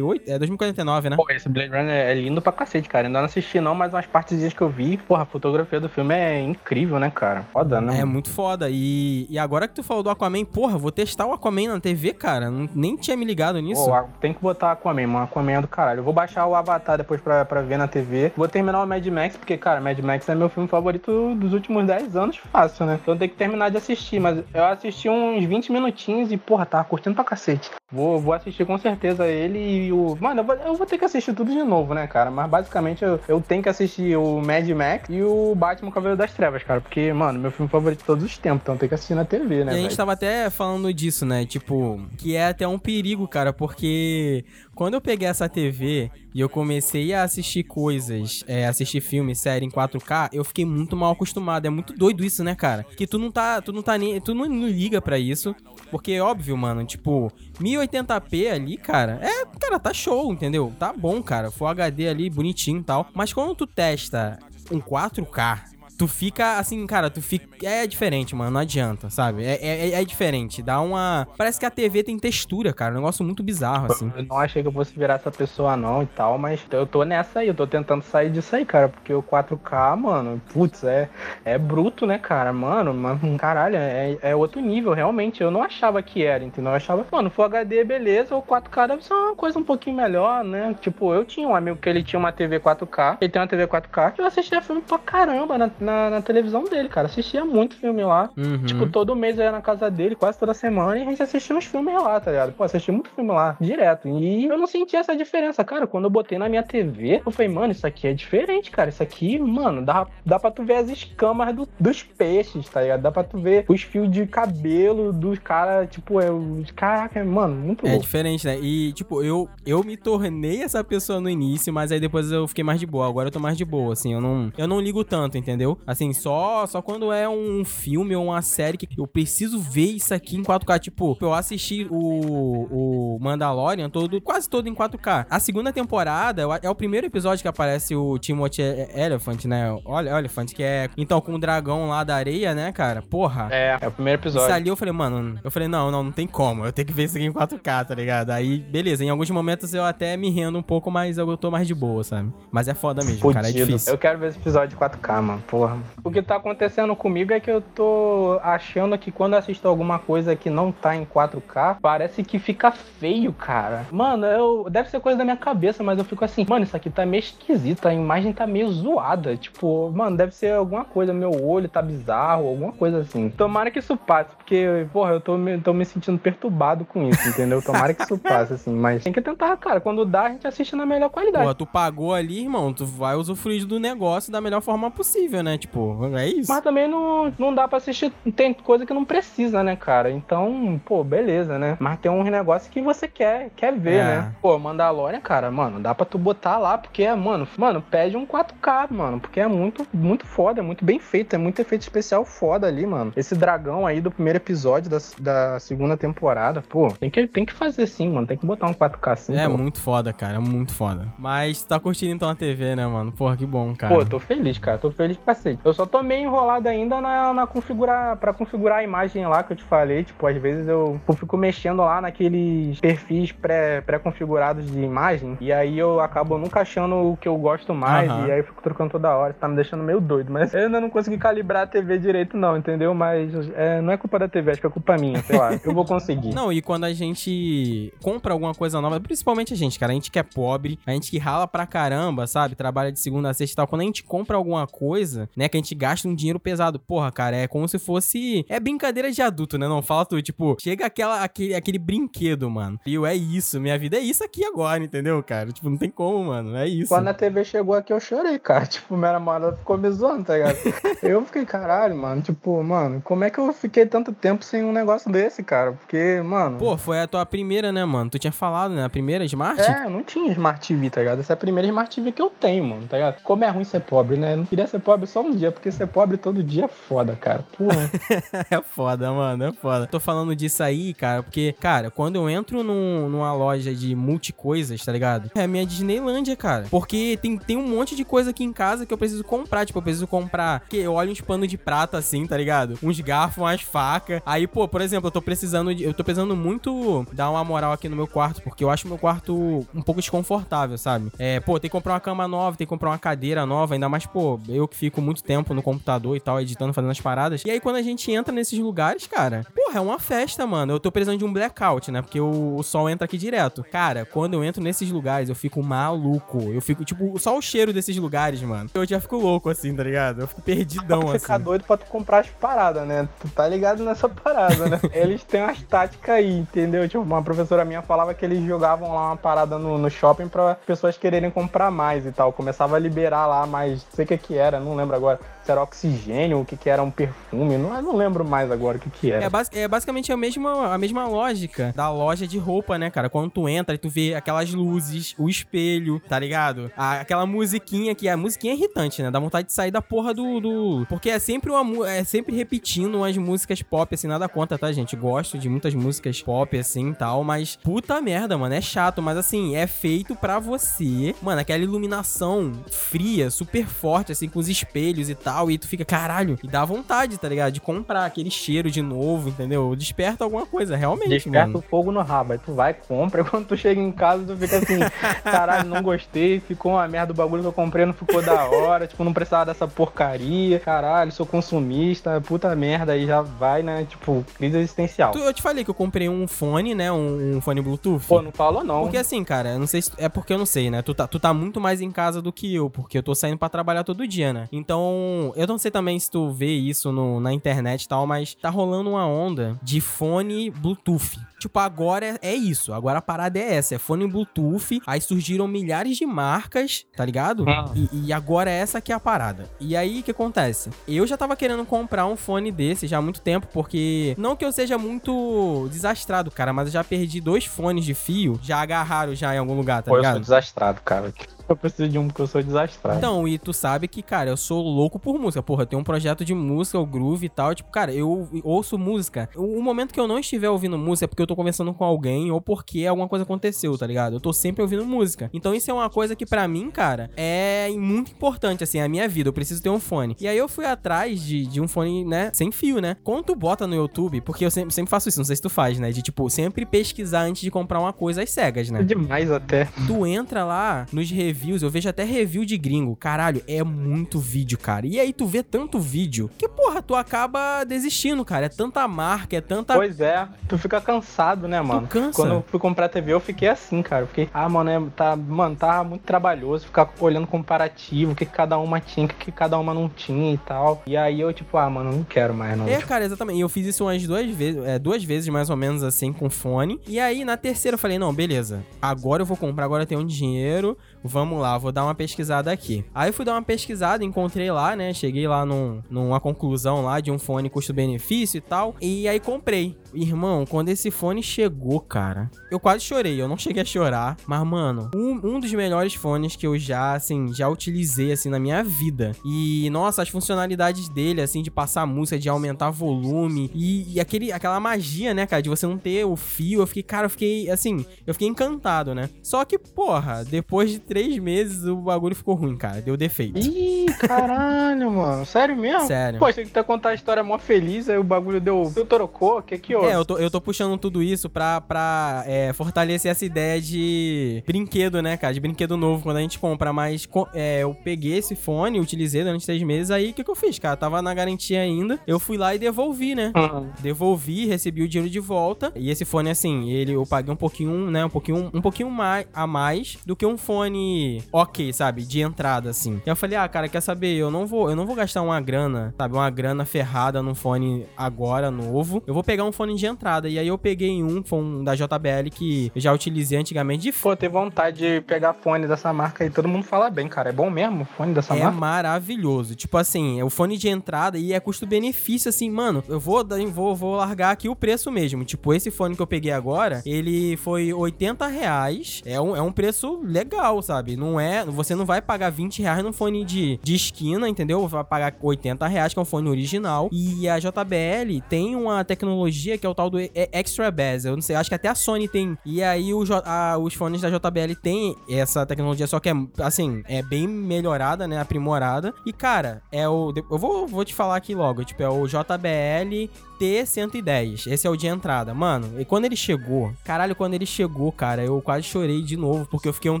2048? 0.00 0.30
É 0.30 0.38
2049, 0.38 1.10
né? 1.10 1.16
Pô, 1.16 1.26
esse 1.30 1.48
Blade 1.48 1.70
Runner 1.70 1.94
é 1.94 2.14
lindo 2.14 2.40
pra 2.40 2.52
cacete, 2.52 2.88
cara. 2.88 3.06
Ainda 3.06 3.18
não 3.18 3.26
assisti 3.26 3.60
não, 3.60 3.74
mas 3.74 3.92
umas 3.92 4.06
partezinhas 4.06 4.52
que 4.52 4.60
eu 4.60 4.68
vi, 4.68 4.96
porra, 4.96 5.22
a 5.22 5.26
fotografia 5.26 5.80
do 5.80 5.88
filme 5.88 6.14
é 6.14 6.40
incrível, 6.40 6.98
né, 6.98 7.10
cara? 7.10 7.42
Foda, 7.52 7.80
né? 7.80 8.00
É 8.00 8.04
muito 8.04 8.30
foda. 8.30 8.68
E, 8.70 9.26
e 9.30 9.38
agora 9.38 9.68
que 9.68 9.74
tu 9.74 9.82
falou 9.82 10.02
do 10.02 10.10
Aquaman, 10.10 10.44
porra, 10.44 10.78
vou 10.78 10.90
testar 10.90 11.26
o 11.26 11.32
Aquaman 11.32 11.68
na 11.68 11.80
TV, 11.80 12.12
cara. 12.12 12.50
Nem 12.74 12.96
tinha 12.96 13.16
me 13.16 13.24
ligado 13.24 13.60
nisso. 13.60 13.84
Pô, 13.84 14.02
tem 14.20 14.32
que 14.32 14.40
botar 14.40 14.72
Aquaman, 14.72 15.06
mano. 15.06 15.24
Aquaman 15.24 15.52
é 15.52 15.60
do 15.60 15.68
caralho. 15.68 16.00
Eu 16.00 16.04
vou 16.04 16.12
baixar 16.12 16.46
o 16.46 16.54
Avatar 16.54 16.98
depois 16.98 17.20
pra, 17.20 17.44
pra 17.44 17.62
ver 17.62 17.78
na 17.78 17.88
TV. 17.88 18.32
Vou 18.36 18.48
terminar 18.48 18.82
o 18.82 18.86
Mad 18.86 19.06
Max, 19.06 19.36
porque, 19.36 19.56
cara, 19.56 19.80
Mad 19.80 19.98
Max 20.00 20.28
é 20.28 20.34
meu 20.34 20.48
filme 20.48 20.68
favorito 20.68 21.34
dos 21.36 21.52
últimos 21.52 21.86
10 21.86 22.16
anos, 22.16 22.36
fácil, 22.36 22.86
né? 22.86 22.98
Então 23.00 23.16
tem 23.16 23.28
que 23.28 23.36
terminar 23.36 23.70
de 23.70 23.76
assistir. 23.76 24.20
Mas 24.20 24.42
eu 24.52 24.64
assisti 24.64 25.08
uns 25.08 25.44
20 25.44 25.72
minutinhos 25.72 26.32
e, 26.32 26.36
porra, 26.36 26.66
tava 26.66 26.84
curtindo 26.84 27.14
pra 27.14 27.24
cacete. 27.24 27.70
Vou, 27.92 28.18
vou 28.18 28.34
assistir 28.34 28.64
com 28.64 28.76
certeza 28.78 29.26
ele 29.26 29.58
e 29.58 29.83
o. 29.92 30.16
Mano, 30.20 30.40
eu 30.40 30.44
vou, 30.44 30.54
eu 30.56 30.74
vou 30.74 30.86
ter 30.86 30.98
que 30.98 31.04
assistir 31.04 31.34
tudo 31.34 31.50
de 31.50 31.62
novo, 31.62 31.94
né, 31.94 32.06
cara? 32.06 32.30
Mas 32.30 32.48
basicamente 32.48 33.04
eu, 33.04 33.20
eu 33.28 33.40
tenho 33.40 33.62
que 33.62 33.68
assistir 33.68 34.16
o 34.16 34.40
Mad 34.40 34.68
Max 34.70 35.08
e 35.08 35.22
o 35.22 35.54
Batman 35.54 35.90
Cavaleiro 35.90 36.18
das 36.18 36.32
Trevas, 36.32 36.62
cara. 36.62 36.80
Porque, 36.80 37.12
mano, 37.12 37.38
meu 37.38 37.50
filme 37.50 37.70
favorito 37.70 38.00
de 38.00 38.04
todos 38.04 38.24
os 38.24 38.38
tempos, 38.38 38.62
então 38.62 38.76
tem 38.76 38.88
que 38.88 38.94
assistir 38.94 39.14
na 39.14 39.24
TV, 39.24 39.64
né? 39.64 39.72
E 39.72 39.74
a 39.74 39.78
gente 39.78 39.86
velho? 39.86 39.96
tava 39.96 40.12
até 40.12 40.50
falando 40.50 40.92
disso, 40.92 41.24
né? 41.24 41.44
Tipo, 41.44 42.00
que 42.16 42.36
é 42.36 42.46
até 42.46 42.66
um 42.66 42.78
perigo, 42.78 43.26
cara, 43.28 43.52
porque 43.52 44.44
quando 44.74 44.94
eu 44.94 45.00
peguei 45.00 45.28
essa 45.28 45.48
TV 45.48 46.10
e 46.34 46.40
eu 46.40 46.48
comecei 46.48 47.12
a 47.14 47.22
assistir 47.22 47.62
coisas, 47.64 48.42
é, 48.46 48.66
assistir 48.66 49.00
filme, 49.00 49.34
série 49.34 49.64
em 49.64 49.70
4K, 49.70 50.30
eu 50.32 50.44
fiquei 50.44 50.64
muito 50.64 50.96
mal 50.96 51.12
acostumado. 51.12 51.66
É 51.66 51.70
muito 51.70 51.92
doido 51.92 52.24
isso, 52.24 52.42
né, 52.42 52.54
cara? 52.54 52.84
Que 52.84 53.06
tu 53.06 53.18
não 53.18 53.30
tá, 53.30 53.60
tu 53.62 53.72
não 53.72 53.82
tá 53.82 53.96
nem, 53.96 54.20
tu 54.20 54.34
não, 54.34 54.46
não 54.46 54.68
liga 54.68 55.00
pra 55.00 55.18
isso, 55.18 55.54
porque 55.90 56.18
óbvio, 56.20 56.56
mano, 56.56 56.84
tipo, 56.84 57.32
1080p 57.60 58.50
ali, 58.50 58.76
cara, 58.76 59.20
é, 59.22 59.46
cara, 59.58 59.78
tá 59.78 59.92
show, 59.94 60.32
entendeu? 60.32 60.72
Tá 60.78 60.92
bom, 60.92 61.22
cara. 61.22 61.50
Full 61.50 61.68
HD 61.68 62.08
ali 62.08 62.28
bonitinho 62.28 62.80
e 62.80 62.84
tal. 62.84 63.08
Mas 63.14 63.32
quando 63.32 63.54
tu 63.54 63.66
testa 63.66 64.38
um 64.70 64.80
4K 64.80 65.73
Tu 65.96 66.08
fica 66.08 66.58
assim, 66.58 66.84
cara, 66.86 67.08
tu 67.08 67.22
fica. 67.22 67.46
É 67.66 67.86
diferente, 67.86 68.34
mano. 68.34 68.50
Não 68.50 68.60
adianta, 68.60 69.08
sabe? 69.10 69.44
É, 69.44 69.58
é, 69.60 70.00
é 70.00 70.04
diferente. 70.04 70.62
Dá 70.62 70.80
uma. 70.80 71.26
Parece 71.36 71.60
que 71.60 71.66
a 71.66 71.70
TV 71.70 72.02
tem 72.02 72.18
textura, 72.18 72.72
cara. 72.72 72.92
Um 72.92 72.96
negócio 72.96 73.24
muito 73.24 73.42
bizarro, 73.42 73.86
assim. 73.86 74.12
Eu 74.16 74.24
não 74.24 74.38
achei 74.38 74.62
que 74.62 74.68
eu 74.68 74.72
fosse 74.72 74.98
virar 74.98 75.14
essa 75.14 75.30
pessoa, 75.30 75.76
não, 75.76 76.02
e 76.02 76.06
tal, 76.06 76.36
mas 76.36 76.60
eu 76.70 76.86
tô 76.86 77.04
nessa 77.04 77.40
aí, 77.40 77.48
eu 77.48 77.54
tô 77.54 77.66
tentando 77.66 78.02
sair 78.02 78.30
disso 78.30 78.54
aí, 78.56 78.64
cara, 78.64 78.88
porque 78.88 79.12
o 79.12 79.22
4K, 79.22 79.96
mano, 79.96 80.40
putz, 80.52 80.84
é, 80.84 81.08
é 81.44 81.56
bruto, 81.56 82.06
né, 82.06 82.18
cara? 82.18 82.52
Mano, 82.52 82.92
mas, 82.92 83.18
caralho, 83.38 83.76
é, 83.76 84.18
é 84.20 84.36
outro 84.36 84.60
nível, 84.60 84.92
realmente. 84.92 85.42
Eu 85.42 85.50
não 85.50 85.62
achava 85.62 86.02
que 86.02 86.24
era, 86.24 86.42
entendeu? 86.44 86.72
Eu 86.72 86.76
achava, 86.76 87.06
mano, 87.10 87.30
Full 87.30 87.44
HD, 87.44 87.84
beleza, 87.84 88.34
o 88.34 88.42
4K 88.42 88.88
deve 88.88 89.04
ser 89.04 89.14
uma 89.14 89.34
coisa 89.36 89.58
um 89.58 89.64
pouquinho 89.64 89.96
melhor, 89.96 90.42
né? 90.42 90.74
Tipo, 90.80 91.14
eu 91.14 91.24
tinha 91.24 91.46
um 91.46 91.54
amigo 91.54 91.76
que 91.76 91.88
ele 91.88 92.02
tinha 92.02 92.18
uma 92.18 92.32
TV 92.32 92.58
4K, 92.58 93.18
ele 93.20 93.30
tem 93.30 93.40
uma 93.40 93.48
TV 93.48 93.66
4K, 93.66 94.12
que 94.12 94.20
eu 94.20 94.26
assistia 94.26 94.60
filme 94.60 94.82
pra 94.82 94.98
caramba 94.98 95.56
na, 95.58 95.70
na, 95.84 96.10
na 96.10 96.22
televisão 96.22 96.64
dele, 96.64 96.88
cara. 96.88 97.06
Assistia 97.06 97.44
muito 97.44 97.76
filme 97.76 98.02
lá. 98.04 98.30
Uhum. 98.36 98.64
Tipo, 98.64 98.88
todo 98.88 99.14
mês 99.14 99.38
eu 99.38 99.44
ia 99.44 99.52
na 99.52 99.60
casa 99.62 99.90
dele, 99.90 100.14
quase 100.16 100.38
toda 100.38 100.52
semana, 100.54 100.98
e 100.98 101.02
a 101.02 101.04
gente 101.04 101.22
assistia 101.22 101.54
uns 101.56 101.64
filmes 101.66 101.94
lá, 101.94 102.18
tá 102.18 102.30
ligado? 102.30 102.52
Pô, 102.52 102.64
assisti 102.64 102.90
muito 102.90 103.10
filme 103.10 103.30
lá, 103.30 103.56
direto. 103.60 104.08
E 104.08 104.46
eu 104.46 104.58
não 104.58 104.66
senti 104.66 104.96
essa 104.96 105.14
diferença, 105.16 105.62
cara. 105.64 105.86
Quando 105.86 106.04
eu 106.04 106.10
botei 106.10 106.38
na 106.38 106.48
minha 106.48 106.62
TV, 106.62 107.22
eu 107.24 107.30
falei, 107.30 107.48
mano, 107.52 107.72
isso 107.72 107.86
aqui 107.86 108.06
é 108.08 108.12
diferente, 108.12 108.70
cara. 108.70 108.88
Isso 108.90 109.02
aqui, 109.02 109.38
mano, 109.38 109.84
dá, 109.84 110.06
dá 110.24 110.38
pra 110.40 110.50
tu 110.50 110.64
ver 110.64 110.76
as 110.76 110.88
escamas 110.88 111.54
do- 111.54 111.68
dos 111.78 112.02
peixes, 112.02 112.68
tá 112.68 112.80
ligado? 112.82 113.02
Dá 113.02 113.12
pra 113.12 113.22
tu 113.24 113.38
ver 113.38 113.64
os 113.68 113.82
fios 113.82 114.10
de 114.10 114.26
cabelo 114.26 115.12
dos 115.12 115.38
caras, 115.38 115.88
tipo, 115.90 116.20
é, 116.20 116.30
os- 116.30 116.70
caraca, 116.70 117.24
mano, 117.24 117.54
muito 117.54 117.86
É 117.86 117.90
louco. 117.90 118.04
diferente, 118.04 118.46
né? 118.46 118.58
E, 118.60 118.92
tipo, 118.92 119.22
eu, 119.22 119.48
eu 119.66 119.82
me 119.84 119.96
tornei 119.96 120.62
essa 120.62 120.82
pessoa 120.82 121.20
no 121.20 121.28
início, 121.28 121.72
mas 121.72 121.92
aí 121.92 122.00
depois 122.00 122.30
eu 122.32 122.46
fiquei 122.48 122.64
mais 122.64 122.80
de 122.80 122.86
boa. 122.86 123.06
Agora 123.08 123.28
eu 123.28 123.32
tô 123.32 123.38
mais 123.40 123.56
de 123.56 123.64
boa, 123.64 123.92
assim. 123.92 124.12
Eu 124.14 124.20
não, 124.20 124.52
eu 124.56 124.66
não 124.66 124.80
ligo 124.80 125.04
tanto, 125.04 125.36
entendeu? 125.36 125.73
Assim, 125.86 126.12
só, 126.12 126.66
só 126.66 126.80
quando 126.82 127.12
é 127.12 127.28
um 127.28 127.64
filme 127.64 128.14
ou 128.16 128.24
uma 128.26 128.42
série 128.42 128.76
que 128.78 128.88
eu 128.98 129.06
preciso 129.06 129.58
ver 129.58 129.86
isso 129.92 130.12
aqui 130.14 130.36
em 130.36 130.42
4K. 130.42 130.78
Tipo, 130.80 131.16
eu 131.20 131.32
assisti 131.34 131.86
o, 131.90 133.14
o 133.16 133.18
Mandalorian 133.20 133.88
todo, 133.90 134.20
quase 134.20 134.48
todo 134.48 134.68
em 134.68 134.74
4K. 134.74 135.26
A 135.28 135.40
segunda 135.40 135.72
temporada 135.72 136.46
a- 136.54 136.60
é 136.62 136.70
o 136.70 136.74
primeiro 136.74 137.06
episódio 137.06 137.42
que 137.42 137.48
aparece 137.48 137.94
o 137.94 138.18
Timothy 138.18 138.62
Elephant, 138.94 139.44
né? 139.46 139.76
Olha, 139.84 140.10
Elephant, 140.18 140.52
que 140.52 140.62
é, 140.62 140.88
então, 140.96 141.20
com 141.20 141.34
o 141.34 141.38
dragão 141.38 141.88
lá 141.88 142.04
da 142.04 142.14
areia, 142.16 142.54
né, 142.54 142.72
cara? 142.72 143.02
Porra. 143.02 143.48
É, 143.50 143.76
é 143.80 143.88
o 143.88 143.90
primeiro 143.90 144.20
Isso 144.20 144.28
episódio. 144.38 144.54
ali 144.54 144.68
eu 144.68 144.76
falei, 144.76 144.92
mano, 144.92 145.38
eu 145.42 145.50
falei, 145.50 145.68
não, 145.68 145.90
não, 145.90 146.02
não 146.04 146.12
tem 146.12 146.26
como. 146.26 146.64
Eu 146.64 146.72
tenho 146.72 146.86
que 146.86 146.94
ver 146.94 147.04
isso 147.04 147.16
aqui 147.16 147.26
em 147.26 147.32
4K, 147.32 147.84
tá 147.86 147.94
ligado? 147.94 148.30
Aí, 148.30 148.58
beleza, 148.58 149.04
em 149.04 149.10
alguns 149.10 149.30
momentos 149.30 149.72
eu 149.74 149.84
até 149.84 150.16
me 150.16 150.30
rendo 150.30 150.58
um 150.58 150.62
pouco, 150.62 150.90
mas 150.90 151.18
eu 151.18 151.36
tô 151.36 151.50
mais 151.50 151.66
de 151.66 151.74
boa, 151.74 152.02
sabe? 152.04 152.32
Mas 152.50 152.68
é 152.68 152.74
foda 152.74 153.02
mesmo, 153.04 153.32
cara, 153.32 153.46
é 153.48 153.50
Fudido. 153.50 153.66
difícil. 153.66 153.92
Eu 153.92 153.98
quero 153.98 154.18
ver 154.18 154.28
esse 154.28 154.38
episódio 154.38 154.68
de 154.70 154.76
4K, 154.76 155.20
mano. 155.22 155.42
Porra. 155.64 155.78
O 156.02 156.10
que 156.10 156.22
tá 156.22 156.36
acontecendo 156.36 156.94
comigo 156.94 157.32
é 157.32 157.40
que 157.40 157.50
eu 157.50 157.60
tô 157.60 158.38
achando 158.42 158.98
que 158.98 159.10
quando 159.10 159.32
eu 159.32 159.38
assisto 159.38 159.66
alguma 159.66 159.98
coisa 159.98 160.36
que 160.36 160.50
não 160.50 160.70
tá 160.70 160.94
em 160.94 161.04
4K, 161.04 161.78
parece 161.80 162.22
que 162.22 162.38
fica 162.38 162.70
feio, 162.70 163.32
cara. 163.32 163.86
Mano, 163.90 164.26
eu 164.26 164.66
deve 164.70 164.90
ser 164.90 165.00
coisa 165.00 165.16
da 165.16 165.24
minha 165.24 165.36
cabeça, 165.36 165.82
mas 165.82 165.98
eu 165.98 166.04
fico 166.04 166.24
assim, 166.24 166.44
mano, 166.46 166.64
isso 166.64 166.76
aqui 166.76 166.90
tá 166.90 167.06
meio 167.06 167.20
esquisito, 167.20 167.86
a 167.86 167.94
imagem 167.94 168.32
tá 168.32 168.46
meio 168.46 168.70
zoada. 168.70 169.36
Tipo, 169.36 169.90
mano, 169.90 170.16
deve 170.16 170.34
ser 170.34 170.52
alguma 170.52 170.84
coisa, 170.84 171.14
meu 171.14 171.30
olho 171.42 171.68
tá 171.68 171.80
bizarro, 171.80 172.46
alguma 172.46 172.72
coisa 172.72 172.98
assim. 172.98 173.30
Tomara 173.30 173.70
que 173.70 173.78
isso 173.78 173.96
passe, 173.96 174.30
porque, 174.36 174.86
porra, 174.92 175.12
eu 175.12 175.20
tô 175.20 175.38
me, 175.38 175.58
tô 175.58 175.72
me 175.72 175.86
sentindo 175.86 176.18
perturbado 176.18 176.84
com 176.84 177.08
isso, 177.08 177.26
entendeu? 177.28 177.62
Tomara 177.62 177.94
que 177.94 178.02
isso 178.02 178.18
passe, 178.18 178.52
assim, 178.52 178.74
mas 178.74 179.02
tem 179.02 179.12
que 179.12 179.22
tentar, 179.22 179.56
cara. 179.56 179.80
Quando 179.80 180.04
dá, 180.04 180.24
a 180.24 180.28
gente 180.28 180.46
assiste 180.46 180.76
na 180.76 180.84
melhor 180.84 181.08
qualidade. 181.08 181.46
Pô, 181.46 181.54
tu 181.54 181.66
pagou 181.66 182.12
ali, 182.12 182.42
irmão, 182.42 182.72
tu 182.72 182.84
vai 182.84 183.14
usufruir 183.14 183.64
do 183.64 183.80
negócio 183.80 184.30
da 184.30 184.40
melhor 184.40 184.60
forma 184.60 184.90
possível, 184.90 185.42
né? 185.42 185.53
Tipo, 185.58 185.98
é 186.16 186.28
isso. 186.28 186.50
Mas 186.52 186.62
também 186.62 186.88
não, 186.88 187.32
não 187.38 187.54
dá 187.54 187.66
pra 187.68 187.78
assistir. 187.78 188.12
Tem 188.36 188.52
coisa 188.52 188.84
que 188.86 188.92
não 188.94 189.04
precisa, 189.04 189.62
né, 189.62 189.76
cara? 189.76 190.10
Então, 190.10 190.80
pô, 190.84 191.02
beleza, 191.04 191.58
né? 191.58 191.76
Mas 191.80 191.98
tem 192.00 192.10
uns 192.10 192.28
negócios 192.30 192.70
que 192.70 192.80
você 192.80 193.06
quer, 193.08 193.50
quer 193.56 193.72
ver, 193.72 193.94
É. 193.96 194.04
né? 194.04 194.32
Pô, 194.40 194.58
Mandalorian, 194.58 195.20
cara, 195.20 195.50
mano, 195.50 195.80
dá 195.80 195.94
pra 195.94 196.04
tu 196.06 196.18
botar 196.18 196.58
lá, 196.58 196.76
porque 196.78 197.02
é, 197.02 197.14
mano, 197.14 197.46
mano, 197.56 197.82
pede 197.82 198.16
um 198.16 198.26
4K, 198.26 198.90
mano, 198.90 199.20
porque 199.20 199.40
é 199.40 199.46
muito, 199.46 199.86
muito 199.92 200.26
foda, 200.26 200.60
é 200.60 200.62
muito 200.62 200.84
bem 200.84 200.98
feito, 200.98 201.34
é 201.34 201.38
muito 201.38 201.60
efeito 201.60 201.82
especial 201.82 202.24
foda 202.24 202.66
ali, 202.66 202.86
mano. 202.86 203.12
Esse 203.16 203.34
dragão 203.34 203.86
aí 203.86 204.00
do 204.00 204.10
primeiro 204.10 204.38
episódio 204.38 204.90
da, 204.90 204.98
da 205.18 205.60
segunda 205.60 205.96
temporada, 205.96 206.62
pô, 206.62 206.88
tem 206.92 207.10
que, 207.10 207.26
tem 207.26 207.44
que 207.44 207.52
fazer 207.52 207.86
sim, 207.86 208.10
mano, 208.10 208.26
tem 208.26 208.36
que 208.36 208.46
botar 208.46 208.66
um 208.66 208.74
4K 208.74 209.16
sim. 209.16 209.36
É 209.36 209.48
pô. 209.48 209.56
muito 209.56 209.80
foda, 209.80 210.12
cara, 210.12 210.34
é 210.36 210.38
muito 210.38 210.72
foda. 210.72 211.06
Mas 211.18 211.62
tu 211.62 211.68
tá 211.68 211.80
curtindo 211.80 212.12
então 212.14 212.28
a 212.28 212.34
TV, 212.34 212.74
né, 212.76 212.86
mano? 212.86 213.12
Porra, 213.12 213.36
que 213.36 213.46
bom, 213.46 213.74
cara. 213.74 213.94
Pô, 213.94 214.04
tô 214.04 214.18
feliz, 214.18 214.58
cara. 214.58 214.78
Tô 214.78 214.90
feliz 214.90 215.16
pra 215.16 215.34
cacete. 215.44 215.60
Eu 215.64 215.74
só 215.74 215.86
tô 215.86 216.02
meio 216.02 216.22
enrolado 216.24 216.68
ainda 216.68 217.00
na, 217.00 217.32
na 217.34 217.46
configurar, 217.46 218.16
pra 218.16 218.32
configurar 218.32 218.78
a 218.78 218.82
imagem 218.82 219.26
lá 219.26 219.42
que 219.42 219.52
eu 219.52 219.56
te 219.56 219.62
falei. 219.64 220.04
Tipo, 220.04 220.26
às 220.26 220.36
vezes 220.40 220.66
eu, 220.66 221.00
fico 221.16 221.36
mexendo 221.36 221.78
lá 221.82 222.00
naqueles 222.00 222.80
perfis 222.80 223.32
pré- 223.32 223.80
pré-configurados 223.82 224.70
de 224.70 224.80
imagem. 224.80 225.36
E 225.40 225.52
aí 225.52 225.78
eu 225.78 226.00
acabo 226.00 226.38
nunca 226.38 226.60
achando 226.60 226.94
o 227.12 227.16
que 227.16 227.28
eu 227.28 227.36
gosto 227.36 227.74
mais. 227.74 228.10
Aham. 228.10 228.28
E 228.28 228.32
aí 228.32 228.38
eu 228.38 228.44
fico 228.44 228.62
trocando 228.62 228.90
toda 228.90 229.14
hora. 229.14 229.30
Isso 229.30 229.40
tá 229.40 229.48
me 229.48 229.56
deixando 229.56 229.82
meio 229.82 230.00
doido. 230.00 230.32
Mas 230.32 230.54
eu 230.54 230.64
ainda 230.66 230.80
não 230.80 230.90
consegui 230.90 231.18
calibrar 231.18 231.64
a 231.64 231.66
TV 231.66 231.98
direito, 231.98 232.36
não, 232.36 232.56
entendeu? 232.56 232.94
Mas 232.94 233.32
é, 233.54 233.80
não 233.80 233.92
é 233.92 233.96
culpa 233.96 234.18
da 234.18 234.28
TV, 234.28 234.52
acho 234.52 234.60
que 234.60 234.66
é 234.66 234.70
culpa 234.70 234.96
minha, 234.96 235.22
sei 235.22 235.38
lá. 235.38 235.50
Eu 235.64 235.74
vou 235.74 235.84
conseguir. 235.84 236.34
Não, 236.34 236.52
e 236.52 236.60
quando 236.62 236.84
a 236.84 236.92
gente 236.92 237.92
compra 238.02 238.32
alguma 238.32 238.54
coisa 238.54 238.80
nova, 238.80 239.00
principalmente 239.00 239.52
a 239.52 239.56
gente, 239.56 239.78
cara, 239.78 239.92
a 239.92 239.94
gente 239.94 240.10
que 240.10 240.18
é 240.18 240.22
pobre, 240.22 240.78
a 240.86 240.92
gente 240.92 241.10
que 241.10 241.18
rala 241.18 241.46
pra 241.46 241.66
caramba, 241.66 242.26
sabe? 242.26 242.54
Trabalha 242.54 242.90
de 242.92 243.00
segunda 243.00 243.30
a 243.30 243.34
sexta 243.34 243.54
e 243.54 243.56
tal. 243.56 243.66
Quando 243.66 243.82
a 243.82 243.84
gente 243.84 244.02
compra 244.02 244.36
alguma 244.36 244.66
coisa, 244.66 245.28
né, 245.36 245.48
que 245.48 245.56
a 245.56 245.60
gente 245.60 245.74
gasta 245.74 246.08
um 246.08 246.14
dinheiro 246.14 246.40
pesado, 246.40 246.78
porra, 246.78 247.10
cara, 247.10 247.36
é 247.36 247.48
como 247.48 247.68
se 247.68 247.78
fosse. 247.78 248.44
É 248.48 248.58
brincadeira 248.60 249.10
de 249.10 249.22
adulto, 249.22 249.58
né? 249.58 249.68
Não 249.68 249.82
fala 249.82 250.04
tu, 250.04 250.20
tipo, 250.22 250.56
chega 250.60 250.86
aquela, 250.86 251.22
aquele, 251.22 251.54
aquele 251.54 251.78
brinquedo, 251.78 252.48
mano. 252.50 252.78
E 252.86 252.94
eu, 252.94 253.06
é 253.06 253.14
isso, 253.14 253.60
minha 253.60 253.78
vida 253.78 253.96
é 253.96 254.00
isso 254.00 254.22
aqui 254.24 254.44
agora, 254.44 254.82
entendeu, 254.82 255.22
cara? 255.22 255.52
Tipo, 255.52 255.70
não 255.70 255.76
tem 255.76 255.90
como, 255.90 256.24
mano. 256.24 256.56
É 256.56 256.66
isso. 256.66 256.88
Quando 256.88 257.08
a 257.08 257.14
TV 257.14 257.44
chegou 257.44 257.74
aqui, 257.74 257.92
eu 257.92 258.00
chorei, 258.00 258.38
cara. 258.38 258.64
Tipo, 258.74 258.96
minha 258.96 259.12
namorada 259.12 259.56
ficou 259.56 259.78
me 259.78 259.88
zoando, 259.90 260.24
tá 260.24 260.34
ligado? 260.34 260.56
eu 261.02 261.24
fiquei, 261.24 261.44
caralho, 261.44 261.96
mano. 261.96 262.22
Tipo, 262.22 262.62
mano, 262.62 263.00
como 263.02 263.22
é 263.22 263.30
que 263.30 263.38
eu 263.38 263.52
fiquei 263.52 263.86
tanto 263.86 264.12
tempo 264.12 264.44
sem 264.44 264.64
um 264.64 264.72
negócio 264.72 265.10
desse, 265.12 265.42
cara? 265.42 265.72
Porque, 265.72 266.20
mano. 266.22 266.58
Pô, 266.58 266.76
foi 266.76 267.00
a 267.00 267.06
tua 267.06 267.24
primeira, 267.24 267.70
né, 267.70 267.84
mano? 267.84 268.10
Tu 268.10 268.18
tinha 268.18 268.32
falado, 268.32 268.74
né? 268.74 268.84
A 268.84 268.90
primeira 268.90 269.24
Smart? 269.24 269.60
É, 269.60 269.88
não 269.88 270.02
tinha 270.02 270.32
Smart 270.32 270.66
TV, 270.66 270.90
tá 270.90 271.00
ligado? 271.00 271.20
Essa 271.20 271.32
é 271.32 271.34
a 271.34 271.36
primeira 271.36 271.68
Smart 271.68 271.94
TV 271.94 272.10
que 272.10 272.20
eu 272.20 272.30
tenho, 272.30 272.64
mano, 272.64 272.86
tá 272.88 272.96
ligado? 272.96 273.22
Como 273.22 273.44
é 273.44 273.48
ruim 273.48 273.64
ser 273.64 273.80
pobre, 273.80 274.16
né? 274.16 274.32
Eu 274.32 274.38
não 274.38 274.46
queria 274.46 274.66
ser 274.66 274.80
pobre 274.80 275.06
só 275.06 275.23
um 275.24 275.34
dia, 275.36 275.50
porque 275.52 275.70
ser 275.70 275.86
pobre 275.86 276.16
todo 276.16 276.42
dia 276.42 276.64
é 276.64 276.68
foda, 276.68 277.14
cara. 277.16 277.44
Porra. 277.56 277.90
É 278.50 278.60
foda, 278.60 279.10
mano, 279.12 279.44
é 279.44 279.52
foda. 279.52 279.86
Tô 279.86 279.98
falando 279.98 280.34
disso 280.36 280.62
aí, 280.62 280.92
cara, 280.94 281.22
porque, 281.22 281.54
cara, 281.60 281.90
quando 281.90 282.16
eu 282.16 282.28
entro 282.28 282.62
num- 282.62 283.08
numa 283.08 283.32
loja 283.32 283.74
de 283.74 283.94
multicoisas, 283.94 284.84
tá 284.84 284.92
ligado? 284.92 285.30
É 285.34 285.44
a 285.44 285.48
minha 285.48 285.64
Disneylândia, 285.66 286.36
cara. 286.36 286.66
Porque 286.70 287.18
tem, 287.20 287.36
tem 287.38 287.56
um 287.56 287.66
monte 287.66 287.94
de 287.96 288.04
coisa 288.04 288.30
aqui 288.30 288.44
em 288.44 288.52
casa 288.52 288.84
que 288.86 288.92
eu 288.92 288.98
preciso 288.98 289.24
comprar. 289.24 289.64
Tipo, 289.64 289.78
eu 289.78 289.82
preciso 289.82 290.06
comprar. 290.06 290.60
Que 290.68 290.78
eu 290.78 290.92
olho 290.94 291.10
uns 291.10 291.20
panos 291.20 291.48
de 291.48 291.56
prata 291.56 291.98
assim, 291.98 292.26
tá 292.26 292.36
ligado? 292.36 292.78
Uns 292.82 292.98
garfos, 293.00 293.38
umas 293.38 293.60
facas. 293.62 294.20
Aí, 294.26 294.46
pô, 294.46 294.66
por 294.68 294.80
exemplo, 294.80 295.08
eu 295.08 295.10
tô 295.12 295.22
precisando 295.22 295.74
de. 295.74 295.82
Eu 295.84 295.94
tô 295.94 296.04
precisando 296.04 296.36
muito 296.36 297.06
dar 297.12 297.30
uma 297.30 297.44
moral 297.44 297.72
aqui 297.72 297.88
no 297.88 297.96
meu 297.96 298.06
quarto, 298.06 298.42
porque 298.42 298.62
eu 298.64 298.70
acho 298.70 298.86
meu 298.88 298.98
quarto 298.98 299.66
um 299.74 299.82
pouco 299.82 300.00
desconfortável, 300.00 300.76
sabe? 300.78 301.10
É, 301.18 301.40
pô, 301.40 301.58
tem 301.58 301.68
que 301.68 301.72
comprar 301.72 301.94
uma 301.94 302.00
cama 302.00 302.28
nova, 302.28 302.56
tem 302.56 302.66
que 302.66 302.68
comprar 302.68 302.90
uma 302.90 302.98
cadeira 302.98 303.44
nova, 303.46 303.74
ainda 303.74 303.88
mais, 303.88 304.06
pô, 304.06 304.38
eu 304.48 304.66
que 304.68 304.76
fico 304.76 305.00
muito 305.00 305.13
muito 305.14 305.22
tempo 305.22 305.54
no 305.54 305.62
computador 305.62 306.16
e 306.16 306.20
tal, 306.20 306.40
editando, 306.40 306.74
fazendo 306.74 306.90
as 306.90 307.00
paradas. 307.00 307.42
E 307.46 307.50
aí, 307.50 307.60
quando 307.60 307.76
a 307.76 307.82
gente 307.82 308.10
entra 308.10 308.34
nesses 308.34 308.58
lugares, 308.58 309.06
cara, 309.06 309.46
porra, 309.54 309.78
é 309.78 309.80
uma 309.80 309.98
festa, 309.98 310.46
mano. 310.46 310.72
Eu 310.72 310.80
tô 310.80 310.90
precisando 310.90 311.18
de 311.18 311.24
um 311.24 311.32
blackout, 311.32 311.90
né? 311.92 312.02
Porque 312.02 312.20
o, 312.20 312.56
o 312.56 312.62
sol 312.62 312.90
entra 312.90 313.04
aqui 313.04 313.16
direto. 313.16 313.64
Cara, 313.70 314.04
quando 314.04 314.34
eu 314.34 314.42
entro 314.42 314.62
nesses 314.62 314.90
lugares, 314.90 315.28
eu 315.28 315.34
fico 315.34 315.62
maluco. 315.62 316.40
Eu 316.50 316.60
fico, 316.60 316.84
tipo, 316.84 317.16
só 317.18 317.38
o 317.38 317.42
cheiro 317.42 317.72
desses 317.72 317.96
lugares, 317.96 318.42
mano. 318.42 318.68
Eu 318.74 318.84
já 318.84 319.00
fico 319.00 319.16
louco, 319.16 319.48
assim, 319.48 319.74
tá 319.74 319.84
ligado? 319.84 320.22
Eu 320.22 320.26
fico 320.26 320.42
perdidão, 320.42 321.08
assim. 321.10 321.20
ficar 321.20 321.38
doido 321.38 321.64
pra 321.64 321.76
tu 321.76 321.86
comprar 321.86 322.18
as 322.18 322.28
paradas, 322.28 322.86
né? 322.86 323.08
Tu 323.20 323.28
tá 323.28 323.46
ligado 323.46 323.84
nessa 323.84 324.08
parada, 324.08 324.68
né? 324.68 324.80
eles 324.92 325.22
têm 325.22 325.42
umas 325.42 325.62
táticas 325.62 326.16
aí, 326.16 326.38
entendeu? 326.38 326.88
Tipo, 326.88 327.02
uma 327.02 327.22
professora 327.22 327.64
minha 327.64 327.82
falava 327.82 328.12
que 328.14 328.24
eles 328.24 328.44
jogavam 328.44 328.92
lá 328.92 329.08
uma 329.08 329.16
parada 329.16 329.58
no, 329.58 329.78
no 329.78 329.90
shopping 329.90 330.28
pra 330.28 330.56
pessoas 330.66 330.96
quererem 330.96 331.30
comprar 331.30 331.70
mais 331.70 332.04
e 332.04 332.12
tal. 332.12 332.32
Começava 332.32 332.76
a 332.76 332.78
liberar 332.78 333.26
lá 333.26 333.46
mais, 333.46 333.84
não 333.84 333.92
sei 333.92 334.04
o 334.04 334.08
que 334.08 334.18
que 334.24 334.36
era, 334.36 334.58
não 334.58 334.74
lembro 334.74 334.93
agora. 334.94 335.18
Se 335.44 335.50
era 335.50 335.62
oxigênio, 335.62 336.40
o 336.40 336.44
que 336.44 336.56
que 336.56 336.70
era 336.70 336.82
um 336.82 336.90
perfume, 336.90 337.56
não, 337.58 337.80
não 337.82 337.96
lembro 337.96 338.24
mais 338.24 338.50
agora 338.50 338.78
o 338.78 338.80
que 338.80 338.90
que 338.90 339.10
era. 339.12 339.24
É, 339.24 339.60
é 339.60 339.68
basicamente 339.68 340.10
a 340.12 340.16
mesma, 340.16 340.72
a 340.74 340.78
mesma 340.78 341.06
lógica 341.06 341.72
da 341.76 341.90
loja 341.90 342.26
de 342.26 342.38
roupa, 342.38 342.78
né, 342.78 342.90
cara? 342.90 343.10
Quando 343.10 343.30
tu 343.30 343.48
entra 343.48 343.74
e 343.74 343.78
tu 343.78 343.88
vê 343.88 344.14
aquelas 344.14 344.52
luzes, 344.52 345.14
o 345.18 345.28
espelho, 345.28 346.00
tá 346.08 346.18
ligado? 346.18 346.70
A- 346.76 347.00
aquela 347.00 347.26
musiquinha 347.26 347.94
que 347.94 348.08
a 348.08 348.16
musiquinha 348.16 348.52
é 348.54 348.56
irritante, 348.56 349.02
né? 349.02 349.10
Dá 349.10 349.18
vontade 349.20 349.48
de 349.48 349.52
sair 349.52 349.70
da 349.70 349.82
porra 349.82 350.14
do. 350.14 350.40
do... 350.40 350.86
Porque 350.88 351.10
é 351.10 351.18
sempre 351.18 351.50
uma 351.50 351.88
é 351.90 352.04
sempre 352.04 352.34
repetindo 352.34 352.94
umas 352.96 353.16
músicas 353.16 353.60
pop, 353.62 353.94
assim, 353.94 354.06
nada 354.06 354.28
contra, 354.28 354.56
tá, 354.56 354.72
gente? 354.72 354.96
Gosto 354.96 355.36
de 355.38 355.48
muitas 355.48 355.74
músicas 355.74 356.22
pop, 356.22 356.56
assim 356.58 356.92
tal, 356.94 357.22
mas 357.24 357.56
puta 357.56 358.00
merda, 358.00 358.38
mano. 358.38 358.54
É 358.54 358.60
chato, 358.60 359.02
mas 359.02 359.16
assim, 359.18 359.56
é 359.56 359.66
feito 359.66 360.14
pra 360.14 360.38
você. 360.38 361.14
Mano, 361.22 361.40
aquela 361.40 361.62
iluminação 361.62 362.52
fria, 362.70 363.30
super 363.30 363.66
forte, 363.66 364.12
assim, 364.12 364.28
com 364.28 364.38
os 364.38 364.48
espelhos 364.48 365.10
e 365.10 365.14
tal. 365.14 365.33
E 365.50 365.58
tu 365.58 365.66
fica, 365.68 365.84
caralho, 365.84 366.38
e 366.42 366.46
dá 366.48 366.64
vontade, 366.64 367.18
tá 367.18 367.28
ligado? 367.28 367.52
De 367.52 367.60
comprar 367.60 368.04
aquele 368.04 368.30
cheiro 368.30 368.70
de 368.70 368.80
novo, 368.82 369.28
entendeu? 369.28 369.74
Desperta 369.76 370.24
alguma 370.24 370.46
coisa, 370.46 370.76
realmente, 370.76 371.08
Desperta 371.08 371.46
mano. 371.48 371.58
o 371.58 371.62
fogo 371.62 371.90
no 371.92 372.00
rabo. 372.02 372.32
Aí 372.32 372.38
tu 372.38 372.52
vai, 372.54 372.74
compra, 372.74 373.20
e 373.20 373.24
quando 373.28 373.46
tu 373.46 373.56
chega 373.56 373.80
em 373.80 373.92
casa, 373.92 374.24
tu 374.24 374.36
fica 374.36 374.58
assim, 374.58 374.78
caralho, 375.22 375.68
não 375.68 375.82
gostei, 375.82 376.40
ficou 376.40 376.72
uma 376.72 376.86
merda 376.88 377.12
o 377.12 377.16
bagulho 377.16 377.42
que 377.42 377.48
eu 377.48 377.52
comprei, 377.52 377.84
não 377.86 377.92
ficou 377.92 378.22
da 378.22 378.44
hora, 378.48 378.86
tipo, 378.86 379.02
não 379.04 379.12
precisava 379.12 379.46
dessa 379.46 379.66
porcaria, 379.66 380.58
caralho, 380.60 381.12
sou 381.12 381.26
consumista, 381.26 382.20
puta 382.20 382.54
merda, 382.56 382.92
aí 382.92 383.06
já 383.06 383.20
vai, 383.22 383.62
né, 383.62 383.84
tipo, 383.88 384.24
crise 384.36 384.58
existencial. 384.58 385.12
Tu- 385.12 385.18
eu 385.18 385.32
te 385.32 385.42
falei 385.42 385.64
que 385.64 385.70
eu 385.70 385.74
comprei 385.74 386.08
um 386.08 386.26
fone, 386.26 386.74
né? 386.74 386.90
Um, 386.92 387.36
um 387.36 387.40
fone 387.40 387.60
Bluetooth. 387.60 388.04
Pô, 388.06 388.20
não 388.22 388.32
falou 388.32 388.62
não. 388.64 388.82
Porque 388.82 388.96
assim, 388.98 389.22
cara, 389.24 389.50
eu 389.50 389.58
não 389.58 389.66
sei 389.66 389.80
se. 389.82 389.90
É 389.96 390.08
porque 390.08 390.32
eu 390.32 390.38
não 390.38 390.46
sei, 390.46 390.70
né? 390.70 390.82
Tu 390.82 390.94
tá, 390.94 391.06
tu 391.06 391.18
tá 391.18 391.32
muito 391.32 391.60
mais 391.60 391.80
em 391.80 391.90
casa 391.90 392.20
do 392.20 392.32
que 392.32 392.54
eu, 392.54 392.68
porque 392.68 392.98
eu 392.98 393.02
tô 393.02 393.14
saindo 393.14 393.38
pra 393.38 393.48
trabalhar 393.48 393.84
todo 393.84 394.06
dia, 394.06 394.32
né? 394.32 394.48
Então, 394.52 395.23
eu 395.36 395.46
não 395.46 395.58
sei 395.58 395.70
também 395.70 395.98
se 395.98 396.10
tu 396.10 396.30
vê 396.32 396.52
isso 396.54 396.90
no- 396.92 397.20
na 397.20 397.32
internet 397.32 397.82
e 397.84 397.88
tal, 397.88 398.06
mas 398.06 398.34
tá 398.34 398.50
rolando 398.50 398.90
uma 398.90 399.06
onda 399.06 399.58
de 399.62 399.80
fone 399.80 400.50
Bluetooth. 400.50 401.18
Tipo, 401.38 401.58
agora 401.58 402.06
é, 402.06 402.18
é 402.22 402.34
isso. 402.34 402.72
Agora 402.72 402.98
a 403.00 403.02
parada 403.02 403.38
é 403.38 403.56
essa. 403.56 403.74
É 403.74 403.78
fone 403.78 404.06
Bluetooth. 404.08 404.80
Aí 404.86 404.98
surgiram 405.00 405.46
milhares 405.46 405.98
de 405.98 406.06
marcas, 406.06 406.86
tá 406.96 407.04
ligado? 407.04 407.44
Ah. 407.46 407.70
E, 407.74 408.06
e 408.06 408.12
agora 408.14 408.50
é 408.50 408.54
essa 408.54 408.80
que 408.80 408.90
é 408.90 408.94
a 408.94 409.00
parada. 409.00 409.44
E 409.60 409.76
aí, 409.76 410.00
o 410.00 410.02
que 410.02 410.10
acontece? 410.10 410.70
Eu 410.88 411.06
já 411.06 411.18
tava 411.18 411.36
querendo 411.36 411.64
comprar 411.66 412.06
um 412.06 412.16
fone 412.16 412.50
desse 412.50 412.86
já 412.86 412.96
há 412.96 413.02
muito 413.02 413.20
tempo, 413.20 413.46
porque 413.52 414.14
não 414.16 414.34
que 414.34 414.44
eu 414.44 414.52
seja 414.52 414.78
muito 414.78 415.68
desastrado, 415.70 416.30
cara, 416.30 416.50
mas 416.52 416.68
eu 416.68 416.72
já 416.72 416.82
perdi 416.84 417.20
dois 417.20 417.44
fones 417.44 417.84
de 417.84 417.92
fio, 417.92 418.38
já 418.42 418.60
agarraram 418.62 419.14
já 419.14 419.34
em 419.34 419.38
algum 419.38 419.54
lugar, 419.54 419.82
tá 419.82 419.90
Pô, 419.90 419.98
eu 419.98 420.02
sou 420.02 420.10
ligado? 420.12 420.22
desastrado, 420.22 420.80
cara. 420.82 421.12
Eu 421.48 421.56
preciso 421.56 421.88
de 421.88 421.98
um 421.98 422.06
porque 422.06 422.22
eu 422.22 422.26
sou 422.26 422.42
desastrado. 422.42 422.98
Então, 422.98 423.28
e 423.28 423.38
tu 423.38 423.52
sabe 423.52 423.86
que, 423.86 424.02
cara, 424.02 424.30
eu 424.30 424.36
sou 424.36 424.62
louco 424.62 424.98
por 424.98 425.18
música. 425.18 425.42
Porra, 425.42 425.66
tenho 425.66 425.80
um 425.80 425.84
projeto 425.84 426.24
de 426.24 426.34
música, 426.34 426.78
o 426.78 426.86
Groove 426.86 427.26
e 427.26 427.28
tal. 427.28 427.54
Tipo, 427.54 427.70
cara, 427.70 427.92
eu 427.92 428.28
ouço 428.42 428.78
música. 428.78 429.28
O 429.36 429.62
momento 429.62 429.92
que 429.92 430.00
eu 430.00 430.08
não 430.08 430.18
estiver 430.18 430.48
ouvindo 430.48 430.78
música 430.78 431.04
é 431.04 431.08
porque 431.08 431.22
eu 431.22 431.26
tô 431.26 431.36
conversando 431.36 431.72
com 431.74 431.84
alguém 431.84 432.30
ou 432.30 432.40
porque 432.40 432.86
alguma 432.86 433.08
coisa 433.08 433.24
aconteceu, 433.24 433.76
tá 433.76 433.86
ligado? 433.86 434.14
Eu 434.16 434.20
tô 434.20 434.32
sempre 434.32 434.62
ouvindo 434.62 434.84
música. 434.84 435.30
Então, 435.32 435.54
isso 435.54 435.70
é 435.70 435.74
uma 435.74 435.90
coisa 435.90 436.16
que 436.16 436.24
pra 436.24 436.48
mim, 436.48 436.70
cara, 436.70 437.10
é 437.16 437.68
muito 437.70 438.12
importante, 438.12 438.64
assim, 438.64 438.80
a 438.80 438.88
minha 438.88 439.06
vida. 439.08 439.28
Eu 439.28 439.32
preciso 439.32 439.62
ter 439.62 439.70
um 439.70 439.80
fone. 439.80 440.16
E 440.20 440.26
aí 440.26 440.38
eu 440.38 440.48
fui 440.48 440.64
atrás 440.64 441.20
de, 441.20 441.46
de 441.46 441.60
um 441.60 441.68
fone, 441.68 442.04
né, 442.04 442.30
sem 442.32 442.50
fio, 442.50 442.80
né? 442.80 442.96
Quando 443.04 443.24
tu 443.24 443.34
bota 443.34 443.66
no 443.66 443.74
YouTube, 443.74 444.20
porque 444.20 444.44
eu 444.44 444.50
sempre, 444.50 444.72
sempre 444.72 444.90
faço 444.90 445.08
isso, 445.08 445.18
não 445.18 445.24
sei 445.24 445.36
se 445.36 445.42
tu 445.42 445.50
faz, 445.50 445.78
né? 445.78 445.90
De, 445.90 446.00
tipo, 446.02 446.28
sempre 446.30 446.64
pesquisar 446.64 447.22
antes 447.22 447.42
de 447.42 447.50
comprar 447.50 447.80
uma 447.80 447.92
coisa 447.92 448.22
às 448.22 448.30
cegas, 448.30 448.70
né? 448.70 448.80
É 448.80 448.82
demais 448.82 449.30
até. 449.30 449.68
Tu 449.86 450.06
entra 450.06 450.44
lá 450.44 450.86
nos 450.92 451.10
reviews, 451.10 451.33
eu 451.62 451.70
vejo 451.70 451.88
até 451.88 452.04
review 452.04 452.44
de 452.44 452.56
gringo. 452.56 452.96
Caralho, 452.96 453.42
é 453.46 453.62
muito 453.62 454.18
vídeo, 454.18 454.58
cara. 454.58 454.86
E 454.86 454.98
aí 454.98 455.12
tu 455.12 455.26
vê 455.26 455.42
tanto 455.42 455.78
vídeo 455.78 456.30
que, 456.38 456.48
porra, 456.48 456.82
tu 456.82 456.94
acaba 456.94 457.64
desistindo, 457.64 458.24
cara. 458.24 458.46
É 458.46 458.48
tanta 458.48 458.86
marca, 458.88 459.36
é 459.36 459.40
tanta. 459.40 459.74
Pois 459.74 460.00
é, 460.00 460.26
tu 460.48 460.58
fica 460.58 460.80
cansado, 460.80 461.46
né, 461.48 461.60
mano? 461.60 461.86
cansa. 461.86 462.12
Quando 462.12 462.34
eu 462.34 462.44
fui 462.48 462.58
comprar 462.58 462.88
TV, 462.88 463.12
eu 463.12 463.20
fiquei 463.20 463.48
assim, 463.48 463.82
cara. 463.82 464.02
Eu 464.02 464.06
fiquei, 464.08 464.28
ah, 464.32 464.48
mano, 464.48 464.70
é, 464.70 464.82
tá, 464.96 465.16
mano, 465.16 465.56
tá 465.56 465.84
muito 465.84 466.02
trabalhoso 466.02 466.66
ficar 466.66 466.92
olhando 467.00 467.26
comparativo, 467.26 468.12
o 468.12 468.14
que 468.14 468.26
cada 468.26 468.58
uma 468.58 468.80
tinha, 468.80 469.06
o 469.06 469.08
que 469.08 469.30
cada 469.30 469.58
uma 469.58 469.72
não 469.72 469.88
tinha 469.88 470.34
e 470.34 470.38
tal. 470.38 470.82
E 470.86 470.96
aí 470.96 471.20
eu, 471.20 471.32
tipo, 471.32 471.56
ah, 471.56 471.68
mano, 471.70 471.92
não 471.92 472.04
quero 472.04 472.34
mais, 472.34 472.56
não. 472.56 472.68
É, 472.68 472.80
cara, 472.82 473.04
exatamente. 473.04 473.38
E 473.38 473.40
eu 473.40 473.48
fiz 473.48 473.66
isso 473.66 473.84
umas 473.84 474.04
duas 474.06 474.28
vezes, 474.30 474.64
é, 474.64 474.78
duas 474.78 475.04
vezes 475.04 475.28
mais 475.28 475.50
ou 475.50 475.56
menos 475.56 475.82
assim, 475.82 476.12
com 476.12 476.28
fone. 476.28 476.80
E 476.86 476.98
aí, 476.98 477.24
na 477.24 477.36
terceira, 477.36 477.74
eu 477.74 477.78
falei, 477.78 477.98
não, 477.98 478.12
beleza. 478.12 478.64
Agora 478.80 479.22
eu 479.22 479.26
vou 479.26 479.36
comprar, 479.36 479.64
agora 479.64 479.82
eu 479.82 479.86
tenho 479.86 480.00
um 480.00 480.06
dinheiro. 480.06 480.76
Vamos 481.06 481.38
lá, 481.38 481.58
vou 481.58 481.70
dar 481.70 481.84
uma 481.84 481.94
pesquisada 481.94 482.50
aqui. 482.50 482.82
Aí 482.94 483.12
fui 483.12 483.26
dar 483.26 483.32
uma 483.32 483.42
pesquisada, 483.42 484.02
encontrei 484.02 484.50
lá, 484.50 484.74
né? 484.74 484.94
Cheguei 484.94 485.28
lá 485.28 485.44
num, 485.44 485.82
numa 485.90 486.18
conclusão 486.18 486.82
lá 486.82 486.98
de 486.98 487.10
um 487.10 487.18
fone 487.18 487.50
custo-benefício 487.50 488.38
e 488.38 488.40
tal. 488.40 488.74
E 488.80 489.06
aí 489.06 489.20
comprei. 489.20 489.76
Irmão, 489.94 490.44
quando 490.46 490.68
esse 490.68 490.90
fone 490.90 491.22
chegou, 491.22 491.80
cara, 491.80 492.30
eu 492.50 492.58
quase 492.58 492.84
chorei. 492.84 493.20
Eu 493.20 493.28
não 493.28 493.36
cheguei 493.36 493.62
a 493.62 493.64
chorar. 493.64 494.16
Mas, 494.26 494.46
mano, 494.46 494.90
um, 494.94 495.20
um 495.22 495.40
dos 495.40 495.52
melhores 495.52 495.94
fones 495.94 496.36
que 496.36 496.46
eu 496.46 496.58
já, 496.58 496.94
assim, 496.94 497.32
já 497.32 497.48
utilizei, 497.48 498.12
assim, 498.12 498.28
na 498.28 498.38
minha 498.38 498.62
vida. 498.62 499.12
E, 499.24 499.68
nossa, 499.70 500.02
as 500.02 500.08
funcionalidades 500.08 500.88
dele, 500.88 501.20
assim, 501.20 501.42
de 501.42 501.50
passar 501.50 501.86
música, 501.86 502.18
de 502.18 502.28
aumentar 502.28 502.70
volume. 502.70 503.50
E, 503.54 503.94
e 503.94 504.00
aquele, 504.00 504.32
aquela 504.32 504.58
magia, 504.60 505.14
né, 505.14 505.26
cara, 505.26 505.42
de 505.42 505.48
você 505.48 505.66
não 505.66 505.78
ter 505.78 506.04
o 506.04 506.16
fio. 506.16 506.60
Eu 506.60 506.66
fiquei, 506.66 506.82
cara, 506.82 507.06
eu 507.06 507.10
fiquei, 507.10 507.50
assim, 507.50 507.84
eu 508.06 508.14
fiquei 508.14 508.28
encantado, 508.28 508.94
né? 508.94 509.08
Só 509.22 509.44
que, 509.44 509.58
porra, 509.58 510.24
depois 510.24 510.70
de 510.70 510.78
três 510.78 511.18
meses 511.18 511.64
o 511.64 511.76
bagulho 511.76 512.14
ficou 512.14 512.34
ruim, 512.34 512.56
cara. 512.56 512.80
Deu 512.80 512.96
defeito. 512.96 513.38
Ih, 513.38 513.86
caralho, 513.98 514.90
mano. 514.90 515.24
Sério 515.26 515.56
mesmo? 515.56 515.86
Sério. 515.86 516.18
Pô, 516.18 516.26
achei 516.26 516.44
que 516.44 516.50
tu 516.50 516.56
ia 516.56 516.64
contar 516.64 516.90
a 516.90 516.94
história 516.94 517.22
mó 517.22 517.38
feliz, 517.38 517.88
aí 517.88 517.98
o 517.98 518.04
bagulho 518.04 518.40
deu. 518.40 518.72
Trocou? 518.88 519.38
O 519.38 519.42
que 519.42 519.58
que 519.58 519.74
É, 519.88 519.94
eu 519.94 520.04
tô, 520.04 520.18
eu 520.18 520.30
tô 520.30 520.40
puxando 520.40 520.78
tudo 520.78 521.02
isso 521.02 521.28
pra, 521.28 521.60
pra 521.60 522.24
é, 522.26 522.52
fortalecer 522.52 523.10
essa 523.10 523.24
ideia 523.24 523.60
de 523.60 524.42
brinquedo, 524.46 525.02
né, 525.02 525.16
cara? 525.16 525.34
De 525.34 525.40
brinquedo 525.40 525.76
novo 525.76 526.02
quando 526.02 526.16
a 526.16 526.20
gente 526.20 526.38
compra. 526.38 526.72
Mas 526.72 527.08
é, 527.34 527.62
eu 527.62 527.74
peguei 527.74 528.18
esse 528.18 528.34
fone, 528.34 528.80
utilizei 528.80 529.22
durante 529.22 529.46
três 529.46 529.62
meses. 529.62 529.90
Aí 529.90 530.10
o 530.10 530.14
que, 530.14 530.24
que 530.24 530.30
eu 530.30 530.34
fiz, 530.34 530.58
cara? 530.58 530.76
Tava 530.76 531.00
na 531.02 531.12
garantia 531.14 531.60
ainda. 531.60 531.98
Eu 532.06 532.18
fui 532.18 532.36
lá 532.36 532.54
e 532.54 532.58
devolvi, 532.58 533.14
né? 533.14 533.32
Uhum. 533.36 533.68
Devolvi, 533.80 534.46
recebi 534.46 534.82
o 534.82 534.88
dinheiro 534.88 535.10
de 535.10 535.20
volta. 535.20 535.72
E 535.74 535.90
esse 535.90 536.04
fone, 536.04 536.30
assim, 536.30 536.70
ele 536.70 536.92
eu 536.92 537.04
paguei 537.06 537.32
um 537.32 537.36
pouquinho, 537.36 537.90
né? 537.90 538.04
Um 538.04 538.10
pouquinho, 538.10 538.50
um 538.52 538.60
pouquinho 538.60 538.90
mais, 538.90 539.26
a 539.32 539.46
mais 539.46 539.98
do 540.06 540.14
que 540.16 540.24
um 540.24 540.36
fone 540.36 541.22
ok, 541.32 541.72
sabe? 541.72 542.04
De 542.04 542.20
entrada, 542.20 542.70
assim. 542.70 543.00
E 543.04 543.08
eu 543.08 543.16
falei, 543.16 543.36
ah, 543.36 543.48
cara, 543.48 543.68
quer 543.68 543.80
saber? 543.80 544.14
Eu 544.16 544.30
não 544.30 544.46
vou, 544.46 544.70
eu 544.70 544.76
não 544.76 544.86
vou 544.86 544.94
gastar 544.94 545.22
uma 545.22 545.40
grana, 545.40 545.94
sabe? 545.96 546.14
Uma 546.14 546.30
grana 546.30 546.64
ferrada 546.64 547.22
num 547.22 547.34
fone 547.34 547.86
agora, 547.96 548.50
novo. 548.50 549.02
Eu 549.06 549.14
vou 549.14 549.22
pegar 549.22 549.44
um 549.44 549.52
fone 549.52 549.73
de 549.74 549.86
entrada. 549.86 550.28
E 550.28 550.38
aí 550.38 550.48
eu 550.48 550.58
peguei 550.58 551.02
um, 551.02 551.22
foi 551.24 551.38
um 551.38 551.64
da 551.64 551.74
JBL 551.74 552.30
que 552.32 552.70
eu 552.74 552.80
já 552.80 552.92
utilizei 552.92 553.38
antigamente 553.38 553.82
de 553.82 553.92
Pô, 553.92 554.14
ter 554.16 554.28
vontade 554.28 554.78
de 554.78 555.00
pegar 555.02 555.32
fone 555.34 555.66
dessa 555.66 555.92
marca 555.92 556.24
aí, 556.24 556.30
todo 556.30 556.48
mundo 556.48 556.64
fala 556.64 556.90
bem, 556.90 557.08
cara. 557.08 557.30
É 557.30 557.32
bom 557.32 557.50
mesmo 557.50 557.82
o 557.82 557.84
fone 557.84 558.12
dessa 558.14 558.34
É 558.34 558.40
marca? 558.42 558.58
maravilhoso. 558.58 559.54
Tipo 559.54 559.76
assim, 559.78 560.20
é 560.20 560.24
o 560.24 560.30
fone 560.30 560.56
de 560.56 560.68
entrada 560.68 561.18
e 561.18 561.32
é 561.32 561.40
custo-benefício, 561.40 562.28
assim, 562.28 562.50
mano. 562.50 562.82
Eu 562.88 563.00
vou, 563.00 563.24
vou, 563.52 563.74
vou 563.74 563.96
largar 563.96 564.30
aqui 564.30 564.48
o 564.48 564.56
preço 564.56 564.90
mesmo. 564.90 565.24
Tipo, 565.24 565.52
esse 565.54 565.70
fone 565.70 565.96
que 565.96 566.02
eu 566.02 566.06
peguei 566.06 566.32
agora, 566.32 566.82
ele 566.84 567.36
foi 567.38 567.72
80 567.72 568.26
reais. 568.26 569.02
É 569.04 569.20
um, 569.20 569.36
é 569.36 569.42
um 569.42 569.52
preço 569.52 570.00
legal, 570.04 570.60
sabe? 570.62 570.96
Não 570.96 571.18
é. 571.18 571.44
Você 571.44 571.74
não 571.74 571.84
vai 571.84 572.00
pagar 572.02 572.30
20 572.30 572.62
reais 572.62 572.82
num 572.82 572.92
fone 572.92 573.24
de, 573.24 573.58
de 573.62 573.74
esquina, 573.74 574.28
entendeu? 574.28 574.66
Vai 574.68 574.84
pagar 574.84 575.14
80 575.20 575.66
reais, 575.66 575.92
que 575.92 575.98
é 575.98 576.02
um 576.02 576.06
fone 576.06 576.28
original. 576.28 576.88
E 576.92 577.28
a 577.28 577.38
JBL 577.38 578.20
tem 578.28 578.54
uma 578.56 578.84
tecnologia 578.84 579.53
que 579.58 579.66
é 579.66 579.68
o 579.68 579.74
tal 579.74 579.88
do 579.90 579.98
Extra 580.32 580.70
Bass. 580.70 581.04
Eu 581.04 581.14
não 581.14 581.22
sei, 581.22 581.36
acho 581.36 581.48
que 581.48 581.54
até 581.54 581.68
a 581.68 581.74
Sony 581.74 582.08
tem. 582.08 582.36
E 582.44 582.62
aí 582.62 582.92
o 582.94 583.02
a- 583.24 583.58
os 583.58 583.74
fones 583.74 584.00
da 584.00 584.10
JBL 584.10 584.54
tem 584.62 584.96
essa 585.08 585.44
tecnologia, 585.46 585.86
só 585.86 586.00
que 586.00 586.08
é, 586.08 586.12
assim, 586.40 586.82
é 586.88 587.02
bem 587.02 587.26
melhorada, 587.28 588.06
né? 588.08 588.20
Aprimorada. 588.20 588.92
E, 589.06 589.12
cara, 589.12 589.62
é 589.70 589.88
o. 589.88 590.12
Eu 590.30 590.38
vou, 590.38 590.66
vou 590.66 590.84
te 590.84 590.94
falar 590.94 591.16
aqui 591.16 591.34
logo. 591.34 591.64
Tipo, 591.64 591.82
é 591.82 591.88
o 591.88 592.06
JBL 592.06 593.08
T110. 593.40 594.46
Esse 594.50 594.66
é 594.66 594.70
o 594.70 594.76
de 594.76 594.86
entrada. 594.86 595.34
Mano, 595.34 595.80
e 595.80 595.84
quando 595.84 596.04
ele 596.04 596.16
chegou, 596.16 596.72
caralho, 596.84 597.14
quando 597.14 597.34
ele 597.34 597.46
chegou, 597.46 597.90
cara, 597.92 598.22
eu 598.24 598.40
quase 598.40 598.64
chorei 598.64 599.02
de 599.02 599.16
novo, 599.16 599.46
porque 599.50 599.68
eu 599.68 599.72
fiquei 599.72 599.90
um 599.90 600.00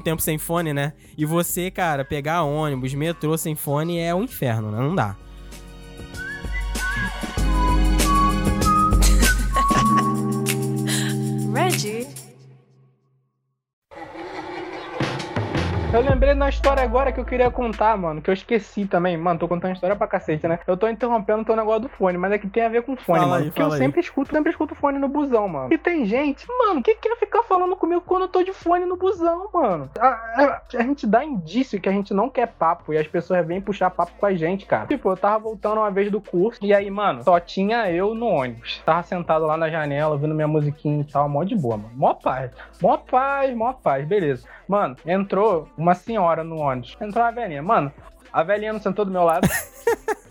tempo 0.00 0.22
sem 0.22 0.38
fone, 0.38 0.72
né? 0.72 0.92
E 1.16 1.24
você, 1.24 1.70
cara, 1.70 2.04
pegar 2.04 2.42
ônibus, 2.42 2.94
metrô 2.94 3.36
sem 3.36 3.54
fone 3.54 3.98
é 3.98 4.14
um 4.14 4.22
inferno, 4.24 4.70
né? 4.70 4.78
Não 4.78 4.94
dá. 4.94 5.16
Reggie. 11.54 12.23
Eu 15.94 16.00
lembrei 16.00 16.32
de 16.34 16.40
uma 16.40 16.48
história 16.48 16.82
agora 16.82 17.12
que 17.12 17.20
eu 17.20 17.24
queria 17.24 17.48
contar, 17.52 17.96
mano, 17.96 18.20
que 18.20 18.28
eu 18.28 18.34
esqueci 18.34 18.84
também. 18.84 19.16
Mano, 19.16 19.38
tô 19.38 19.46
contando 19.46 19.74
história 19.74 19.94
pra 19.94 20.08
cacete, 20.08 20.48
né? 20.48 20.58
Eu 20.66 20.76
tô 20.76 20.88
interrompendo 20.88 21.42
o 21.42 21.44
teu 21.44 21.54
negócio 21.54 21.82
do 21.82 21.88
fone, 21.88 22.18
mas 22.18 22.32
é 22.32 22.38
que 22.38 22.48
tem 22.48 22.64
a 22.64 22.68
ver 22.68 22.82
com 22.82 22.96
fone, 22.96 23.20
Fala 23.20 23.30
mano. 23.30 23.44
aí, 23.44 23.50
porque 23.50 23.62
eu 23.62 23.66
aí. 23.72 23.78
sempre 23.78 24.00
escuto, 24.00 24.32
sempre 24.32 24.50
escuto 24.50 24.74
fone 24.74 24.98
no 24.98 25.06
busão, 25.08 25.46
mano. 25.46 25.72
E 25.72 25.78
tem 25.78 26.04
gente, 26.04 26.46
mano, 26.48 26.82
que 26.82 26.96
quer 26.96 27.16
ficar 27.16 27.44
falando 27.44 27.76
comigo 27.76 28.00
quando 28.00 28.22
eu 28.22 28.28
tô 28.28 28.42
de 28.42 28.52
fone 28.52 28.84
no 28.84 28.96
busão, 28.96 29.48
mano. 29.54 29.88
A, 30.00 30.06
a- 30.08 30.62
a 30.76 30.82
gente 30.82 31.06
dá 31.06 31.24
indício 31.24 31.80
que 31.80 31.88
a 31.88 31.92
gente 31.92 32.12
não 32.12 32.28
quer 32.28 32.48
papo 32.48 32.92
e 32.92 32.98
as 32.98 33.06
pessoas 33.06 33.46
vêm 33.46 33.60
puxar 33.60 33.88
papo 33.90 34.10
com 34.18 34.26
a 34.26 34.34
gente, 34.34 34.66
cara. 34.66 34.88
Tipo, 34.88 35.10
eu 35.10 35.16
tava 35.16 35.38
voltando 35.38 35.78
uma 35.78 35.92
vez 35.92 36.10
do 36.10 36.20
curso 36.20 36.58
e 36.60 36.74
aí, 36.74 36.90
mano, 36.90 37.22
só 37.22 37.38
tinha 37.38 37.88
eu 37.92 38.16
no 38.16 38.26
ônibus. 38.26 38.82
Tava 38.84 39.04
sentado 39.04 39.46
lá 39.46 39.56
na 39.56 39.70
janela, 39.70 40.10
ouvindo 40.14 40.34
minha 40.34 40.48
musiquinha 40.48 41.02
e 41.02 41.04
tal, 41.04 41.28
mó 41.28 41.44
de 41.44 41.54
boa, 41.54 41.76
mano. 41.76 41.90
Mó 41.94 42.14
paz. 42.14 42.50
Mó 42.82 42.96
paz, 42.96 43.54
mó 43.54 43.72
paz, 43.72 44.04
beleza. 44.04 44.48
Mano, 44.66 44.96
entrou 45.06 45.68
uma 45.84 45.94
senhora 45.94 46.42
no 46.42 46.56
ônibus. 46.56 46.96
Entrou 47.00 47.24
uma 47.24 47.30
velhinha. 47.30 47.62
Mano, 47.62 47.92
a 48.34 48.42
velhinha 48.42 48.72
não 48.72 48.80
sentou 48.80 49.04
do 49.04 49.12
meu 49.12 49.22
lado. 49.22 49.48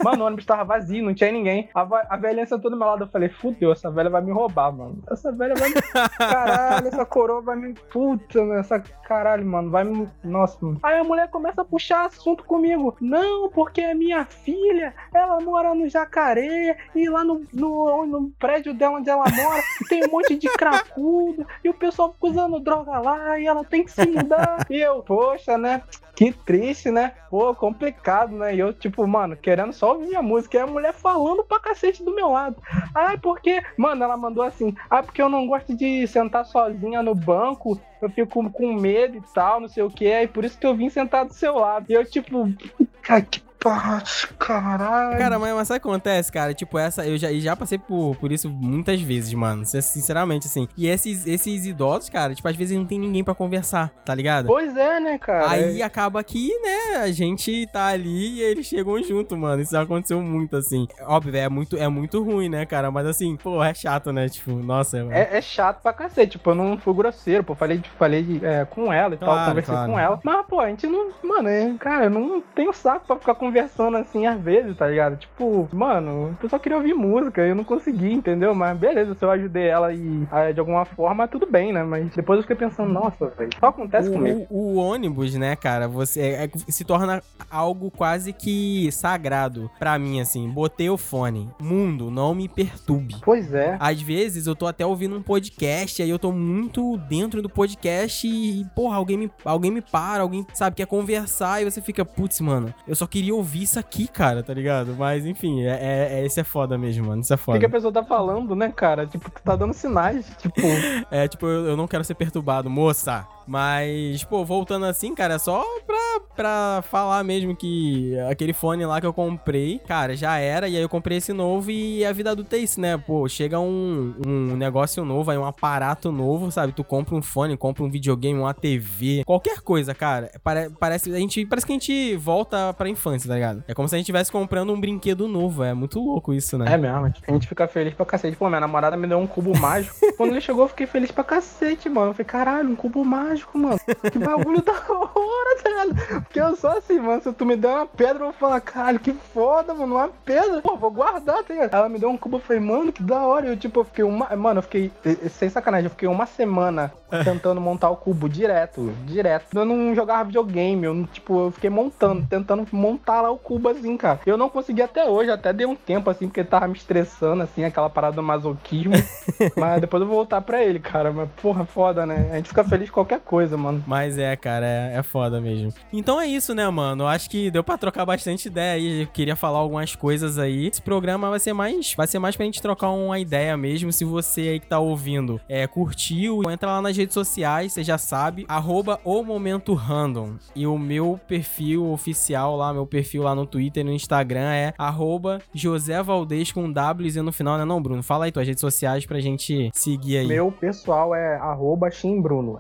Mano, 0.04 0.24
o 0.24 0.28
ônibus 0.28 0.46
tava 0.46 0.66
vazio, 0.66 1.06
não 1.06 1.14
tinha 1.14 1.32
ninguém. 1.32 1.70
A, 1.74 1.88
a 2.10 2.18
velhinha 2.18 2.46
sentou 2.46 2.70
do 2.70 2.76
meu 2.76 2.86
lado. 2.86 3.06
Eu 3.06 3.08
falei, 3.08 3.30
fudeu, 3.30 3.72
essa 3.72 3.90
velha 3.90 4.10
vai 4.10 4.22
me 4.22 4.34
roubar, 4.34 4.70
mano. 4.74 5.02
Essa 5.10 5.32
velha 5.32 5.56
vai 5.56 5.70
me. 5.70 5.82
Caralho, 6.18 6.88
essa 6.90 7.06
coroa 7.06 7.42
vai 7.42 7.56
me. 7.56 7.74
Puta, 7.74 8.42
essa 8.60 8.80
caralho, 9.08 9.46
mano. 9.46 9.72
Vai 9.72 9.86
me. 9.86 10.10
Nossa, 10.22 10.58
mano. 10.62 10.80
Aí 10.84 11.00
a 11.00 11.04
mulher 11.06 11.30
começa 11.30 11.62
a 11.62 11.66
puxar 11.66 12.08
assunto 12.08 12.44
comigo. 12.44 12.98
Não, 13.00 13.50
porque 13.50 13.80
é 13.80 13.94
minha 13.94 14.26
filha. 14.26 14.94
Ela 15.14 15.40
mora 15.40 15.74
no 15.74 15.88
jacaré. 15.88 16.78
E 16.94 17.08
lá 17.08 17.24
no, 17.24 17.42
no, 17.54 18.06
no 18.06 18.30
prédio 18.38 18.74
dela 18.74 18.98
onde 18.98 19.10
ela 19.10 19.24
mora 19.24 19.64
tem 19.88 20.04
um 20.06 20.12
monte 20.12 20.36
de 20.36 20.50
cracudo. 20.50 21.48
E 21.64 21.70
o 21.70 21.74
pessoal 21.74 22.12
fica 22.12 22.28
usando 22.28 22.60
droga 22.60 23.00
lá. 23.00 23.40
E 23.40 23.46
ela 23.46 23.64
tem 23.64 23.86
que 23.86 23.92
se 23.92 24.06
mudar. 24.06 24.66
E 24.70 24.78
eu, 24.82 25.02
poxa, 25.02 25.58
né? 25.58 25.82
Que 26.16 26.32
triste, 26.32 26.92
né? 26.92 27.14
Pô, 27.34 27.56
complicado, 27.56 28.38
né? 28.38 28.56
E 28.56 28.60
eu, 28.60 28.72
tipo, 28.72 29.08
mano, 29.08 29.36
querendo 29.36 29.74
só 29.74 29.94
ouvir 29.94 30.16
a 30.16 30.22
música. 30.22 30.56
E 30.56 30.62
a 30.62 30.68
mulher 30.68 30.94
falando 30.94 31.44
pra 31.44 31.60
cacete 31.60 32.04
do 32.04 32.14
meu 32.14 32.30
lado. 32.30 32.62
Ai, 32.94 33.18
porque. 33.18 33.60
Mano, 33.76 34.04
ela 34.04 34.16
mandou 34.16 34.44
assim. 34.44 34.76
Ah, 34.88 35.02
porque 35.02 35.20
eu 35.20 35.28
não 35.28 35.48
gosto 35.48 35.76
de 35.76 36.06
sentar 36.06 36.46
sozinha 36.46 37.02
no 37.02 37.16
banco. 37.16 37.82
Eu 38.00 38.12
fico 38.12 38.48
com 38.52 38.74
medo 38.76 39.18
e 39.18 39.22
tal, 39.34 39.60
não 39.60 39.68
sei 39.68 39.82
o 39.82 39.90
que. 39.90 40.14
Aí 40.14 40.28
por 40.28 40.46
isso 40.46 40.60
que 40.60 40.68
eu 40.68 40.76
vim 40.76 40.92
sentar 40.92 41.26
do 41.26 41.34
seu 41.34 41.56
lado. 41.56 41.88
E 41.90 41.94
eu, 41.94 42.06
tipo. 42.06 42.48
Que 43.04 43.42
paz, 43.64 44.28
caralho. 44.38 45.18
Cara, 45.18 45.40
mas, 45.40 45.54
mas 45.56 45.68
sabe 45.68 45.78
o 45.80 45.82
que 45.82 45.88
acontece, 45.88 46.32
cara? 46.32 46.54
Tipo, 46.54 46.78
essa, 46.78 47.06
eu 47.08 47.18
já, 47.18 47.32
já 47.34 47.56
passei 47.56 47.78
por, 47.78 48.16
por 48.18 48.32
isso 48.32 48.50
muitas 48.50 49.02
vezes, 49.02 49.34
mano. 49.34 49.66
Sin- 49.66 49.82
Sinceramente, 49.82 50.48
assim. 50.48 50.68
E 50.78 50.88
esses, 50.88 51.26
esses 51.26 51.66
idosos, 51.66 52.10
cara, 52.10 52.36
tipo, 52.36 52.48
às 52.48 52.56
vezes 52.56 52.78
não 52.78 52.86
tem 52.86 53.00
ninguém 53.00 53.24
pra 53.24 53.34
conversar, 53.34 53.90
tá 54.04 54.14
ligado? 54.14 54.48
Pois 54.48 54.76
é, 54.76 55.00
né, 55.00 55.18
cara? 55.18 55.50
Aí 55.50 55.82
acaba 55.82 56.22
que, 56.24 56.50
né, 56.60 56.98
a 56.98 57.12
gente 57.12 57.66
tá 57.72 57.88
ali 57.88 58.40
e 58.40 58.42
eles 58.42 58.66
chegam 58.66 59.02
junto, 59.02 59.38
mano. 59.38 59.62
Isso 59.62 59.72
já 59.72 59.82
aconteceu 59.82 60.22
muito, 60.22 60.58
assim. 60.58 60.86
Óbvio, 61.04 61.36
é 61.38 61.48
muito, 61.48 61.78
é 61.78 61.88
muito 61.88 62.22
ruim, 62.22 62.50
né, 62.50 62.66
cara? 62.66 62.92
Mas 62.92 63.06
assim, 63.08 63.38
pô, 63.38 63.64
é 63.64 63.74
chato, 63.74 64.12
né? 64.12 64.28
Tipo, 64.28 64.52
nossa, 64.52 64.98
é. 64.98 65.04
É, 65.34 65.38
é 65.38 65.42
chato 65.42 65.82
pra 65.82 65.94
cacete, 65.94 66.34
tipo, 66.34 66.50
eu 66.50 66.56
não 66.56 66.78
fui 66.78 66.94
grosseiro, 66.94 67.44
pô, 67.44 67.56
falei, 67.56 67.82
falei 67.98 68.40
é, 68.44 68.66
com 68.66 68.92
ela 68.92 69.14
e 69.16 69.18
tal, 69.18 69.30
Claro, 69.30 69.50
conversei 69.52 69.74
claro. 69.74 69.92
com 69.92 70.00
ela. 70.00 70.20
Mas, 70.24 70.46
pô, 70.48 70.60
a 70.60 70.68
gente 70.68 70.86
não, 70.88 71.12
mano, 71.24 71.48
é, 71.48 71.74
cara, 71.80 72.06
eu 72.06 72.10
não 72.10 72.42
tenho 72.54 72.74
saco 72.74 73.06
pra 73.08 73.16
ficar 73.16 73.36
conversando 73.36 73.53
assim 73.60 74.26
às 74.26 74.40
vezes, 74.42 74.76
tá 74.78 74.88
ligado? 74.88 75.18
Tipo, 75.18 75.68
mano, 75.72 76.38
eu 76.42 76.50
só 76.50 76.58
queria 76.60 76.78
ouvir 76.78 76.94
música, 76.94 77.42
eu 77.42 77.56
não 77.56 77.64
consegui, 77.64 78.14
entendeu? 78.14 78.54
Mas 78.56 78.78
beleza, 78.78 79.14
se 79.16 79.24
eu 79.24 79.32
ajudei 79.32 79.68
ela 79.68 79.94
e 79.94 80.28
ah, 80.32 80.52
de 80.52 80.60
alguma 80.60 80.86
forma, 80.86 81.28
tudo 81.28 81.46
bem, 81.50 81.72
né? 81.74 81.84
Mas 81.84 82.10
depois 82.16 82.38
eu 82.38 82.44
fiquei 82.44 82.56
pensando, 82.56 82.92
nossa, 82.92 83.28
velho, 83.38 83.50
só 83.60 83.68
acontece 83.68 84.10
comigo. 84.12 84.46
O, 84.50 84.58
o- 84.58 84.74
o 84.74 84.76
ônibus, 84.78 85.34
né, 85.36 85.56
cara, 85.56 85.88
você 85.88 86.20
é- 86.22 86.44
é- 86.46 86.50
se 86.68 86.84
torna 86.84 87.22
algo 87.50 87.92
quase 87.92 88.34
que 88.34 88.90
sagrado 88.92 89.70
pra 89.80 89.98
mim, 90.00 90.20
assim. 90.20 90.50
Botei 90.50 90.90
o 90.90 90.98
fone. 90.98 91.50
Mundo, 91.62 92.10
não 92.10 92.34
me 92.34 92.48
perturbe. 92.48 93.16
Pois 93.24 93.54
é. 93.54 93.78
Às 93.80 94.02
vezes 94.02 94.48
eu 94.48 94.56
tô 94.56 94.66
até 94.68 94.86
ouvindo 94.86 95.16
um 95.16 95.22
podcast, 95.22 96.02
aí 96.02 96.10
eu 96.10 96.18
tô 96.20 96.32
muito 96.32 96.98
dentro 97.10 97.42
do 97.42 97.50
podcast 97.50 98.28
e, 98.28 98.66
porra, 98.76 98.96
alguém 98.98 99.18
me, 99.18 99.32
alguém 99.46 99.72
me 99.72 99.82
para, 99.82 100.24
alguém, 100.24 100.46
sabe, 100.54 100.76
quer 100.76 100.88
conversar 100.88 101.62
e 101.62 101.66
você 101.70 101.82
fica, 101.82 102.04
putz, 102.06 102.40
mano, 102.42 102.74
eu 102.88 102.96
só 102.96 103.06
queria 103.06 103.34
ouvir 103.36 103.43
isso 103.44 103.80
aqui, 103.80 104.08
cara, 104.08 104.42
tá 104.44 104.54
ligado? 104.54 104.96
Mas, 104.98 105.26
enfim, 105.26 105.64
é, 105.64 105.70
é, 105.70 106.20
é- 106.22 106.26
esse 106.26 106.40
é 106.40 106.44
foda 106.44 106.78
mesmo, 106.78 107.08
mano, 107.08 107.22
isso 107.22 107.34
é 107.34 107.36
O 107.36 107.38
que, 107.40 107.44
foda. 107.44 107.60
que 107.60 107.66
a 107.66 107.70
pessoa 107.70 107.92
tá 107.92 108.04
falando, 108.04 108.56
né, 108.56 108.72
cara? 108.76 109.06
Tipo, 109.06 109.30
tu 109.30 109.42
tá 109.44 109.56
dando 109.56 109.74
sinais, 109.74 110.26
tipo, 110.38 110.56
É, 111.12 111.28
tipo, 111.28 111.46
eu, 111.46 111.66
eu 111.68 111.78
não 111.78 111.88
quero 111.88 112.04
ser 112.04 112.16
perturbado, 112.16 112.70
moça. 112.70 113.26
Mas, 113.48 114.24
pô, 114.24 114.44
voltando 114.46 114.86
assim, 114.86 115.14
cara, 115.14 115.36
é 115.36 115.40
só 115.40 115.64
pra, 115.86 116.20
pra 116.36 116.84
falar 116.90 117.24
mesmo 117.24 117.56
que 117.56 118.18
aquele 118.30 118.54
fone 118.54 118.86
lá 118.86 119.00
que 119.00 119.08
eu 119.08 119.14
comprei, 119.14 119.80
cara, 119.80 120.16
já 120.16 120.38
era. 120.38 120.68
E 120.68 120.76
aí 120.76 120.82
eu 120.82 120.90
comprei 120.90 121.18
esse 121.18 121.34
novo 121.34 121.70
e 121.72 122.06
a 122.06 122.12
vida 122.12 122.36
é 122.52 122.58
isso, 122.58 122.80
né? 122.80 122.98
Pô, 122.98 123.28
chega 123.28 123.60
um, 123.60 124.14
um 124.26 124.56
negócio 124.56 125.04
novo, 125.06 125.32
aí 125.32 125.38
um 125.38 125.46
aparato 125.46 126.12
novo, 126.12 126.52
sabe? 126.52 126.74
Tu 126.74 126.84
compra 126.84 127.16
um 127.16 127.22
fone, 127.22 127.58
compra 127.58 127.84
um 127.84 127.90
videogame, 127.90 128.40
uma 128.40 128.54
TV, 128.54 129.24
qualquer 129.26 129.62
coisa, 129.62 129.94
cara. 129.94 130.32
Pare- 130.44 130.70
parece, 130.80 131.14
a 131.14 131.18
gente, 131.20 131.46
parece 131.46 131.66
que 131.66 131.72
a 131.72 131.76
gente 131.76 132.16
volta 132.16 132.74
pra 132.74 132.90
infância, 132.90 133.28
tá 133.28 133.36
ligado? 133.36 133.64
É 133.68 133.74
como 133.74 133.88
se 133.88 133.96
a 133.96 133.98
gente 133.98 134.06
estivesse 134.06 134.32
comprando 134.32 134.72
um 134.74 134.80
brinquedo 134.80 135.28
novo. 135.28 135.64
É 135.64 135.74
muito 135.74 136.00
louco 136.00 136.34
isso, 136.34 136.58
né? 136.58 136.74
É 136.74 136.78
mesmo, 136.78 137.06
a 137.28 137.32
gente 137.32 137.48
fica 137.48 137.68
feliz 137.68 137.94
pra 137.94 138.06
cacete. 138.06 138.36
Pô, 138.38 138.48
minha 138.48 138.60
namorada 138.62 138.96
me 138.98 139.08
deu 139.08 139.18
um 139.20 139.28
cubo 139.28 139.58
mágico. 139.58 139.96
Quando 140.18 140.32
ele 140.32 140.42
chegou, 140.42 140.64
eu 140.66 140.70
fiquei 140.70 140.88
feliz 140.88 141.12
pra 141.12 141.24
cacete, 141.24 141.90
mano. 141.90 142.10
Eu 142.10 142.14
falei, 142.14 142.26
caralho, 142.26 142.70
um 142.70 142.76
cubo 142.76 143.04
mágico, 143.04 143.33
mano. 143.54 143.80
Que 144.12 144.20
bagulho 144.20 144.62
da 144.62 144.74
hora, 144.74 145.62
tá 145.62 145.70
ligado? 145.70 146.24
Porque 146.24 146.40
eu 146.40 146.56
sou 146.56 146.72
assim, 146.72 147.00
mano. 147.00 147.22
Se 147.22 147.32
tu 147.34 147.46
me 147.46 147.56
der 147.56 147.70
uma 147.70 147.86
pedra, 147.86 148.24
eu 148.24 148.32
vou 148.32 148.34
falar, 148.34 148.62
caralho, 148.62 149.00
que 149.00 149.14
foda, 149.14 149.74
mano. 149.74 149.96
Uma 149.96 150.10
pedra. 150.26 150.62
Pô, 150.62 150.76
vou 150.76 150.92
guardar, 150.92 151.44
tá 151.44 151.54
ligado? 151.54 151.74
Ela 151.74 151.90
me 151.90 152.00
deu 152.00 152.10
um 152.10 152.18
cubo, 152.18 152.38
eu 152.38 152.42
falei, 152.42 152.62
mano, 152.62 152.92
que 152.92 153.04
da 153.04 153.22
hora. 153.26 153.48
Eu, 153.48 153.58
tipo, 153.58 153.80
eu 153.80 153.86
fiquei 153.86 154.04
uma. 154.04 154.36
Mano, 154.36 154.60
eu 154.60 154.64
fiquei. 154.64 154.92
Sem 155.30 155.50
sacanagem, 155.50 155.86
eu 155.86 155.92
fiquei 155.92 156.08
uma 156.08 156.26
semana 156.26 156.92
tentando 157.24 157.62
montar 157.62 157.90
o 157.90 157.98
cubo 157.98 158.28
direto, 158.28 158.92
direto. 159.06 159.46
Eu 159.54 159.66
não 159.66 159.94
jogava 159.94 160.24
videogame, 160.24 160.86
eu, 160.86 161.08
tipo, 161.12 161.48
eu 161.48 161.52
fiquei 161.52 161.70
montando, 161.70 162.26
tentando 162.28 162.66
montar 162.72 163.22
lá 163.22 163.30
o 163.30 163.38
cubo 163.38 163.70
assim, 163.70 163.96
cara. 163.98 164.20
Eu 164.26 164.38
não 164.38 164.50
consegui 164.50 164.82
até 164.82 165.06
hoje, 165.08 165.30
até 165.30 165.54
dei 165.54 165.66
um 165.66 165.76
tempo 165.76 166.10
assim, 166.10 166.28
porque 166.28 166.44
tava 166.44 166.68
me 166.68 166.76
estressando, 166.76 167.44
assim, 167.44 167.64
aquela 167.64 167.90
parada 167.90 168.16
do 168.16 168.24
masoquismo. 168.24 168.94
Mas 169.56 169.82
depois 169.82 170.02
eu 170.02 170.08
vou 170.08 170.18
voltar 170.18 170.42
pra 170.42 170.64
ele, 170.64 170.80
cara. 170.80 171.12
Mas, 171.12 171.30
porra, 171.42 171.66
foda, 171.66 172.06
né? 172.06 172.30
A 172.32 172.36
gente 172.38 172.50
fica 172.50 172.64
feliz 172.64 172.90
com 172.90 172.96
qualquer 172.96 173.20
coisa, 173.24 173.58
mano. 173.58 173.84
Mas 173.88 174.18
é, 174.18 174.36
cara, 174.36 174.66
é, 174.66 174.96
é 174.98 175.04
foda 175.04 175.42
mesmo. 175.42 175.74
Então 175.92 176.20
é 176.20 176.28
isso, 176.28 176.54
né, 176.54 176.70
mano? 176.70 177.04
Eu 177.04 177.08
acho 177.08 177.30
que 177.30 177.50
deu 177.50 177.64
pra 177.64 177.78
trocar 177.78 178.06
bastante 178.06 178.48
ideia 178.48 178.74
aí. 178.74 179.02
Eu 179.02 179.08
queria 179.08 179.36
falar 179.36 179.60
algumas 179.60 179.96
coisas 179.96 180.38
aí. 180.38 180.68
Esse 180.68 180.82
programa 180.82 181.30
vai 181.30 181.40
ser 181.40 181.54
mais, 181.54 181.94
vai 181.96 182.08
ser 182.08 182.20
mais 182.20 182.36
pra 182.36 182.46
gente 182.46 182.62
trocar 182.62 182.90
uma 182.90 183.20
ideia 183.20 183.56
mesmo. 183.58 183.92
Se 183.92 184.06
você 184.06 184.42
aí 184.42 184.60
que 184.60 184.68
tá 184.68 184.80
ouvindo 184.80 185.40
é, 185.48 185.66
curtiu, 185.68 186.42
entra 186.52 186.70
lá 186.70 186.82
nas 186.82 186.96
redes 186.96 187.14
sociais, 187.14 187.74
você 187.74 187.84
já 187.84 187.98
sabe. 187.98 188.46
Arroba 188.48 189.00
o 189.04 189.24
Momento 189.24 189.74
Random. 189.74 190.36
E 190.56 190.68
o 190.68 190.78
meu 190.78 191.20
perfil 191.28 191.92
oficial 191.92 192.56
lá, 192.56 192.74
meu 192.74 192.86
perfil 192.86 193.24
lá 193.24 193.34
no 193.34 193.46
Twitter 193.46 193.82
e 193.82 193.84
no 193.86 193.92
Instagram 193.92 194.52
é 194.52 194.74
arroba 194.78 195.40
José 195.54 196.02
Valdez 196.04 196.52
com 196.52 196.72
W's 196.72 197.16
no 197.16 197.32
final, 197.32 197.58
né 197.58 197.66
não, 197.66 197.82
Bruno? 197.82 198.04
Fala 198.04 198.26
aí 198.26 198.32
tuas 198.32 198.48
redes 198.48 198.62
sociais 198.62 199.06
pra 199.06 199.20
gente 199.20 199.70
seguir 199.74 200.18
aí. 200.18 200.28
Meu 200.28 200.52
pessoal 200.52 201.16
é 201.16 201.38
arroba 201.38 201.90
Bruno. 202.22 202.60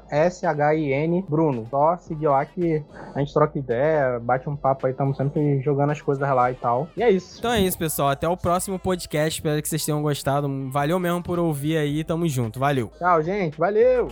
S-H-I-N 0.54 1.26
Bruno. 1.28 1.68
Só 1.70 1.98
seguir 1.98 2.28
lá 2.28 2.46
que 2.46 2.84
a 3.13 3.20
gente 3.20 3.34
troca 3.34 3.58
ideia, 3.58 4.20
bate 4.20 4.50
um 4.50 4.56
papo 4.56 4.88
aí, 4.88 4.94
tamo 4.94 5.16
sempre 5.16 5.62
jogando 5.62 5.92
as 5.92 6.02
coisas 6.02 6.28
lá 6.30 6.52
e 6.52 6.56
tal. 6.56 6.88
E 6.96 7.04
é 7.04 7.10
isso. 7.10 7.39
Então 7.39 7.52
é 7.52 7.62
isso, 7.62 7.78
pessoal. 7.78 8.10
Até 8.10 8.28
o 8.28 8.38
próximo 8.38 8.80
podcast. 8.80 9.39
Espero 9.39 9.62
que 9.62 9.68
vocês 9.68 9.86
tenham 9.86 10.02
gostado. 10.02 10.50
Valeu 10.70 11.00
mesmo 11.00 11.22
por 11.22 11.39
ouvir 11.39 11.78
aí. 11.78 12.04
Tamo 12.04 12.28
junto. 12.28 12.60
Valeu. 12.60 12.92
Tchau, 12.98 13.22
gente. 13.22 13.58
Valeu! 13.58 14.08